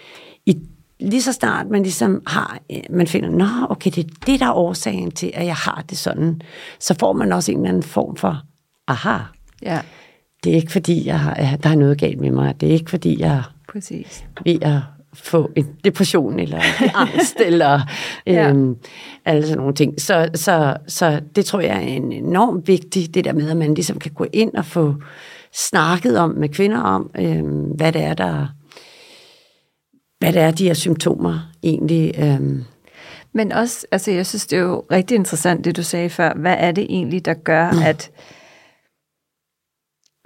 lige 1.01 1.23
så 1.23 1.33
snart 1.33 1.67
man 1.71 1.83
ligesom 1.83 2.23
har, 2.27 2.59
øh, 2.73 2.79
man 2.91 3.07
finder, 3.07 3.31
nå, 3.31 3.47
okay, 3.71 3.91
det 3.95 4.05
er 4.07 4.09
det, 4.27 4.41
der 4.41 4.47
er 4.47 4.53
årsagen 4.53 5.11
til, 5.11 5.31
at 5.35 5.47
jeg 5.47 5.55
har 5.55 5.85
det 5.91 5.99
sådan, 5.99 6.43
så 6.81 6.95
får 7.01 7.13
man 7.13 7.33
også 7.33 7.53
en 7.53 7.59
eller 7.59 7.69
anden 7.69 7.83
form 7.83 8.17
for, 8.17 8.43
aha, 8.89 9.19
Ja, 9.63 9.81
det 10.45 10.53
er 10.53 10.57
ikke 10.57 10.73
fordi, 10.73 11.07
jeg 11.07 11.21
har, 11.21 11.57
der 11.63 11.71
er 11.71 11.75
noget 11.75 11.99
galt 11.99 12.21
med 12.21 12.31
mig, 12.31 12.61
det 12.61 12.69
er 12.69 12.73
ikke 12.73 12.91
fordi, 12.91 13.21
jeg 13.21 13.43
præcis. 13.69 14.25
ved 14.45 14.59
at 14.63 14.79
få 15.15 15.51
en 15.57 15.67
depression 15.85 16.39
eller 16.39 16.61
angst 16.95 17.37
eller 17.41 17.81
Ja. 18.27 18.49
øhm, 18.51 18.77
alle 19.25 19.43
sådan 19.43 19.59
nogle 19.59 19.75
ting. 19.75 20.01
Så, 20.01 20.29
så, 20.35 20.77
så 20.87 21.21
det 21.37 21.45
tror 21.45 21.61
jeg 21.61 21.77
er 21.77 21.81
en 21.81 22.13
enormt 22.13 22.69
vigtigt, 22.69 23.15
det 23.15 23.25
der 23.25 23.33
med, 23.33 23.51
at 23.51 23.57
man 23.57 23.75
ligesom 23.75 23.99
kan 23.99 24.11
gå 24.13 24.27
ind 24.33 24.55
og 24.55 24.65
få 24.65 24.95
snakket 25.55 26.19
om 26.19 26.31
med 26.31 26.49
kvinder 26.49 26.81
om, 26.81 27.11
øhm, 27.19 27.63
hvad 27.77 27.93
det 27.93 28.03
er, 28.03 28.15
der 28.15 28.47
hvad 30.21 30.33
det 30.33 30.43
er, 30.43 30.51
de 30.51 30.67
her 30.67 30.75
symptomer 30.75 31.53
egentlig... 31.63 32.15
Øhm, 32.19 32.65
Men 33.33 33.53
også, 33.53 33.87
altså 33.93 34.11
jeg 34.11 34.27
synes, 34.27 34.47
det 34.47 34.57
er 34.57 34.63
jo 34.63 34.85
rigtig 34.91 35.15
interessant, 35.15 35.65
det 35.65 35.77
du 35.77 35.83
sagde 35.83 36.11
før. 36.11 36.35
Hvad 36.35 36.57
er 36.59 36.73
det 36.73 36.87
egentlig, 36.89 37.25
der 37.25 37.35
gør, 37.35 37.67
at... 37.85 38.11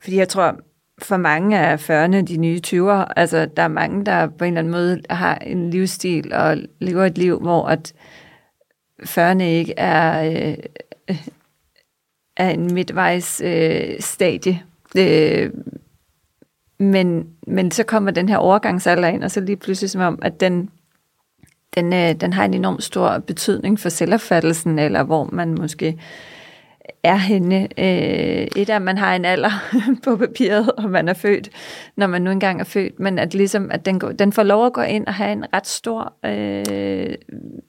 Fordi 0.02 0.16
jeg 0.16 0.28
tror, 0.28 0.56
for 1.02 1.16
mange 1.16 1.58
af 1.58 1.90
40'erne, 1.90 2.20
de 2.22 2.36
nye 2.36 2.60
20'ere, 2.66 3.12
altså 3.16 3.46
der 3.56 3.62
er 3.62 3.68
mange, 3.68 4.04
der 4.04 4.26
på 4.26 4.44
en 4.44 4.48
eller 4.48 4.58
anden 4.58 4.70
måde 4.70 5.00
har 5.10 5.34
en 5.34 5.70
livsstil 5.70 6.32
og 6.34 6.56
lever 6.80 7.04
et 7.04 7.18
liv, 7.18 7.40
hvor 7.40 7.66
at 7.66 7.94
40'erne 9.02 9.42
ikke 9.42 9.74
er, 9.76 10.30
øh, 10.30 11.18
er 12.36 12.50
en 12.50 12.74
midtvejs 12.74 13.40
øh, 13.44 14.00
stadie. 14.00 14.62
Øh, 14.96 15.50
men, 16.78 17.26
men 17.46 17.70
så 17.70 17.84
kommer 17.84 18.10
den 18.10 18.28
her 18.28 18.36
overgangsalder 18.36 19.08
ind, 19.08 19.24
og 19.24 19.30
så 19.30 19.40
lige 19.40 19.56
pludselig 19.56 19.90
som 19.90 20.00
om, 20.00 20.18
at 20.22 20.40
den, 20.40 20.70
den, 21.74 21.92
øh, 21.92 22.14
den 22.14 22.32
har 22.32 22.44
en 22.44 22.54
enorm 22.54 22.80
stor 22.80 23.18
betydning 23.18 23.80
for 23.80 23.88
selvopfattelsen, 23.88 24.78
eller 24.78 25.02
hvor 25.02 25.28
man 25.32 25.54
måske 25.60 25.98
er 27.02 27.16
henne. 27.16 27.68
Øh, 27.78 28.48
et 28.56 28.70
er, 28.70 28.76
at 28.76 28.82
man 28.82 28.98
har 28.98 29.14
en 29.14 29.24
alder 29.24 29.50
på 30.04 30.16
papiret, 30.16 30.72
og 30.72 30.90
man 30.90 31.08
er 31.08 31.14
født, 31.14 31.50
når 31.96 32.06
man 32.06 32.22
nu 32.22 32.30
engang 32.30 32.60
er 32.60 32.64
født, 32.64 33.00
men 33.00 33.18
at, 33.18 33.34
ligesom, 33.34 33.70
at 33.70 33.86
den, 33.86 33.98
går, 33.98 34.12
den 34.12 34.32
får 34.32 34.42
lov 34.42 34.66
at 34.66 34.72
gå 34.72 34.80
ind 34.80 35.06
og 35.06 35.14
have 35.14 35.32
en 35.32 35.44
ret 35.54 35.66
stor 35.66 36.12
øh, 36.24 37.14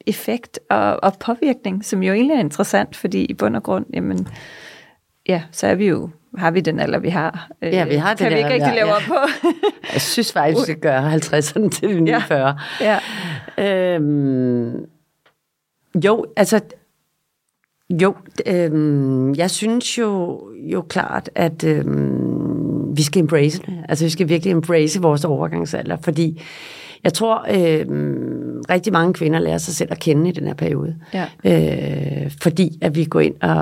effekt 0.06 0.60
og, 0.70 1.04
og 1.04 1.14
påvirkning, 1.20 1.86
som 1.86 2.04
jo 2.04 2.14
egentlig 2.14 2.36
er 2.36 2.40
interessant, 2.40 2.96
fordi 2.96 3.26
i 3.26 3.34
bund 3.34 3.56
og 3.56 3.64
grund, 3.64 3.86
jamen, 3.94 4.28
ja, 5.28 5.42
så 5.52 5.68
er 5.68 5.76
vi 5.76 5.88
jo 5.88 6.10
har 6.38 6.52
vi 6.52 6.60
den 6.60 6.80
alder, 6.80 7.00
vi 7.00 7.10
har. 7.10 7.50
Øh, 7.62 7.74
Ja, 7.74 7.86
vi 7.86 7.96
har 7.96 8.14
kan 8.16 8.26
den 8.26 8.34
vi 8.34 8.38
ikke 8.38 8.54
rigtig 8.54 8.74
lave 8.76 8.88
har, 8.88 8.96
op 8.96 9.02
på. 9.08 9.16
jeg 9.94 10.02
synes 10.02 10.34
faktisk, 10.34 10.60
vi 10.60 10.64
skal 10.64 10.76
gøre 10.80 11.14
50'erne 11.16 11.70
til 11.70 11.90
de 11.90 12.00
nye 12.00 12.12
Ja. 12.12 12.18
40. 12.28 12.58
ja. 12.82 13.00
Øhm, 13.96 14.86
jo, 16.06 16.26
altså, 16.38 16.60
Jo, 18.02 18.16
øh, 18.48 19.38
jeg 19.38 19.52
synes 19.52 19.98
jo, 19.98 20.42
jo 20.72 20.82
klart, 20.82 21.30
at 21.36 21.64
øh, 21.64 21.86
vi 22.98 23.04
skal 23.04 23.22
embrace 23.22 23.62
det. 23.62 23.74
Altså 23.90 24.06
vi 24.06 24.10
skal 24.10 24.30
virkelig 24.30 24.52
embrace 24.52 25.02
vores 25.02 25.26
overgangsalder, 25.26 25.98
fordi 26.02 26.42
jeg 27.04 27.14
tror, 27.14 27.38
øh, 27.50 27.86
rigtig 28.70 28.94
mange 28.94 29.14
kvinder 29.14 29.40
lærer 29.40 29.58
sig 29.58 29.76
selv 29.76 29.92
at 29.92 30.00
kende 30.00 30.30
i 30.30 30.32
den 30.32 30.48
her 30.48 30.54
periode. 30.54 30.96
Ja. 31.14 31.26
Øh, 32.24 32.32
fordi 32.42 32.78
at 32.82 32.96
vi 32.96 33.06
går 33.06 33.20
ind 33.20 33.42
og 33.42 33.62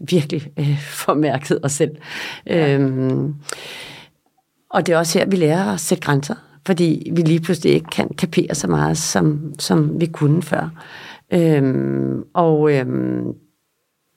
virkelig 0.00 0.48
øh, 0.58 0.78
får 0.78 1.14
mærket 1.14 1.58
os 1.62 1.72
selv. 1.72 1.90
Ja. 2.46 2.78
Øh, 2.78 3.20
og 4.70 4.86
det 4.86 4.92
er 4.92 4.98
også 4.98 5.18
her, 5.18 5.26
vi 5.26 5.36
lærer 5.36 5.72
at 5.72 5.80
sætte 5.80 6.04
grænser, 6.04 6.34
fordi 6.66 7.10
vi 7.12 7.22
lige 7.22 7.40
pludselig 7.40 7.72
ikke 7.72 7.90
kan 7.92 8.08
kapere 8.08 8.54
så 8.54 8.66
meget, 8.66 8.98
som, 8.98 9.52
som 9.58 10.00
vi 10.00 10.06
kunne 10.06 10.42
før. 10.42 10.70
Øhm, 11.32 12.24
og 12.34 12.72
øhm, 12.72 13.34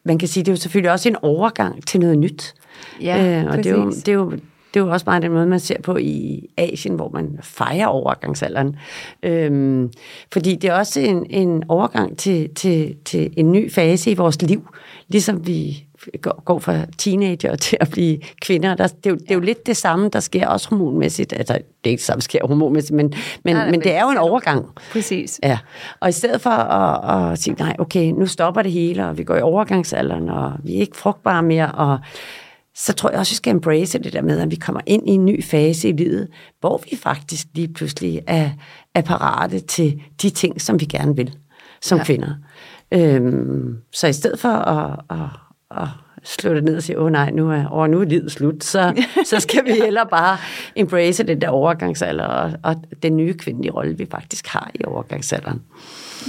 man 0.06 0.18
kan 0.18 0.28
sige, 0.28 0.44
det 0.44 0.52
er 0.52 0.54
jo 0.54 0.58
selvfølgelig 0.58 0.92
også 0.92 1.10
en 1.10 1.16
overgang 1.22 1.88
til 1.88 2.00
noget 2.00 2.18
nyt. 2.18 2.54
Ja, 3.02 3.42
øh, 3.42 3.48
og 3.52 3.58
det 3.58 3.66
er, 3.66 3.72
jo, 3.72 3.90
det, 3.90 4.08
er 4.08 4.14
jo, 4.14 4.34
det 4.74 4.80
er 4.80 4.84
jo 4.84 4.92
også 4.92 5.04
meget 5.08 5.22
den 5.22 5.32
måde, 5.32 5.48
man 5.48 5.60
ser 5.60 5.82
på 5.82 5.98
i 5.98 6.48
Asien, 6.58 6.96
hvor 6.96 7.10
man 7.10 7.40
fejrer 7.42 7.88
overgangsalderen. 7.88 8.76
Øhm, 9.24 9.92
fordi 10.34 10.56
det 10.56 10.70
er 10.70 10.74
også 10.74 11.00
en, 11.00 11.26
en 11.30 11.64
overgang 11.68 12.18
til, 12.18 12.50
til, 12.56 12.96
til 13.06 13.34
en 13.38 13.52
ny 13.52 13.72
fase 13.72 14.12
i 14.12 14.14
vores 14.14 14.42
liv, 14.42 14.68
ligesom 15.08 15.48
vi 15.48 15.86
går, 16.22 16.42
går 16.46 16.60
fra 16.60 16.86
teenager 16.98 17.56
til 17.56 17.78
at 17.80 17.90
blive 17.90 18.20
kvinder. 18.42 18.76
Der, 18.76 18.88
det, 18.88 19.06
er 19.06 19.10
jo, 19.10 19.16
det 19.16 19.32
er 19.32 19.36
jo 19.36 19.42
lidt 19.42 19.66
det 19.66 19.78
samme, 19.78 20.10
der 20.14 20.20
sker 20.20 20.48
også 20.48 20.70
hormonmæssigt. 20.70 21.34
Altså, 21.34 21.54
det 21.54 21.64
er 21.84 21.90
ikke 21.90 22.00
det 22.00 22.06
samme, 22.06 22.20
der 22.20 22.24
sker 22.24 22.48
hormonmæssigt, 22.48 22.96
men, 22.96 23.14
men, 23.44 23.56
Nej, 23.56 23.64
men 23.64 23.72
men 23.72 23.82
det 23.82 23.96
er 23.96 24.02
jo 24.02 24.10
en 24.10 24.18
overgang. 24.18 24.66
Præcis. 24.92 25.40
Ja, 25.44 25.58
og 26.00 26.10
i 26.10 26.12
stedet 26.12 26.42
for 26.42 26.50
at, 26.50 27.32
at 27.32 27.40
sige, 27.40 27.56
nej, 27.60 27.76
okay, 27.80 28.12
nu 28.12 28.26
stopper 28.26 28.62
det 28.62 28.72
hele, 28.72 29.08
og 29.08 29.18
vi 29.18 29.24
går 29.24 29.36
i 29.36 29.42
overgangsalderen, 29.42 30.30
og 30.30 30.54
vi 30.64 30.76
er 30.76 30.80
ikke 30.80 30.98
frugtbare 30.98 31.44
mere, 31.44 31.72
og 31.72 32.00
så 32.76 32.94
tror 32.94 33.10
jeg 33.10 33.20
også, 33.20 33.32
vi 33.32 33.36
skal 33.36 33.52
embrace 33.52 34.00
det 34.00 34.14
der 34.14 34.22
med, 34.22 34.40
at 34.40 34.52
vi 34.52 34.56
kommer 34.56 34.82
ind 34.86 35.10
i 35.10 35.12
en 35.12 35.26
ny 35.26 35.44
fase 35.44 35.90
i 35.90 35.92
livet, 35.92 36.28
hvor 36.60 36.84
vi 36.92 36.98
faktisk 36.98 37.48
lige 37.54 37.74
pludselig 37.74 38.22
er, 38.28 38.50
er 38.96 39.02
parate 39.02 39.60
til 39.60 40.02
de 40.22 40.30
ting, 40.30 40.62
som 40.62 40.80
vi 40.80 40.86
gerne 40.86 41.16
vil 41.16 41.38
som 41.82 41.98
ja. 41.98 42.04
kvinder. 42.04 42.34
Øhm, 42.92 43.78
så 43.94 44.08
i 44.08 44.14
stedet 44.14 44.40
for 44.40 44.50
at, 44.50 45.00
at, 45.10 45.30
at 45.82 45.88
slå 46.24 46.54
det 46.54 46.64
ned 46.64 46.76
og 46.76 46.84
sige, 46.84 47.00
åh 47.00 47.06
oh, 47.06 47.12
nej, 47.12 47.32
nu 47.32 47.52
er, 47.52 47.66
oh, 47.72 47.90
nu 47.90 48.02
er 48.02 48.06
livet 48.06 48.32
slut, 48.32 48.64
så, 48.64 49.04
så 49.30 49.40
skal 49.40 49.66
vi 49.66 49.72
heller 49.72 50.04
bare 50.04 50.38
embrace 50.76 51.24
det 51.24 51.42
der 51.42 51.50
overgangsalder 51.50 52.26
og, 52.26 52.52
og 52.64 52.76
den 53.04 53.18
nye 53.18 53.34
kvindelige 53.34 53.72
rolle, 53.72 53.98
vi 53.98 54.06
faktisk 54.12 54.48
har 54.48 54.72
i 54.76 54.86
overgangsalderen. 54.86 55.62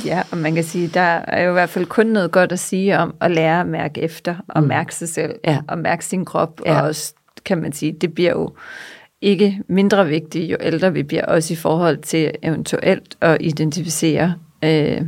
Ja, 0.04 0.22
og 0.30 0.38
man 0.38 0.54
kan 0.54 0.64
sige, 0.64 0.88
der 0.88 1.00
er 1.00 1.42
jo 1.42 1.50
i 1.50 1.52
hvert 1.52 1.68
fald 1.70 1.86
kun 1.86 2.06
noget 2.06 2.30
godt 2.30 2.52
at 2.52 2.58
sige 2.58 2.98
om 2.98 3.14
at 3.20 3.30
lære 3.30 3.60
at 3.60 3.66
mærke 3.66 4.00
efter, 4.00 4.34
og 4.48 4.62
mærke 4.62 4.94
sig 4.94 5.08
selv, 5.08 5.34
Ja. 5.44 5.58
og 5.68 5.78
mærke 5.78 6.04
sin 6.04 6.24
krop, 6.24 6.60
Ja. 6.66 6.80
og 6.80 6.86
også, 6.88 7.14
kan 7.44 7.58
man 7.58 7.72
sige, 7.72 7.92
det 7.92 8.14
bliver 8.14 8.30
jo 8.30 8.54
ikke 9.20 9.60
mindre 9.68 10.06
vigtigt, 10.08 10.50
jo 10.52 10.56
ældre 10.60 10.92
vi 10.92 11.02
bliver, 11.02 11.24
også 11.26 11.52
i 11.52 11.56
forhold 11.56 11.98
til 11.98 12.30
eventuelt 12.42 13.16
at 13.20 13.36
identificere 13.40 14.34
øh, 14.64 15.00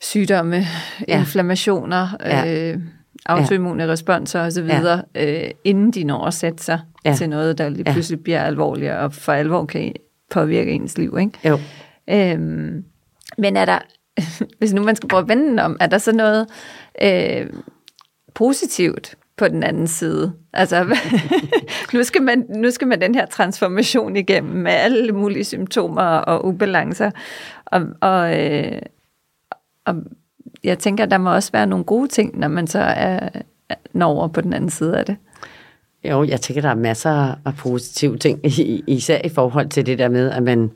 sygdomme, 0.00 0.56
Ja. 0.56 0.64
ja. 1.08 1.18
inflammationer, 1.18 2.08
Ja. 2.24 2.70
øh, 2.72 2.78
autoimmune 3.26 3.88
responser 3.88 4.40
osv., 4.40 4.66
ja. 4.66 4.96
øh, 5.14 5.50
inden 5.64 5.90
de 5.90 6.04
når 6.04 6.24
at 6.26 6.34
sætte 6.34 6.64
sig 6.64 6.80
Ja. 7.04 7.10
ja. 7.10 7.16
til 7.16 7.28
noget, 7.28 7.58
der 7.58 7.68
lige 7.68 7.84
Ja. 7.86 7.92
pludselig 7.92 8.22
bliver 8.22 8.42
alvorligere, 8.42 8.98
og 8.98 9.12
for 9.14 9.32
alvor 9.32 9.64
kan 9.64 9.92
påvirke 10.30 10.70
ens 10.72 10.98
liv, 10.98 11.16
ikke? 11.20 11.48
Jo. 11.48 11.58
Øhm, 12.10 12.84
men 13.38 13.56
er 13.56 13.64
der, 13.64 13.78
hvis 14.58 14.72
nu 14.72 14.82
man 14.82 14.96
skal 14.96 15.08
prøve 15.08 15.22
at 15.22 15.28
vende 15.28 15.46
den 15.48 15.58
om, 15.58 15.76
er 15.80 15.86
der 15.86 15.98
så 15.98 16.12
noget 16.12 16.46
øh, 17.02 17.46
positivt 18.34 19.14
på 19.36 19.48
den 19.48 19.62
anden 19.62 19.86
side? 19.86 20.32
Altså, 20.52 20.96
nu, 21.94 22.02
skal 22.02 22.22
man, 22.22 22.46
nu 22.48 22.70
skal 22.70 22.88
man 22.88 23.00
den 23.00 23.14
her 23.14 23.26
transformation 23.26 24.16
igennem 24.16 24.52
med 24.62 24.72
alle 24.72 25.12
mulige 25.12 25.44
symptomer 25.44 26.02
og 26.02 26.44
ubalancer. 26.46 27.10
Og, 27.66 27.82
og, 28.00 28.40
øh, 28.40 28.82
og 29.84 29.94
jeg 30.64 30.78
tænker, 30.78 31.06
der 31.06 31.18
må 31.18 31.34
også 31.34 31.52
være 31.52 31.66
nogle 31.66 31.84
gode 31.84 32.08
ting, 32.08 32.38
når 32.38 32.48
man 32.48 32.66
så 32.66 32.78
er, 32.78 33.28
når 33.92 34.06
over 34.06 34.28
på 34.28 34.40
den 34.40 34.52
anden 34.52 34.70
side 34.70 34.98
af 34.98 35.06
det. 35.06 35.16
Jo, 36.04 36.24
jeg 36.24 36.40
tænker, 36.40 36.62
der 36.62 36.68
er 36.68 36.74
masser 36.74 37.34
af 37.46 37.54
positive 37.58 38.18
ting, 38.18 38.46
i- 38.46 38.84
især 38.86 39.18
i 39.24 39.28
forhold 39.28 39.68
til 39.68 39.86
det 39.86 39.98
der 39.98 40.08
med, 40.08 40.30
at 40.30 40.42
man, 40.42 40.70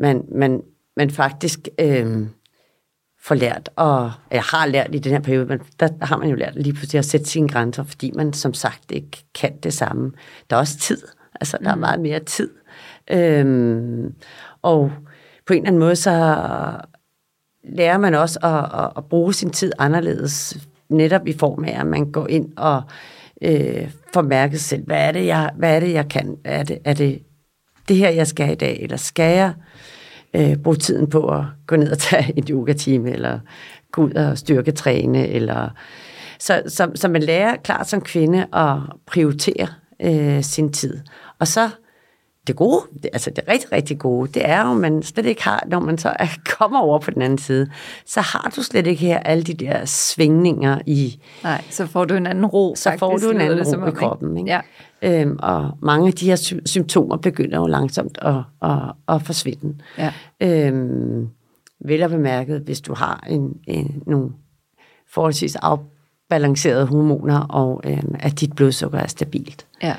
man, 0.00 0.22
man, 0.34 0.62
man 0.96 1.10
faktisk 1.10 1.68
øh, 1.80 2.26
får 3.26 3.34
lært, 3.34 3.70
og 3.76 4.12
jeg 4.30 4.42
har 4.42 4.66
lært 4.66 4.94
i 4.94 4.98
den 4.98 5.12
her 5.12 5.20
periode, 5.20 5.46
men 5.46 5.60
der 5.80 5.88
har 6.04 6.16
man 6.16 6.28
jo 6.28 6.34
lært 6.34 6.54
lige 6.54 6.72
pludselig 6.72 6.98
at 6.98 7.04
sætte 7.04 7.26
sine 7.26 7.48
grænser, 7.48 7.84
fordi 7.84 8.10
man 8.14 8.32
som 8.32 8.54
sagt 8.54 8.90
ikke 8.90 9.24
kan 9.34 9.56
det 9.62 9.74
samme. 9.74 10.12
Der 10.50 10.56
er 10.56 10.60
også 10.60 10.78
tid, 10.78 11.02
altså 11.40 11.58
der 11.64 11.70
er 11.70 11.76
meget 11.76 12.00
mere 12.00 12.20
tid. 12.20 12.50
Øhm, 13.10 14.14
og 14.62 14.92
på 15.46 15.52
en 15.52 15.58
eller 15.58 15.68
anden 15.68 15.80
måde, 15.80 15.96
så 15.96 16.12
lærer 17.64 17.98
man 17.98 18.14
også 18.14 18.38
at, 18.42 18.80
at, 18.84 18.92
at 18.96 19.04
bruge 19.04 19.34
sin 19.34 19.50
tid 19.50 19.72
anderledes, 19.78 20.58
netop 20.88 21.26
i 21.26 21.32
form 21.38 21.64
af, 21.64 21.80
at 21.80 21.86
man 21.86 22.12
går 22.12 22.28
ind 22.28 22.52
og 22.56 22.82
øh, 23.42 23.90
får 24.14 24.22
mærket 24.22 24.60
selv, 24.60 24.84
hvad 24.84 25.08
er, 25.08 25.12
det, 25.12 25.26
jeg, 25.26 25.50
hvad 25.56 25.76
er 25.76 25.80
det, 25.80 25.92
jeg 25.92 26.08
kan? 26.08 26.36
Er 26.44 26.62
det, 26.62 26.78
er 26.84 26.94
det 26.94 27.22
det 27.88 27.96
her, 27.96 28.10
jeg 28.10 28.26
skal 28.26 28.52
i 28.52 28.54
dag? 28.54 28.82
Eller 28.82 28.96
skal 28.96 29.36
jeg 29.36 29.52
øh, 29.56 29.62
Øh, 30.36 30.56
bruge 30.56 30.76
tiden 30.76 31.10
på 31.10 31.28
at 31.28 31.44
gå 31.66 31.76
ned 31.76 31.90
og 31.90 31.98
tage 31.98 32.32
et 32.38 32.48
yogatime, 32.48 33.10
eller 33.10 33.38
gå 33.92 34.02
ud 34.02 34.12
og 34.12 34.38
styrketræne, 34.38 35.28
eller... 35.28 35.68
Så, 36.38 36.62
så, 36.68 36.90
så 36.94 37.08
man 37.08 37.22
lærer 37.22 37.56
klart 37.56 37.88
som 37.88 38.00
kvinde 38.00 38.46
at 38.52 38.76
prioritere 39.06 39.68
øh, 40.02 40.42
sin 40.42 40.72
tid. 40.72 41.00
Og 41.38 41.48
så 41.48 41.70
det 42.46 42.56
gode, 42.56 42.82
det, 43.02 43.10
altså 43.12 43.30
det 43.30 43.44
rigtig, 43.48 43.72
rigtig 43.72 43.98
gode, 43.98 44.32
det 44.32 44.48
er 44.48 44.68
jo, 44.68 44.74
man 44.74 45.02
slet 45.02 45.26
ikke 45.26 45.44
har, 45.44 45.64
når 45.66 45.80
man 45.80 45.98
så 45.98 46.12
er, 46.18 46.26
kommer 46.58 46.80
over 46.80 46.98
på 46.98 47.10
den 47.10 47.22
anden 47.22 47.38
side, 47.38 47.70
så 48.06 48.20
har 48.20 48.52
du 48.56 48.62
slet 48.62 48.86
ikke 48.86 49.00
her 49.06 49.18
alle 49.18 49.42
de 49.44 49.54
der 49.54 49.84
svingninger 49.84 50.78
i, 50.86 51.20
Nej, 51.42 51.64
så 51.70 51.86
får 51.86 52.04
du 52.04 52.14
en 52.14 52.26
anden 52.26 52.46
ro. 52.46 52.74
så 52.76 52.90
får 52.98 53.10
faktisk, 53.10 53.24
du 53.26 53.30
en 53.30 53.40
anden 53.40 53.82
ro 53.84 53.86
i 53.86 53.90
kroppen. 53.90 54.36
Ikke? 54.36 54.50
Ja. 54.50 54.60
Øhm, 55.02 55.36
og 55.42 55.70
mange 55.82 56.06
af 56.06 56.12
de 56.12 56.26
her 56.26 56.36
sy- 56.36 56.54
symptomer 56.66 57.16
begynder 57.16 57.58
jo 57.58 57.66
langsomt 57.66 58.18
at, 58.22 58.34
at, 58.62 58.78
at 59.08 59.22
forsvinde. 59.22 59.78
Ja. 59.98 60.12
Øhm, 60.40 61.28
vel 61.84 62.02
at 62.02 62.10
bemærket, 62.10 62.60
hvis 62.60 62.80
du 62.80 62.94
har 62.94 63.24
en, 63.28 63.52
en, 63.66 64.02
nogle 64.06 64.30
forholdsvis 65.14 65.56
afbalancerede 65.56 66.86
hormoner, 66.86 67.38
og 67.40 67.80
øhm, 67.84 68.14
at 68.18 68.40
dit 68.40 68.52
blodsukker 68.56 68.98
er 68.98 69.06
stabilt. 69.06 69.66
ja. 69.82 69.94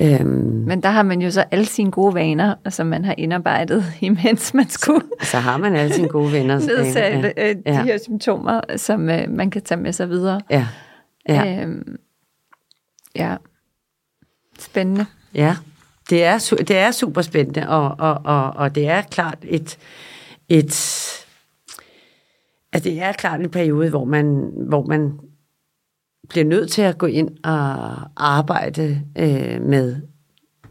Øhm, 0.00 0.26
Men 0.66 0.82
der 0.82 0.88
har 0.88 1.02
man 1.02 1.22
jo 1.22 1.30
så 1.30 1.44
alle 1.50 1.66
sine 1.66 1.90
gode 1.90 2.14
vaner, 2.14 2.54
som 2.68 2.86
man 2.86 3.04
har 3.04 3.14
indarbejdet, 3.18 3.84
imens 4.00 4.54
man 4.54 4.68
skulle 4.68 5.06
så 5.22 5.36
har 5.36 5.56
man 5.56 5.76
alle 5.76 5.94
sine 5.94 6.08
gode 6.08 6.32
venner. 6.32 6.54
nedsætte 6.58 7.32
ja, 7.36 7.50
øh, 7.50 7.56
de 7.56 7.62
ja, 7.66 7.82
her 7.82 7.98
symptomer, 7.98 8.60
som 8.76 9.10
øh, 9.10 9.30
man 9.30 9.50
kan 9.50 9.62
tage 9.62 9.80
med 9.80 9.92
sig 9.92 10.08
videre. 10.08 10.40
ja, 10.50 10.66
ja, 11.28 11.62
Øhm, 11.62 11.96
ja. 13.16 13.36
Spændende. 14.58 15.06
ja. 15.34 15.56
Det 16.10 16.24
er, 16.24 16.54
det 16.58 16.76
er 16.78 16.90
super 16.90 17.22
spændende, 17.22 17.68
og, 17.68 17.94
og, 17.98 18.20
og, 18.24 18.50
og 18.56 18.74
det 18.74 18.88
er 18.88 19.02
klart 19.02 19.38
et, 19.42 19.78
et 20.48 20.72
altså 22.72 22.88
det 22.90 23.02
er 23.02 23.12
klart 23.12 23.40
en 23.40 23.50
periode, 23.50 23.90
hvor 23.90 24.04
man, 24.04 24.50
hvor 24.68 24.84
man 24.86 25.12
bliver 26.28 26.44
nødt 26.44 26.70
til 26.70 26.82
at 26.82 26.98
gå 26.98 27.06
ind 27.06 27.28
og 27.44 27.96
arbejde 28.16 29.00
øh, 29.18 29.62
med 29.62 29.96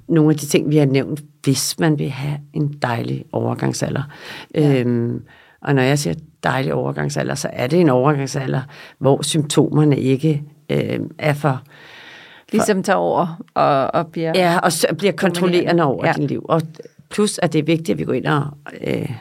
nogle 0.08 0.30
af 0.30 0.38
de 0.38 0.46
ting, 0.46 0.70
vi 0.70 0.78
har 0.78 0.86
nævnt, 0.86 1.22
hvis 1.44 1.80
man 1.80 2.00
vil 2.00 2.10
have 2.10 2.40
en 2.54 2.74
dejlig 2.82 3.26
overgangsalder. 3.32 4.04
Ja. 4.56 4.80
Øhm, 4.80 5.24
og 5.62 5.76
når 5.76 5.82
jeg 5.82 6.00
siger 6.00 6.14
dejlig 6.44 6.74
overgangsalder, 6.74 7.36
så 7.36 7.50
er 7.54 7.68
det 7.68 7.80
en 7.82 7.90
overgangsalder, 7.90 8.62
hvor 8.98 9.22
symptomerne 9.22 10.00
ikke 10.00 10.44
øh, 10.70 11.00
er 11.18 11.34
for... 11.34 11.62
Ligesom 12.52 12.84
tager 12.84 12.98
over 12.98 13.44
og, 13.54 13.94
og 13.94 14.08
bliver... 14.08 14.32
Ja, 14.36 14.60
og 14.60 14.98
bliver 14.98 15.14
kontrollerende 15.14 15.84
over 15.84 16.08
ja. 16.08 16.14
Dit 16.14 16.30
liv. 16.30 16.46
Og 16.50 16.62
plus, 17.10 17.40
at 17.44 17.54
det 17.54 17.60
er 17.60 17.64
vigtigt, 17.64 17.90
at 17.90 18.00
vi 18.00 18.04
går 18.04 18.14
ind 18.14 18.26
og 18.26 18.44
øh, 18.88 19.12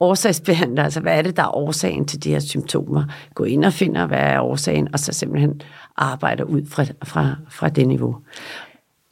årsagsbehandler. 0.00 0.84
Altså, 0.84 1.00
hvad 1.00 1.18
er 1.18 1.22
det, 1.22 1.36
der 1.36 1.42
er 1.42 1.56
årsagen 1.56 2.06
til 2.06 2.24
de 2.24 2.30
her 2.30 2.40
symptomer? 2.40 3.04
Gå 3.34 3.44
ind 3.44 3.64
og 3.64 3.72
finder, 3.72 4.06
hvad 4.06 4.18
er 4.18 4.40
årsagen, 4.40 4.88
og 4.92 4.98
så 4.98 5.12
simpelthen 5.12 5.62
arbejder 5.96 6.44
ud 6.44 6.62
fra, 6.70 6.84
fra, 7.04 7.34
fra 7.50 7.68
det 7.68 7.88
niveau. 7.88 8.16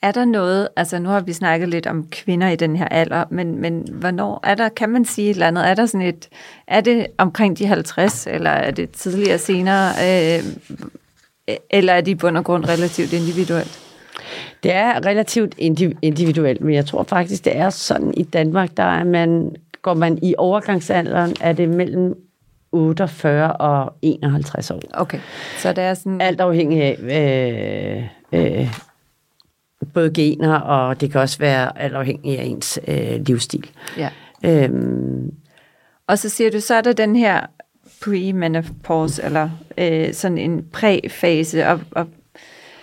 Er 0.03 0.13
der 0.13 0.25
noget, 0.25 0.69
altså 0.77 0.99
nu 0.99 1.09
har 1.09 1.21
vi 1.21 1.33
snakket 1.33 1.69
lidt 1.69 1.87
om 1.87 2.07
kvinder 2.11 2.49
i 2.49 2.57
den 2.57 2.77
her 2.77 2.89
alder, 2.89 3.25
men, 3.31 3.61
men 3.61 3.89
hvornår 3.93 4.41
er 4.45 4.55
der, 4.55 4.69
kan 4.69 4.89
man 4.89 5.05
sige 5.05 5.31
et 5.31 5.35
eller 5.35 5.47
andet, 5.47 5.69
er 5.69 5.75
der 5.75 5.87
sådan 5.87 6.07
et, 6.07 6.29
er 6.67 6.81
det 6.81 7.07
omkring 7.19 7.59
de 7.59 7.67
50, 7.67 8.27
eller 8.27 8.51
er 8.51 8.71
det 8.71 8.91
tidligere 8.91 9.39
senere, 9.39 9.89
øh, 9.89 10.45
eller 11.71 11.93
er 11.93 12.01
det 12.01 12.11
i 12.11 12.15
bund 12.15 12.37
og 12.37 12.45
grund 12.45 12.65
relativt 12.65 13.13
individuelt? 13.13 13.81
Det 14.63 14.73
er 14.73 15.07
relativt 15.07 15.55
indi- 15.59 15.99
individuelt, 16.03 16.61
men 16.61 16.75
jeg 16.75 16.87
tror 16.87 17.03
faktisk, 17.03 17.45
det 17.45 17.57
er 17.57 17.71
sådan 17.71 18.15
i 18.17 18.23
Danmark, 18.23 18.77
der 18.77 18.83
er 18.83 19.05
man, 19.05 19.57
går 19.87 19.95
man 19.95 20.19
i 20.23 20.35
overgangsalderen, 20.39 21.37
er 21.41 21.53
det 21.53 21.69
mellem 21.69 22.15
48 22.73 23.53
og 23.53 23.93
51 24.03 24.71
år. 24.71 24.81
Okay, 24.95 25.19
så 25.59 25.73
det 25.73 25.85
er 25.85 25.95
sådan... 25.95 26.21
Alt 26.21 26.41
afhængig 26.41 26.83
af 26.83 26.97
øh, 28.33 28.61
øh, 28.61 28.75
både 29.95 30.13
gener, 30.13 30.55
og 30.55 31.01
det 31.01 31.13
kan 31.13 31.21
også 31.21 31.39
være 31.39 31.79
alt 31.79 31.95
afhængig 31.95 32.39
af 32.39 32.45
ens 32.45 32.79
øh, 32.89 33.21
livsstil. 33.27 33.71
Ja. 33.99 34.09
Øhm, 34.45 35.31
Og 36.09 36.19
så 36.19 36.29
siger 36.29 36.51
du, 36.51 36.61
så 36.61 36.75
er 36.75 36.81
der 36.81 36.93
den 36.93 37.17
her 37.17 37.47
pre-menopause, 38.05 39.25
eller 39.25 39.51
øh, 39.79 40.13
sådan 40.13 40.39
en 40.39 40.65
præfase, 40.73 41.67
og, 41.67 41.81
og 41.91 42.07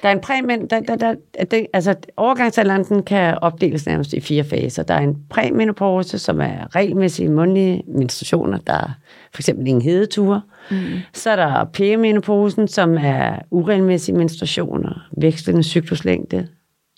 Der 0.03 0.09
er 0.09 0.13
en 0.13 0.21
præmen, 0.21 0.67
der, 0.67 0.79
der, 0.79 0.95
der, 0.95 1.15
det, 1.51 1.67
altså 1.73 1.95
overgangsalderen 2.17 2.83
den 2.83 3.03
kan 3.03 3.37
opdeles 3.41 3.85
nærmest 3.85 4.13
i 4.13 4.19
fire 4.19 4.43
faser. 4.43 4.83
Der 4.83 4.93
er 4.93 4.99
en 4.99 5.17
præmenopause, 5.29 6.19
som 6.19 6.41
er 6.41 6.75
regelmæssige 6.75 7.29
mundlige 7.29 7.83
menstruationer. 7.87 8.57
Der 8.57 8.73
er 8.73 8.89
for 9.33 9.41
eksempel 9.41 9.67
ingen 9.67 9.81
hedeture. 9.81 10.41
Mm. 10.71 10.77
Så 11.13 11.29
er 11.29 11.35
der 11.35 11.65
perimenopausen, 11.65 12.67
som 12.67 12.97
er 12.97 13.39
uregelmæssige 13.51 14.15
menstruationer, 14.17 15.07
vekslende 15.17 15.63
cykluslængde, 15.63 16.47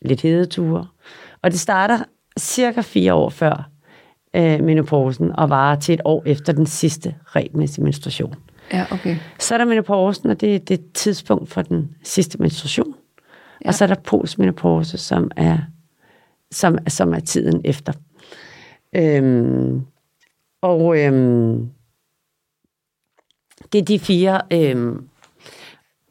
lidt 0.01 0.21
hedeture. 0.21 0.87
Og 1.41 1.51
det 1.51 1.59
starter 1.59 1.99
cirka 2.39 2.81
fire 2.81 3.13
år 3.13 3.29
før 3.29 3.69
øh, 4.35 4.63
menopausen 4.63 5.31
og 5.35 5.49
varer 5.49 5.79
til 5.79 5.93
et 5.93 6.01
år 6.05 6.23
efter 6.25 6.53
den 6.53 6.65
sidste 6.65 7.15
regelmæssige 7.25 7.83
menstruation. 7.83 8.35
Ja, 8.73 8.85
okay. 8.91 9.17
Så 9.39 9.53
er 9.53 9.57
der 9.57 9.65
menopausen, 9.65 10.29
og 10.29 10.41
det 10.41 10.55
er 10.55 10.59
det 10.59 10.91
tidspunkt 10.93 11.49
for 11.49 11.61
den 11.61 11.95
sidste 12.03 12.37
menstruation. 12.37 12.95
Ja. 13.63 13.67
Og 13.67 13.73
så 13.73 13.83
er 13.83 13.87
der 13.87 13.95
postmenopause, 13.95 14.97
som 14.97 15.31
er, 15.35 15.57
som, 16.51 16.77
som 16.87 17.13
er 17.13 17.19
tiden 17.19 17.61
efter. 17.63 17.93
Øhm, 18.95 19.81
og 20.61 20.99
øhm, 20.99 21.69
det 23.73 23.81
er 23.81 23.85
de 23.85 23.99
fire 23.99 24.41
øhm, 24.51 25.09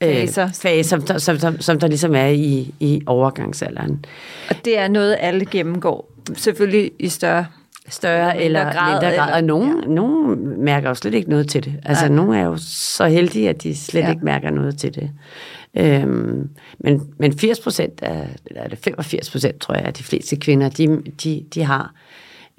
Faser. 0.03 0.45
Øh, 0.45 0.55
faser 0.55 0.99
som, 0.99 1.19
som, 1.19 1.39
som, 1.39 1.61
som 1.61 1.79
der 1.79 1.87
ligesom 1.87 2.15
er 2.15 2.27
i, 2.27 2.75
i 2.81 3.03
overgangsalderen. 3.07 4.05
Og 4.51 4.57
det 4.65 4.79
er 4.79 4.89
noget, 4.89 5.17
alle 5.21 5.47
gennemgår. 5.47 6.13
Selvfølgelig 6.35 6.93
i 6.99 7.09
større... 7.09 7.47
større 7.89 8.43
eller 8.43 8.63
grad, 8.73 8.93
mindre 8.93 9.01
grad. 9.01 9.13
eller- 9.13 9.35
Og 9.37 9.45
nogen, 9.45 9.81
ja. 9.83 9.89
nogen 9.89 10.39
mærker 10.65 10.89
jo 10.89 10.95
slet 10.95 11.15
ikke 11.15 11.31
noget 11.31 11.49
til 11.49 11.65
det. 11.65 11.75
Altså, 11.85 12.05
Nej. 12.09 12.15
nogle 12.17 12.39
er 12.39 12.45
jo 12.45 12.57
så 12.61 13.07
heldige, 13.07 13.49
at 13.49 13.63
de 13.63 13.77
slet 13.77 14.01
Ja. 14.01 14.07
ja. 14.07 14.13
ikke 14.13 14.25
mærker 14.25 14.51
noget 14.51 14.79
til 14.79 14.95
det. 14.95 15.11
Øhm, 15.77 16.49
men, 16.81 17.03
men 17.19 17.39
80 17.39 17.61
procent, 17.61 18.03
eller 18.47 18.63
er 18.63 18.69
det 18.69 18.79
85 18.79 19.31
procent, 19.31 19.61
tror 19.61 19.75
jeg, 19.75 19.85
af 19.85 19.95
de 19.95 20.03
fleste 20.03 20.37
kvinder, 20.37 20.69
de, 20.69 21.03
de, 21.25 21.45
de 21.55 21.63
har 21.65 21.95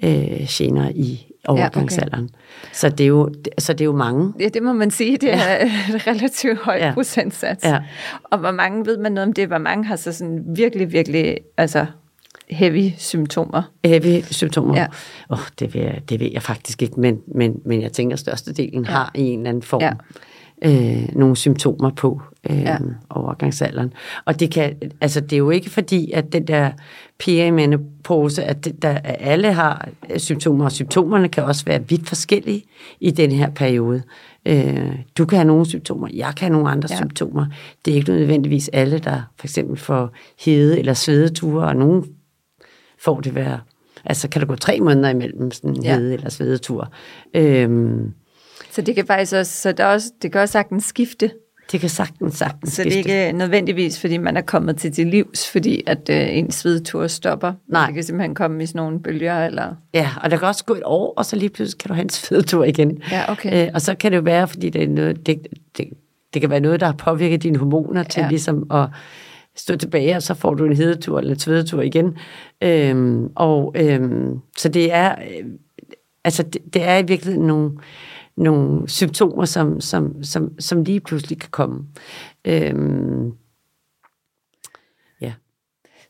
øh, 0.04 0.46
gener 0.48 0.88
i 0.94 1.26
overgangsalderen. 1.48 2.24
Ja, 2.24 2.38
okay. 2.62 2.68
Så, 2.72 2.88
det 2.88 3.04
er 3.04 3.08
jo, 3.08 3.30
så 3.58 3.72
det 3.72 3.80
er 3.80 3.84
jo 3.84 3.96
mange. 3.96 4.32
Ja, 4.40 4.48
det 4.48 4.62
må 4.62 4.72
man 4.72 4.90
sige, 4.90 5.16
det 5.16 5.34
er 5.34 5.56
et 5.94 6.06
relativt 6.06 6.58
højt 6.58 6.80
ja. 6.80 6.86
Ja. 6.86 6.94
procentsats. 6.94 7.64
Ja. 7.64 7.78
Og 8.24 8.38
hvor 8.38 8.50
mange 8.50 8.86
ved 8.86 8.98
man 8.98 9.12
noget 9.12 9.26
om 9.28 9.32
det? 9.32 9.46
Hvor 9.48 9.58
mange 9.58 9.84
har 9.84 9.96
så 9.96 10.12
sådan 10.12 10.44
virkelig, 10.56 10.92
virkelig 10.92 11.36
altså 11.56 11.86
heavy 12.50 12.90
symptomer? 12.98 13.62
Heavy 13.84 14.22
symptomer. 14.30 14.76
Ja. 14.76 14.86
Oh, 15.28 15.38
det, 15.58 15.74
ved 15.74 15.82
jeg, 15.82 16.00
det 16.08 16.20
ved 16.20 16.30
jeg 16.32 16.42
faktisk 16.42 16.82
ikke, 16.82 17.00
men, 17.00 17.18
men, 17.34 17.60
men 17.64 17.82
jeg 17.82 17.92
tænker, 17.92 18.14
at 18.14 18.20
størstedelen 18.20 18.84
Ja. 18.84 18.90
har 18.90 19.10
i 19.14 19.20
en 19.22 19.38
eller 19.38 19.48
anden 19.48 19.62
form 19.62 19.82
Ja. 19.82 19.92
øh, 20.64 21.08
nogle 21.16 21.36
symptomer 21.36 21.90
på 21.90 22.20
øh, 22.50 22.60
Ja. 22.62 22.76
overgangsalderen. 23.10 23.92
Og 24.24 24.40
det, 24.40 24.50
kan, 24.50 24.74
altså, 25.00 25.20
det 25.20 25.32
er 25.32 25.36
jo 25.38 25.50
ikke 25.50 25.70
fordi, 25.70 26.10
at 26.10 26.32
den 26.32 26.46
der 26.46 26.70
perimenopause, 27.18 28.44
at, 28.44 28.64
det, 28.64 28.82
der, 28.82 28.98
alle 29.04 29.52
har 29.52 29.88
øh, 30.10 30.18
symptomer, 30.18 30.64
og 30.64 30.72
symptomerne 30.72 31.28
kan 31.28 31.44
også 31.44 31.64
være 31.64 31.88
vidt 31.88 32.08
forskellige 32.08 32.62
i 33.00 33.10
den 33.10 33.32
her 33.32 33.50
periode. 33.50 34.02
Øh, 34.46 34.92
du 35.18 35.24
kan 35.24 35.38
have 35.38 35.46
nogle 35.46 35.66
symptomer, 35.66 36.08
jeg 36.14 36.32
kan 36.36 36.46
have 36.48 36.52
nogle 36.52 36.70
andre 36.70 36.88
ja. 36.90 36.96
symptomer. 36.96 37.46
Det 37.84 37.90
er 37.90 37.94
ikke 37.96 38.10
nødvendigvis 38.12 38.70
alle, 38.72 38.98
der 38.98 39.20
for 39.40 39.46
eksempel 39.46 39.76
får 39.78 40.10
hede 40.44 40.78
eller 40.78 40.94
svedeture, 40.94 41.66
og 41.66 41.76
nogen 41.76 42.04
får 43.00 43.20
det 43.20 43.34
være, 43.34 43.60
altså 44.04 44.28
kan 44.28 44.40
der 44.40 44.46
gå 44.46 44.56
tre 44.56 44.80
måneder 44.80 45.08
imellem 45.08 45.50
sådan 45.50 45.70
en 45.76 45.82
Ja. 45.82 45.94
hede 45.96 46.14
eller 46.14 46.30
svedetur. 46.30 46.92
Øhm, 47.34 48.12
Så 48.70 48.82
det 48.82 48.94
kan 48.94 49.06
faktisk 49.06 49.34
også, 49.34 49.52
så 49.60 49.72
der 49.72 49.84
er 49.84 49.92
også, 49.92 50.10
det 50.22 50.32
kan 50.32 50.40
også 50.40 50.52
sagtens 50.52 50.84
skifte. 50.84 51.30
det 51.72 51.80
kan 51.80 51.88
sagtens, 51.88 52.34
sagtens 52.34 52.72
Så 52.72 52.84
det 52.84 52.92
er 52.92 52.96
ikke 52.96 53.32
nødvendigvis, 53.38 54.00
fordi 54.00 54.16
man 54.16 54.36
er 54.36 54.40
kommet 54.40 54.76
til 54.76 54.96
det 54.96 55.06
livs, 55.06 55.48
fordi 55.50 55.82
at 55.86 56.10
øh, 56.10 56.36
ens 56.36 56.54
svedtur 56.54 57.06
stopper. 57.06 57.52
Nej. 57.68 57.86
Det 57.86 57.94
kan 57.94 58.04
simpelthen 58.04 58.34
komme 58.34 58.62
i 58.62 58.66
sådan 58.66 58.78
nogle 58.78 59.00
bølger, 59.02 59.46
eller... 59.46 59.74
Ja, 59.94 60.10
og 60.22 60.30
der 60.30 60.36
kan 60.36 60.48
også 60.48 60.64
gå 60.64 60.74
et 60.74 60.82
år, 60.84 61.14
og 61.16 61.24
så 61.26 61.36
lige 61.36 61.48
pludselig 61.48 61.78
kan 61.78 61.88
du 61.88 61.94
have 61.94 62.02
en 62.02 62.08
svedetur 62.10 62.64
igen. 62.64 62.98
Ja, 63.10 63.32
okay. 63.32 63.66
Øh, 63.66 63.70
og 63.74 63.80
så 63.80 63.94
kan 63.94 64.12
det 64.12 64.16
jo 64.18 64.22
være, 64.22 64.48
fordi 64.48 64.70
det, 64.70 64.82
er 64.82 64.88
noget, 64.88 65.26
det, 65.26 65.46
det, 65.78 65.86
det 66.34 66.40
kan 66.40 66.50
være 66.50 66.60
noget, 66.60 66.80
der 66.80 66.86
har 66.86 66.92
påvirket 66.98 67.42
dine 67.42 67.58
hormoner 67.58 68.02
til 68.02 68.20
ja. 68.20 68.28
ligesom 68.28 68.70
at 68.70 68.86
stå 69.56 69.76
tilbage, 69.76 70.16
og 70.16 70.22
så 70.22 70.34
får 70.34 70.54
du 70.54 70.64
en 70.64 70.76
hedetur 70.76 71.18
eller 71.18 71.32
en 71.32 71.38
svedetur 71.38 71.82
igen. 71.82 72.16
Øhm, 72.62 73.32
og 73.34 73.74
øhm, 73.76 74.40
så 74.56 74.68
det 74.68 74.92
er, 74.92 75.14
øh, 75.22 75.46
altså 76.24 76.42
det, 76.42 76.74
det 76.74 76.82
er 76.82 76.98
i 76.98 77.06
virkeligheden 77.06 77.46
nogle, 77.46 77.70
nogle 78.36 78.88
symptomer, 78.88 79.44
som, 79.44 79.80
som, 79.80 80.22
som, 80.22 80.60
som 80.60 80.84
lige 80.84 81.00
pludselig 81.00 81.40
kan 81.40 81.50
komme. 81.50 81.84
Øhm, 82.44 83.32
ja. 85.20 85.32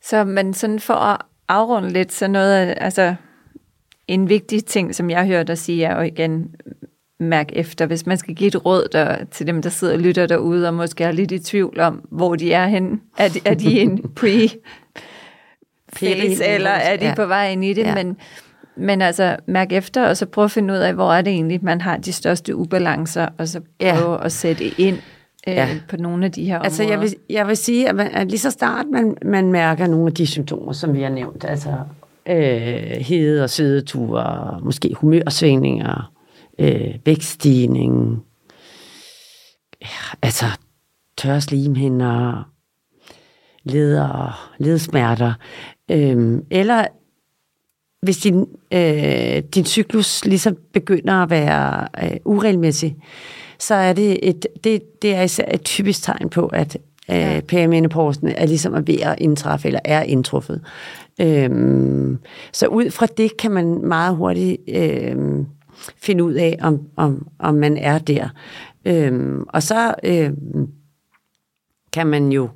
Så 0.03 0.25
men 0.25 0.55
sådan 0.55 0.81
for 0.81 0.95
at 0.95 1.21
afrunde 1.49 1.91
lidt, 1.91 2.13
så 2.13 2.29
noget 2.29 2.75
altså 2.77 3.15
en 4.09 4.29
vigtig 4.29 4.65
ting, 4.65 4.95
som 4.95 5.11
jeg 5.11 5.27
hørte 5.27 5.47
dig 5.47 5.59
sige, 5.59 5.85
er 5.85 5.97
jo 5.97 6.03
igen, 6.03 6.55
mærk 7.21 7.49
efter, 7.53 7.87
hvis 7.87 8.07
man 8.07 8.17
skal 8.19 8.35
give 8.35 8.49
et 8.49 8.67
råd 8.67 8.89
der, 8.93 9.17
til 9.31 9.47
dem, 9.47 9.63
der 9.63 9.71
sidder 9.71 9.95
og 9.95 10.01
lytter 10.01 10.27
derude, 10.27 10.69
og 10.69 10.75
måske 10.75 11.05
er 11.05 11.13
lidt 11.13 11.33
i 11.33 11.39
tvivl 11.39 11.81
om, 11.81 12.01
hvor 12.11 12.35
de 12.37 12.53
er 12.53 12.67
henne. 12.67 12.99
Er 13.19 13.29
de, 13.29 13.41
er 13.45 13.55
de 13.55 13.81
en 13.81 14.03
pre 14.21 14.49
phase, 15.97 16.45
eller 16.47 16.71
er 16.71 16.97
de 16.97 17.05
Ja. 17.05 17.15
på 17.15 17.27
vej 17.27 17.51
ind 17.51 17.65
i 17.65 17.73
det? 17.73 17.83
Ja. 17.83 17.95
Men, 17.95 18.17
men 18.77 19.03
altså, 19.03 19.37
mærk 19.47 19.73
efter, 19.73 20.07
og 20.09 20.17
så 20.17 20.27
prøv 20.27 20.45
at 20.45 20.51
finde 20.51 20.75
ud 20.75 20.79
af, 20.79 20.95
hvor 20.95 21.13
er 21.13 21.23
det 21.23 21.33
egentlig, 21.33 21.59
man 21.65 21.81
har 21.81 21.97
de 21.97 22.13
største 22.13 22.57
ubalancer, 22.57 23.29
og 23.39 23.49
så 23.49 23.61
Ja. 23.81 23.97
prøve 24.01 24.25
at 24.25 24.33
sætte 24.33 24.65
ind 24.81 24.97
øh, 25.49 25.55
Ja. 25.55 25.69
på 25.89 25.97
nogle 25.97 26.25
af 26.25 26.33
de 26.33 26.45
her 26.45 26.59
Altså, 26.59 26.83
områder. 26.83 26.95
jeg 26.99 27.03
vil, 27.03 27.15
jeg 27.31 27.47
vil 27.49 27.57
sige, 27.57 27.89
at, 27.89 27.95
man, 27.95 28.07
at 28.15 28.27
lige 28.29 28.39
så 28.39 28.51
snart 28.51 28.87
man, 28.93 29.17
man 29.25 29.53
mærker 29.53 29.87
nogle 29.87 30.07
af 30.07 30.13
de 30.13 30.27
symptomer, 30.27 30.73
som 30.73 30.95
vi 30.95 31.03
har 31.03 31.11
nævnt, 31.11 31.45
altså 31.49 31.71
øh, 32.29 32.37
hede 33.01 33.43
og 33.45 33.51
svedeture, 33.51 34.61
måske 34.63 34.91
humørsvingninger, 34.95 36.13
øh, 36.59 36.95
vækststigning, 37.05 38.23
ja, 39.83 39.87
altså 40.23 40.47
tørre 41.17 41.41
slimhinder, 41.41 42.51
leder, 43.65 44.53
ledsmerter, 44.59 45.35
øh, 45.91 46.39
eller 46.51 46.87
hvis 48.03 48.19
din, 48.19 48.47
øh, 48.73 49.43
din 49.55 49.65
cyklus 49.65 50.25
ligesom 50.25 50.57
begynder 50.73 51.15
at 51.15 51.31
være 51.31 51.89
øh, 52.03 52.17
uregelmæssig, 52.25 52.97
så 53.59 53.75
er 53.75 53.93
det 53.93 54.29
et, 54.29 54.47
det, 54.65 55.03
det 55.03 55.15
er 55.15 55.23
især 55.23 55.45
et 55.55 55.63
typisk 55.65 56.03
tegn 56.03 56.29
på, 56.29 56.47
at 56.47 56.77
øh, 57.11 57.43
perimenopausen 57.43 58.29
er 58.29 58.47
ligesom 58.47 58.75
er 58.75 58.81
ved 58.81 59.01
at 59.01 59.15
indtræffe, 59.19 59.69
eller 59.69 59.81
er 59.85 60.03
indtruffet. 60.03 60.61
Øhm, 61.21 62.19
så 62.53 62.67
ud 62.67 62.91
fra 62.91 63.07
det 63.07 63.37
kan 63.37 63.51
man 63.51 63.81
meget 63.83 64.17
hurtigt 64.17 64.61
øhm, 64.69 65.47
finde 65.97 66.25
ud 66.25 66.33
af, 66.35 66.59
om, 66.61 66.89
om, 66.97 67.29
om 67.39 67.55
man 67.55 67.77
er 67.77 67.99
der. 67.99 68.29
Øhm, 68.85 69.45
og 69.49 69.63
så 69.63 69.95
øhm, 70.05 70.69
kan 71.93 72.07
man 72.07 72.33
jo, 72.33 72.49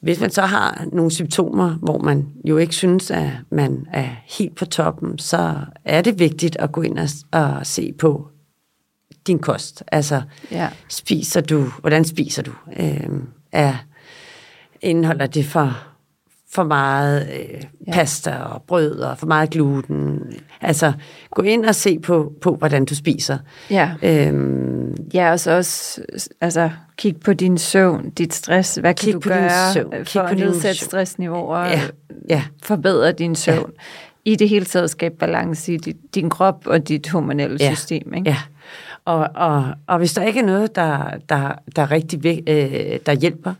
hvis 0.00 0.20
man 0.20 0.30
så 0.30 0.42
har 0.42 0.84
nogle 0.92 1.10
symptomer, 1.10 1.70
hvor 1.74 1.98
man 1.98 2.26
jo 2.44 2.56
ikke 2.56 2.74
synes, 2.74 3.10
at 3.10 3.30
man 3.50 3.86
er 3.92 4.08
helt 4.38 4.56
på 4.56 4.64
toppen, 4.64 5.18
så 5.18 5.56
er 5.84 6.02
det 6.02 6.18
vigtigt 6.18 6.56
at 6.56 6.72
gå 6.72 6.82
ind 6.82 6.98
og, 6.98 7.08
og 7.40 7.66
se 7.66 7.92
på 7.98 8.28
din 9.26 9.38
kost. 9.38 9.84
Altså, 9.92 10.22
Ja. 10.50 10.68
spiser 10.88 11.40
du, 11.40 11.64
hvordan 11.80 12.04
spiser 12.04 12.42
du? 12.42 12.52
Øhm, 12.80 13.28
er, 13.52 13.74
indeholder 14.80 15.26
det 15.26 15.44
for, 15.44 15.86
for 16.54 16.64
meget 16.64 17.28
øh, 17.32 17.60
Ja. 17.86 17.92
pasta 17.92 18.36
og 18.36 18.62
brød 18.62 18.98
og 18.98 19.18
for 19.18 19.26
meget 19.26 19.50
gluten? 19.50 20.18
Altså, 20.60 20.92
gå 21.30 21.42
ind 21.42 21.64
og 21.64 21.74
se 21.74 21.98
på, 21.98 22.32
på 22.42 22.54
hvordan 22.56 22.84
du 22.84 22.94
spiser. 22.94 23.38
Ja. 23.70 23.90
Øhm, 24.02 24.94
Ja, 25.14 25.30
og 25.30 25.40
så 25.40 25.50
også 25.56 26.00
altså, 26.40 26.70
kig 26.96 27.16
på 27.24 27.32
din 27.32 27.58
søvn, 27.58 28.10
dit 28.10 28.34
stress. 28.34 28.74
Hvad 28.74 28.94
kan 28.94 29.12
du 29.12 29.20
på 29.20 29.28
din 29.28 29.38
gøre 29.38 29.72
søvn. 29.72 29.90
Kig 29.90 30.06
for 30.06 30.20
på 30.22 30.26
at 30.26 30.36
nedsætte 30.38 30.78
stressniveauer? 30.80 31.58
Ja, 31.64 31.80
ja. 32.28 32.42
Forbedre 32.62 33.12
din 33.12 33.34
søvn. 33.34 33.70
I 34.24 34.36
det 34.36 34.48
hele 34.48 34.64
taget 34.64 34.90
skabe 34.90 35.14
balance 35.16 35.74
i 35.74 35.76
dit, 35.76 35.96
din 36.14 36.30
krop 36.30 36.66
og 36.66 36.88
dit 36.88 37.08
hormonelle 37.08 37.56
Ja. 37.60 37.74
system. 37.74 38.14
Ikke? 38.14 38.30
Ja, 38.30 38.36
og, 39.04 39.28
og, 39.34 39.74
og 39.86 39.98
hvis 39.98 40.12
der 40.12 40.22
ikke 40.24 40.40
er 40.40 40.44
noget, 40.44 40.76
der, 40.76 41.18
der, 41.28 41.52
der 41.76 41.90
rigtig 41.90 42.42
øh, 42.48 42.98
der 43.06 43.12
hjælper, 43.12 43.54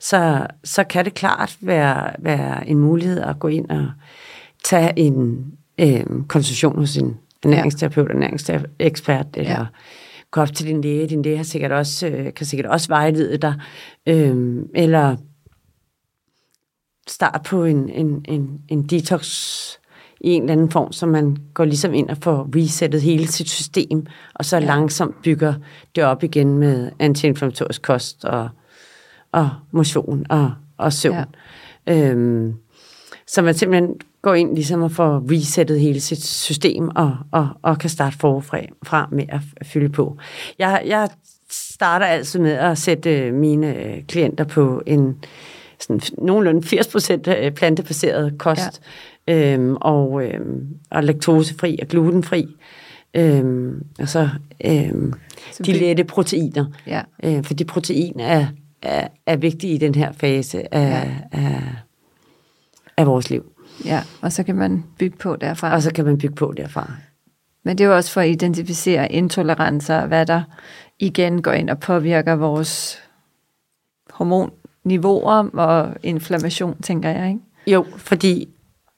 så, 0.00 0.46
så 0.64 0.84
kan 0.84 1.04
det 1.04 1.14
klart 1.14 1.56
være, 1.60 2.12
være 2.18 2.68
en 2.68 2.78
mulighed 2.78 3.20
at 3.20 3.38
gå 3.38 3.48
ind 3.48 3.70
og 3.70 3.86
tage 4.64 4.92
en 4.96 5.46
øh, 5.78 6.04
konsultation 6.28 6.78
hos 6.78 6.96
en 6.96 7.18
ernæringsterapeut, 7.44 8.10
ernæringsekspert, 8.10 9.26
eller 9.34 9.50
Ja. 9.50 9.66
gå 10.30 10.40
op 10.40 10.54
til 10.54 10.66
din 10.66 10.80
læge. 10.80 11.08
Din 11.08 11.22
læge 11.22 11.36
har 11.36 11.44
sikkert 11.44 11.72
også, 11.72 12.06
øh, 12.06 12.34
kan 12.34 12.46
sikkert 12.46 12.70
også 12.70 12.88
vejlede 12.88 13.36
dig. 13.38 13.54
Øh, 14.06 14.56
eller 14.74 15.16
start 17.08 17.42
på 17.46 17.64
en, 17.64 17.88
en, 17.88 18.24
en, 18.28 18.60
en 18.68 18.82
detox 18.82 19.26
i 20.20 20.30
en 20.30 20.42
eller 20.42 20.52
anden 20.52 20.70
form, 20.70 20.92
så 20.92 21.06
man 21.06 21.36
går 21.54 21.64
ligesom 21.64 21.94
ind 21.94 22.08
og 22.08 22.16
får 22.16 22.48
resettet 22.56 23.02
hele 23.02 23.26
sit 23.26 23.50
system, 23.50 24.06
og 24.34 24.44
så 24.44 24.56
ja. 24.56 24.64
langsomt 24.64 25.22
bygger 25.22 25.54
det 25.94 26.04
op 26.04 26.22
igen 26.22 26.58
med 26.58 26.90
antiinflammatorisk 26.98 27.82
kost 27.82 28.24
og, 28.24 28.48
og 29.32 29.50
motion 29.70 30.26
og, 30.30 30.52
og 30.76 30.92
søvn. 30.92 31.24
Ja. 31.86 32.10
Øhm, 32.10 32.54
så 33.26 33.42
man 33.42 33.54
simpelthen 33.54 33.94
går 34.22 34.34
ind 34.34 34.54
ligesom 34.54 34.82
og 34.82 34.92
får 34.92 35.24
resettet 35.30 35.80
hele 35.80 36.00
sit 36.00 36.24
system 36.24 36.88
og, 36.96 37.16
og, 37.32 37.48
og 37.62 37.78
kan 37.78 37.90
starte 37.90 38.18
forfra 38.18 38.58
fra 38.82 39.08
med 39.12 39.24
at 39.28 39.66
fylde 39.66 39.88
på. 39.88 40.16
Jeg, 40.58 40.82
jeg 40.86 41.08
starter 41.50 42.06
altid 42.06 42.40
med 42.40 42.52
at 42.52 42.78
sætte 42.78 43.32
mine 43.32 44.02
klienter 44.08 44.44
på 44.44 44.82
en 44.86 45.24
sådan 45.80 46.00
nogenlunde 46.18 46.80
80% 46.80 47.50
plantebaseret 47.50 48.38
kost. 48.38 48.80
Øhm, 49.28 49.76
og, 49.80 50.24
øhm, 50.24 50.66
og 50.90 51.04
laktosefri 51.04 51.78
og 51.82 51.88
glutenfri. 51.88 52.46
Øhm, 53.14 53.84
og 53.98 54.08
så, 54.08 54.28
øhm, 54.64 55.12
så 55.52 55.62
de 55.62 55.72
lette 55.72 56.04
proteiner. 56.04 56.64
Ja. 56.86 57.02
Øh, 57.22 57.44
fordi 57.44 57.64
protein 57.64 58.20
er, 58.20 58.46
er, 58.82 59.08
er 59.26 59.36
vigtige 59.36 59.74
i 59.74 59.78
den 59.78 59.94
her 59.94 60.12
fase 60.12 60.74
af, 60.74 61.06
ja. 61.32 61.38
af, 61.38 61.62
af 62.96 63.06
vores 63.06 63.30
liv. 63.30 63.52
Ja, 63.84 64.02
og 64.20 64.32
så 64.32 64.42
kan 64.42 64.54
man 64.54 64.84
bygge 64.98 65.16
på 65.16 65.36
derfra. 65.36 65.74
Og 65.74 65.82
så 65.82 65.92
kan 65.92 66.04
man 66.04 66.18
bygge 66.18 66.34
på 66.34 66.54
derfra. 66.56 66.92
Men 67.62 67.78
det 67.78 67.84
er 67.84 67.88
jo 67.88 67.96
også 67.96 68.12
for 68.12 68.20
at 68.20 68.28
identificere 68.28 69.12
intolerancer, 69.12 70.06
hvad 70.06 70.26
der 70.26 70.42
igen 70.98 71.42
går 71.42 71.52
ind 71.52 71.70
og 71.70 71.80
påvirker 71.80 72.32
vores 72.32 72.98
hormonniveauer 74.10 75.50
og 75.52 75.96
inflammation, 76.02 76.82
tænker 76.82 77.10
jeg, 77.10 77.28
ikke? 77.28 77.40
Jo, 77.66 77.86
fordi 77.96 78.48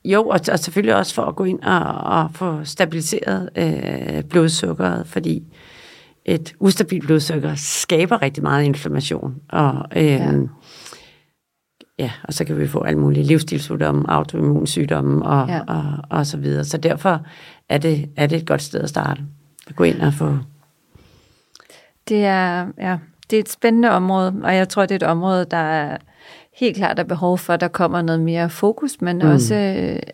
jo, 0.04 0.26
og, 0.26 0.40
og 0.52 0.58
selvfølgelig 0.58 0.94
også 0.94 1.14
for 1.14 1.22
at 1.22 1.36
gå 1.36 1.44
ind 1.44 1.62
og, 1.62 1.94
og 1.94 2.30
få 2.32 2.64
stabiliseret 2.64 3.50
øh, 3.56 4.24
blodsukkeret, 4.24 5.06
fordi 5.06 5.42
et 6.24 6.54
ustabilt 6.60 7.06
blodsukker 7.06 7.54
skaber 7.54 8.22
rigtig 8.22 8.42
meget 8.42 8.64
inflammation. 8.64 9.34
Og, 9.48 9.84
øh, 9.96 10.04
ja. 10.04 10.32
ja, 11.98 12.10
og 12.24 12.34
så 12.34 12.44
kan 12.44 12.58
vi 12.58 12.68
få 12.68 12.82
alle 12.82 13.00
mulige 13.00 13.24
livsstilssygdomme, 13.24 14.10
autoimmunsygdomme 14.10 15.24
og, 15.24 15.48
ja. 15.48 15.60
og, 15.66 15.84
og 16.10 16.26
så 16.26 16.36
videre. 16.36 16.64
Så 16.64 16.78
derfor 16.78 17.26
er 17.68 17.78
det, 17.78 18.10
er 18.16 18.26
det 18.26 18.38
et 18.38 18.46
godt 18.46 18.62
sted 18.62 18.80
at 18.80 18.88
starte. 18.88 19.22
At 19.68 19.76
gå 19.76 19.84
ind 19.84 20.00
og 20.00 20.14
få... 20.14 20.38
Det 22.08 22.24
er, 22.24 22.66
ja, 22.78 22.98
det 23.30 23.36
er 23.36 23.40
et 23.40 23.48
spændende 23.48 23.90
område, 23.90 24.34
og 24.42 24.54
jeg 24.54 24.68
tror, 24.68 24.82
det 24.82 24.90
er 24.90 24.96
et 24.96 25.10
område, 25.10 25.46
der 25.50 25.56
er 25.56 25.96
helt 26.60 26.76
klart 26.76 26.98
er 26.98 27.04
behov 27.04 27.38
for, 27.38 27.52
at 27.52 27.60
der 27.60 27.68
kommer 27.68 28.02
noget 28.02 28.20
mere 28.20 28.50
fokus, 28.50 29.00
men 29.00 29.18
mm. 29.18 29.30
også, 29.30 29.54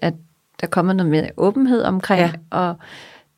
at 0.02 0.14
der 0.60 0.66
kommer 0.66 0.92
noget 0.92 1.10
mere 1.10 1.28
åbenhed 1.36 1.82
omkring, 1.82 2.20
ja. 2.20 2.30
og 2.50 2.74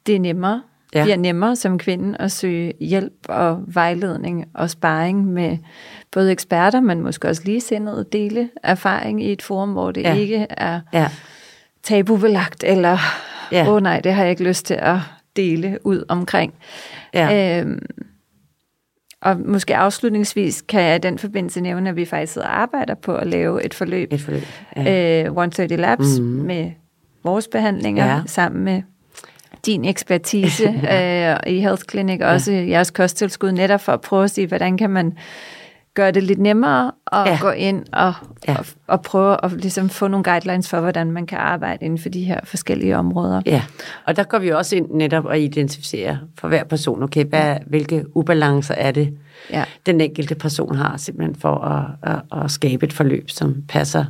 det 0.07 0.17
er 0.17 0.21
nemmere 0.21 0.63
ja. 0.95 1.03
bliver 1.03 1.17
nemmere 1.17 1.57
som 1.57 1.79
kvinde 1.79 2.17
at 2.19 2.33
søge 2.33 2.73
hjælp 2.81 3.27
og 3.29 3.61
vejledning 3.67 4.45
og 4.55 4.71
sparring 4.71 5.27
med 5.27 5.59
både 6.13 6.33
eksperter, 6.33 6.81
men 6.81 7.03
måske 7.03 7.29
også 7.29 7.43
ligesindede 7.45 8.05
dele 8.13 8.51
erfaring 8.63 9.23
i 9.23 9.33
et 9.33 9.43
forum, 9.43 9.73
hvor 9.73 9.91
det 9.91 10.03
ja. 10.03 10.15
ikke 10.15 10.47
er 10.51 10.81
ja. 10.93 11.09
tabubelagt, 11.83 12.65
eller 12.65 12.93
åh 12.93 12.99
ja. 13.53 13.69
oh, 13.69 13.83
nej, 13.83 14.01
det 14.01 14.13
har 14.13 14.23
jeg 14.23 14.31
ikke 14.31 14.45
lyst 14.45 14.67
til 14.67 14.75
at 14.75 14.97
dele 15.37 15.79
ud 15.85 16.05
omkring. 16.09 16.55
Ja. 17.15 17.61
Øhm, 17.61 17.87
og 19.23 19.41
måske 19.45 19.77
afslutningsvis 19.77 20.63
kan 20.63 20.83
jeg 20.83 20.97
i 20.97 20.99
den 20.99 21.19
forbindelse 21.19 21.61
nævne, 21.61 21.91
at 21.91 21.97
vi 21.97 22.05
faktisk 22.05 22.33
sidder 22.33 22.47
og 22.47 22.61
arbejder 22.61 22.95
på 22.95 23.15
at 23.17 23.27
lave 23.27 23.65
et 23.65 23.75
forløb. 23.75 24.13
Et 24.13 24.21
forløb, 24.21 24.43
ja. 24.77 25.21
øh, 25.21 25.25
130 25.25 25.77
Labs 25.77 26.19
mm-hmm. 26.19 26.47
med 26.47 26.71
vores 27.25 27.49
behandlinger 27.49 28.07
ja. 28.07 28.23
sammen 28.27 28.65
med 28.65 28.83
din 29.67 29.85
ekspertise 29.85 30.81
ja. 30.83 31.33
øh, 31.47 31.53
i 31.55 31.61
Health 31.61 31.83
Clinic, 31.91 32.21
og 32.21 32.29
også 32.29 32.53
jeres 32.53 32.91
kosttilskud, 32.91 33.53
netop 33.53 33.81
for 33.81 33.93
at 33.93 34.01
prøve 34.01 34.25
at 34.25 34.31
sige, 34.31 34.47
hvordan 34.47 34.77
kan 34.77 34.91
man 34.91 35.13
gøre 35.99 36.11
det 36.11 36.23
lidt 36.23 36.39
nemmere 36.39 36.93
at 37.13 37.27
ja. 37.27 37.39
gå 37.41 37.51
ind 37.51 37.85
og, 37.93 38.13
ja. 38.49 38.57
og, 38.59 38.67
og 38.87 39.03
prøve 39.03 39.45
at 39.45 39.53
ligesom 39.53 39.89
få 39.89 40.09
nogle 40.09 40.25
guidelines 40.25 40.69
for, 40.69 40.81
hvordan 40.81 41.13
man 41.13 41.27
kan 41.27 41.39
arbejde 41.39 41.85
inden 41.85 41.99
for 41.99 42.09
de 42.09 42.25
her 42.25 42.41
forskellige 42.45 42.97
områder. 42.97 43.43
Ja, 43.47 43.63
og 44.05 44.17
der 44.17 44.25
går 44.25 44.39
vi 44.39 44.53
også 44.53 44.77
ind 44.77 44.91
netop 44.91 45.25
og 45.25 45.41
identificere 45.41 46.19
for 46.39 46.49
hver 46.49 46.65
person, 46.65 47.03
okay, 47.03 47.25
hvad, 47.25 47.57
hvilke 47.67 48.05
ubalancer 48.17 48.75
er 48.75 48.91
det, 48.91 49.19
ja. 49.51 49.65
den 49.87 50.01
enkelte 50.01 50.35
person 50.35 50.75
har, 50.75 50.97
simpelthen 50.97 51.37
for 51.37 51.55
at, 51.55 52.13
at, 52.13 52.45
at 52.45 52.51
skabe 52.51 52.87
et 52.87 52.93
forløb, 52.93 53.31
som 53.31 53.63
passer 53.69 54.05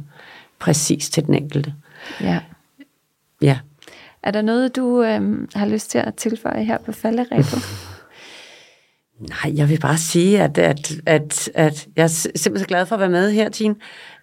præcis 0.59 1.11
til 1.11 1.27
den 1.27 1.35
enkelte. 1.35 1.75
Ja. 2.21 2.39
Ja. 3.43 3.59
Er 4.23 4.31
der 4.31 4.43
noget, 4.43 4.77
du 4.77 5.03
øh, 5.03 5.49
har 5.55 5.67
lyst 5.67 5.91
til 5.91 5.99
at 5.99 6.15
tilføje 6.15 6.65
her 6.65 6.79
på 6.79 6.93
falderæbet? 6.93 7.65
Nej, 9.19 9.55
jeg 9.57 9.69
vil 9.69 9.81
bare 9.81 9.99
sige, 9.99 10.43
at, 10.43 10.59
at, 10.59 10.93
at, 11.07 11.51
at 11.55 11.89
jeg 11.97 12.03
er 12.03 12.07
simpelthen 12.07 12.59
så 12.59 12.67
glad 12.67 12.87
for 12.87 12.97
at 12.97 13.01
være 13.01 13.09
med 13.09 13.31
her, 13.31 13.49
Tine. 13.49 13.75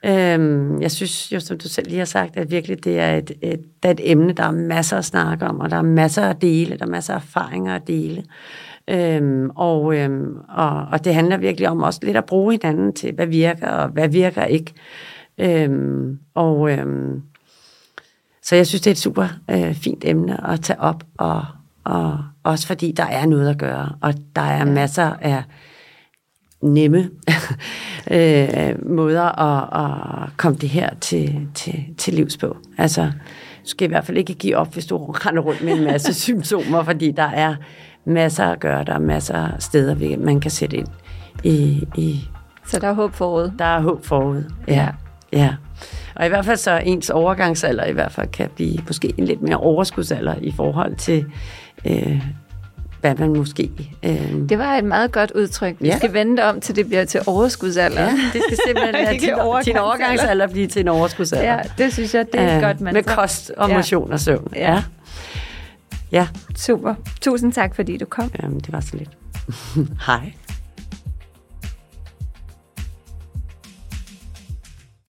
Øhm, 0.05 0.81
jeg 0.81 0.91
synes 0.91 1.31
jo, 1.31 1.39
som 1.39 1.57
du 1.57 1.67
selv 1.67 1.87
lige 1.87 1.97
har 1.97 2.05
sagt, 2.05 2.37
at 2.37 2.51
virkelig 2.51 2.83
det 2.83 2.99
er 2.99 3.15
et, 3.15 3.31
et, 3.41 3.59
det 3.83 3.89
er 3.89 3.91
et 3.91 4.11
emne, 4.11 4.33
der 4.33 4.43
er 4.43 4.51
masser 4.51 4.97
at 4.97 5.05
snakke 5.05 5.45
om, 5.45 5.59
og 5.59 5.69
der 5.69 5.77
er 5.77 5.81
masser 5.81 6.23
at 6.23 6.41
dele, 6.41 6.77
der 6.77 6.85
er 6.85 6.89
masser 6.89 7.13
af 7.13 7.17
erfaringer 7.17 7.75
at 7.75 7.87
dele. 7.87 8.23
Øhm, 8.89 9.49
og, 9.49 9.97
øhm, 9.97 10.35
og, 10.49 10.85
og 10.91 11.05
det 11.05 11.13
handler 11.13 11.37
virkelig 11.37 11.69
om 11.69 11.83
også 11.83 11.99
lidt 12.03 12.17
at 12.17 12.25
bruge 12.25 12.51
hinanden 12.51 12.93
til, 12.93 13.13
hvad 13.15 13.27
virker 13.27 13.67
og 13.67 13.89
hvad 13.89 14.09
virker 14.09 14.43
ikke. 14.43 14.73
Øhm, 15.37 16.19
og 16.33 16.71
øhm, 16.71 17.21
så 18.43 18.55
jeg 18.55 18.67
synes, 18.67 18.81
det 18.81 18.87
er 18.87 18.91
et 18.91 18.97
super 18.97 19.27
øh, 19.51 19.73
fint 19.73 20.05
emne 20.05 20.49
at 20.51 20.61
tage 20.61 20.79
op, 20.79 21.03
og, 21.17 21.45
og 21.85 22.19
også 22.43 22.67
fordi 22.67 22.91
der 22.91 23.03
er 23.03 23.25
noget 23.25 23.49
at 23.49 23.57
gøre, 23.57 23.95
og 24.01 24.13
der 24.35 24.41
er 24.41 24.65
masser 24.65 25.13
af 25.21 25.43
nemme 26.61 27.09
øh, 28.11 28.89
måder 28.89 29.39
at, 29.39 29.85
at 30.25 30.37
komme 30.37 30.57
det 30.57 30.69
her 30.69 30.89
til, 31.01 31.47
til, 31.53 31.85
til 31.97 32.13
livs 32.13 32.37
på. 32.37 32.57
Altså, 32.77 33.03
du 33.03 33.69
skal 33.69 33.85
i 33.85 33.89
hvert 33.89 34.05
fald 34.05 34.17
ikke 34.17 34.33
give 34.33 34.57
op, 34.57 34.73
hvis 34.73 34.85
du 34.85 34.97
render 34.97 35.41
rundt 35.41 35.63
med 35.63 35.73
en 35.73 35.83
masse 35.83 36.13
symptomer, 36.23 36.83
fordi 36.83 37.11
der 37.11 37.23
er 37.23 37.55
masser 38.05 38.45
at 38.45 38.59
gøre, 38.59 38.83
der 38.83 38.93
er 38.93 38.99
masser 38.99 39.35
af 39.35 39.61
steder, 39.61 40.17
man 40.17 40.39
kan 40.39 40.51
sætte 40.51 40.77
ind 40.77 40.87
i, 41.43 41.87
i 41.97 42.29
så 42.65 42.79
der 42.79 42.87
er 42.87 42.93
håb 42.93 43.13
forud? 43.13 43.51
Der 43.59 43.65
er 43.65 43.81
håb 43.81 44.05
forud, 44.05 44.43
ja. 44.67 44.73
ja. 44.73 44.89
ja. 45.33 45.55
Og 46.15 46.25
i 46.25 46.29
hvert 46.29 46.45
fald 46.45 46.57
så 46.57 46.77
ens 46.77 47.09
overgangsalder 47.09 47.85
i 47.85 47.91
hvert 47.91 48.11
fald 48.11 48.27
kan 48.27 48.49
blive 48.55 48.77
måske 48.87 49.13
en 49.17 49.25
lidt 49.25 49.41
mere 49.41 49.57
overskudsalder 49.57 50.35
i 50.41 50.51
forhold 50.51 50.95
til, 50.95 51.25
øh, 51.85 52.21
hvad 53.01 53.15
man 53.15 53.29
måske... 53.29 53.71
Øh... 54.03 54.49
Det 54.49 54.57
var 54.57 54.75
et 54.75 54.83
meget 54.83 55.11
godt 55.11 55.31
udtryk. 55.31 55.75
Vi 55.79 55.87
ja. 55.87 55.97
skal 55.97 56.13
vende 56.13 56.43
om 56.43 56.61
til 56.61 56.75
det 56.75 56.87
bliver 56.87 57.05
til 57.05 57.21
overskudsalder. 57.27 58.01
Ja, 58.01 58.11
det 58.33 58.41
skal 58.47 58.57
simpelthen 58.67 59.07
din, 59.19 59.29
din 59.65 59.77
overgangsalder 59.77 60.47
blive 60.47 60.67
til 60.67 60.79
en 60.79 60.87
overskudsalder. 60.87 61.53
Ja, 61.53 61.59
det 61.77 61.93
synes 61.93 62.13
jeg, 62.13 62.25
det 62.31 62.41
er 62.41 62.55
øh, 62.55 62.61
godt. 62.61 62.81
Man 62.81 62.93
med 62.93 63.03
kost 63.03 63.51
og 63.57 63.69
motion 63.69 64.07
ja. 64.07 64.13
og 64.13 64.19
søvn. 64.19 64.53
Ja. 64.55 64.73
ja. 64.73 64.83
Ja. 66.11 66.27
Super. 66.55 66.95
Tusind 67.21 67.53
tak, 67.53 67.75
fordi 67.75 67.97
du 67.97 68.05
kom. 68.05 68.31
Jamen, 68.41 68.59
det 68.59 68.73
var 68.73 68.79
så 68.79 68.97
lidt. 68.97 69.09
Hej. 70.07 70.33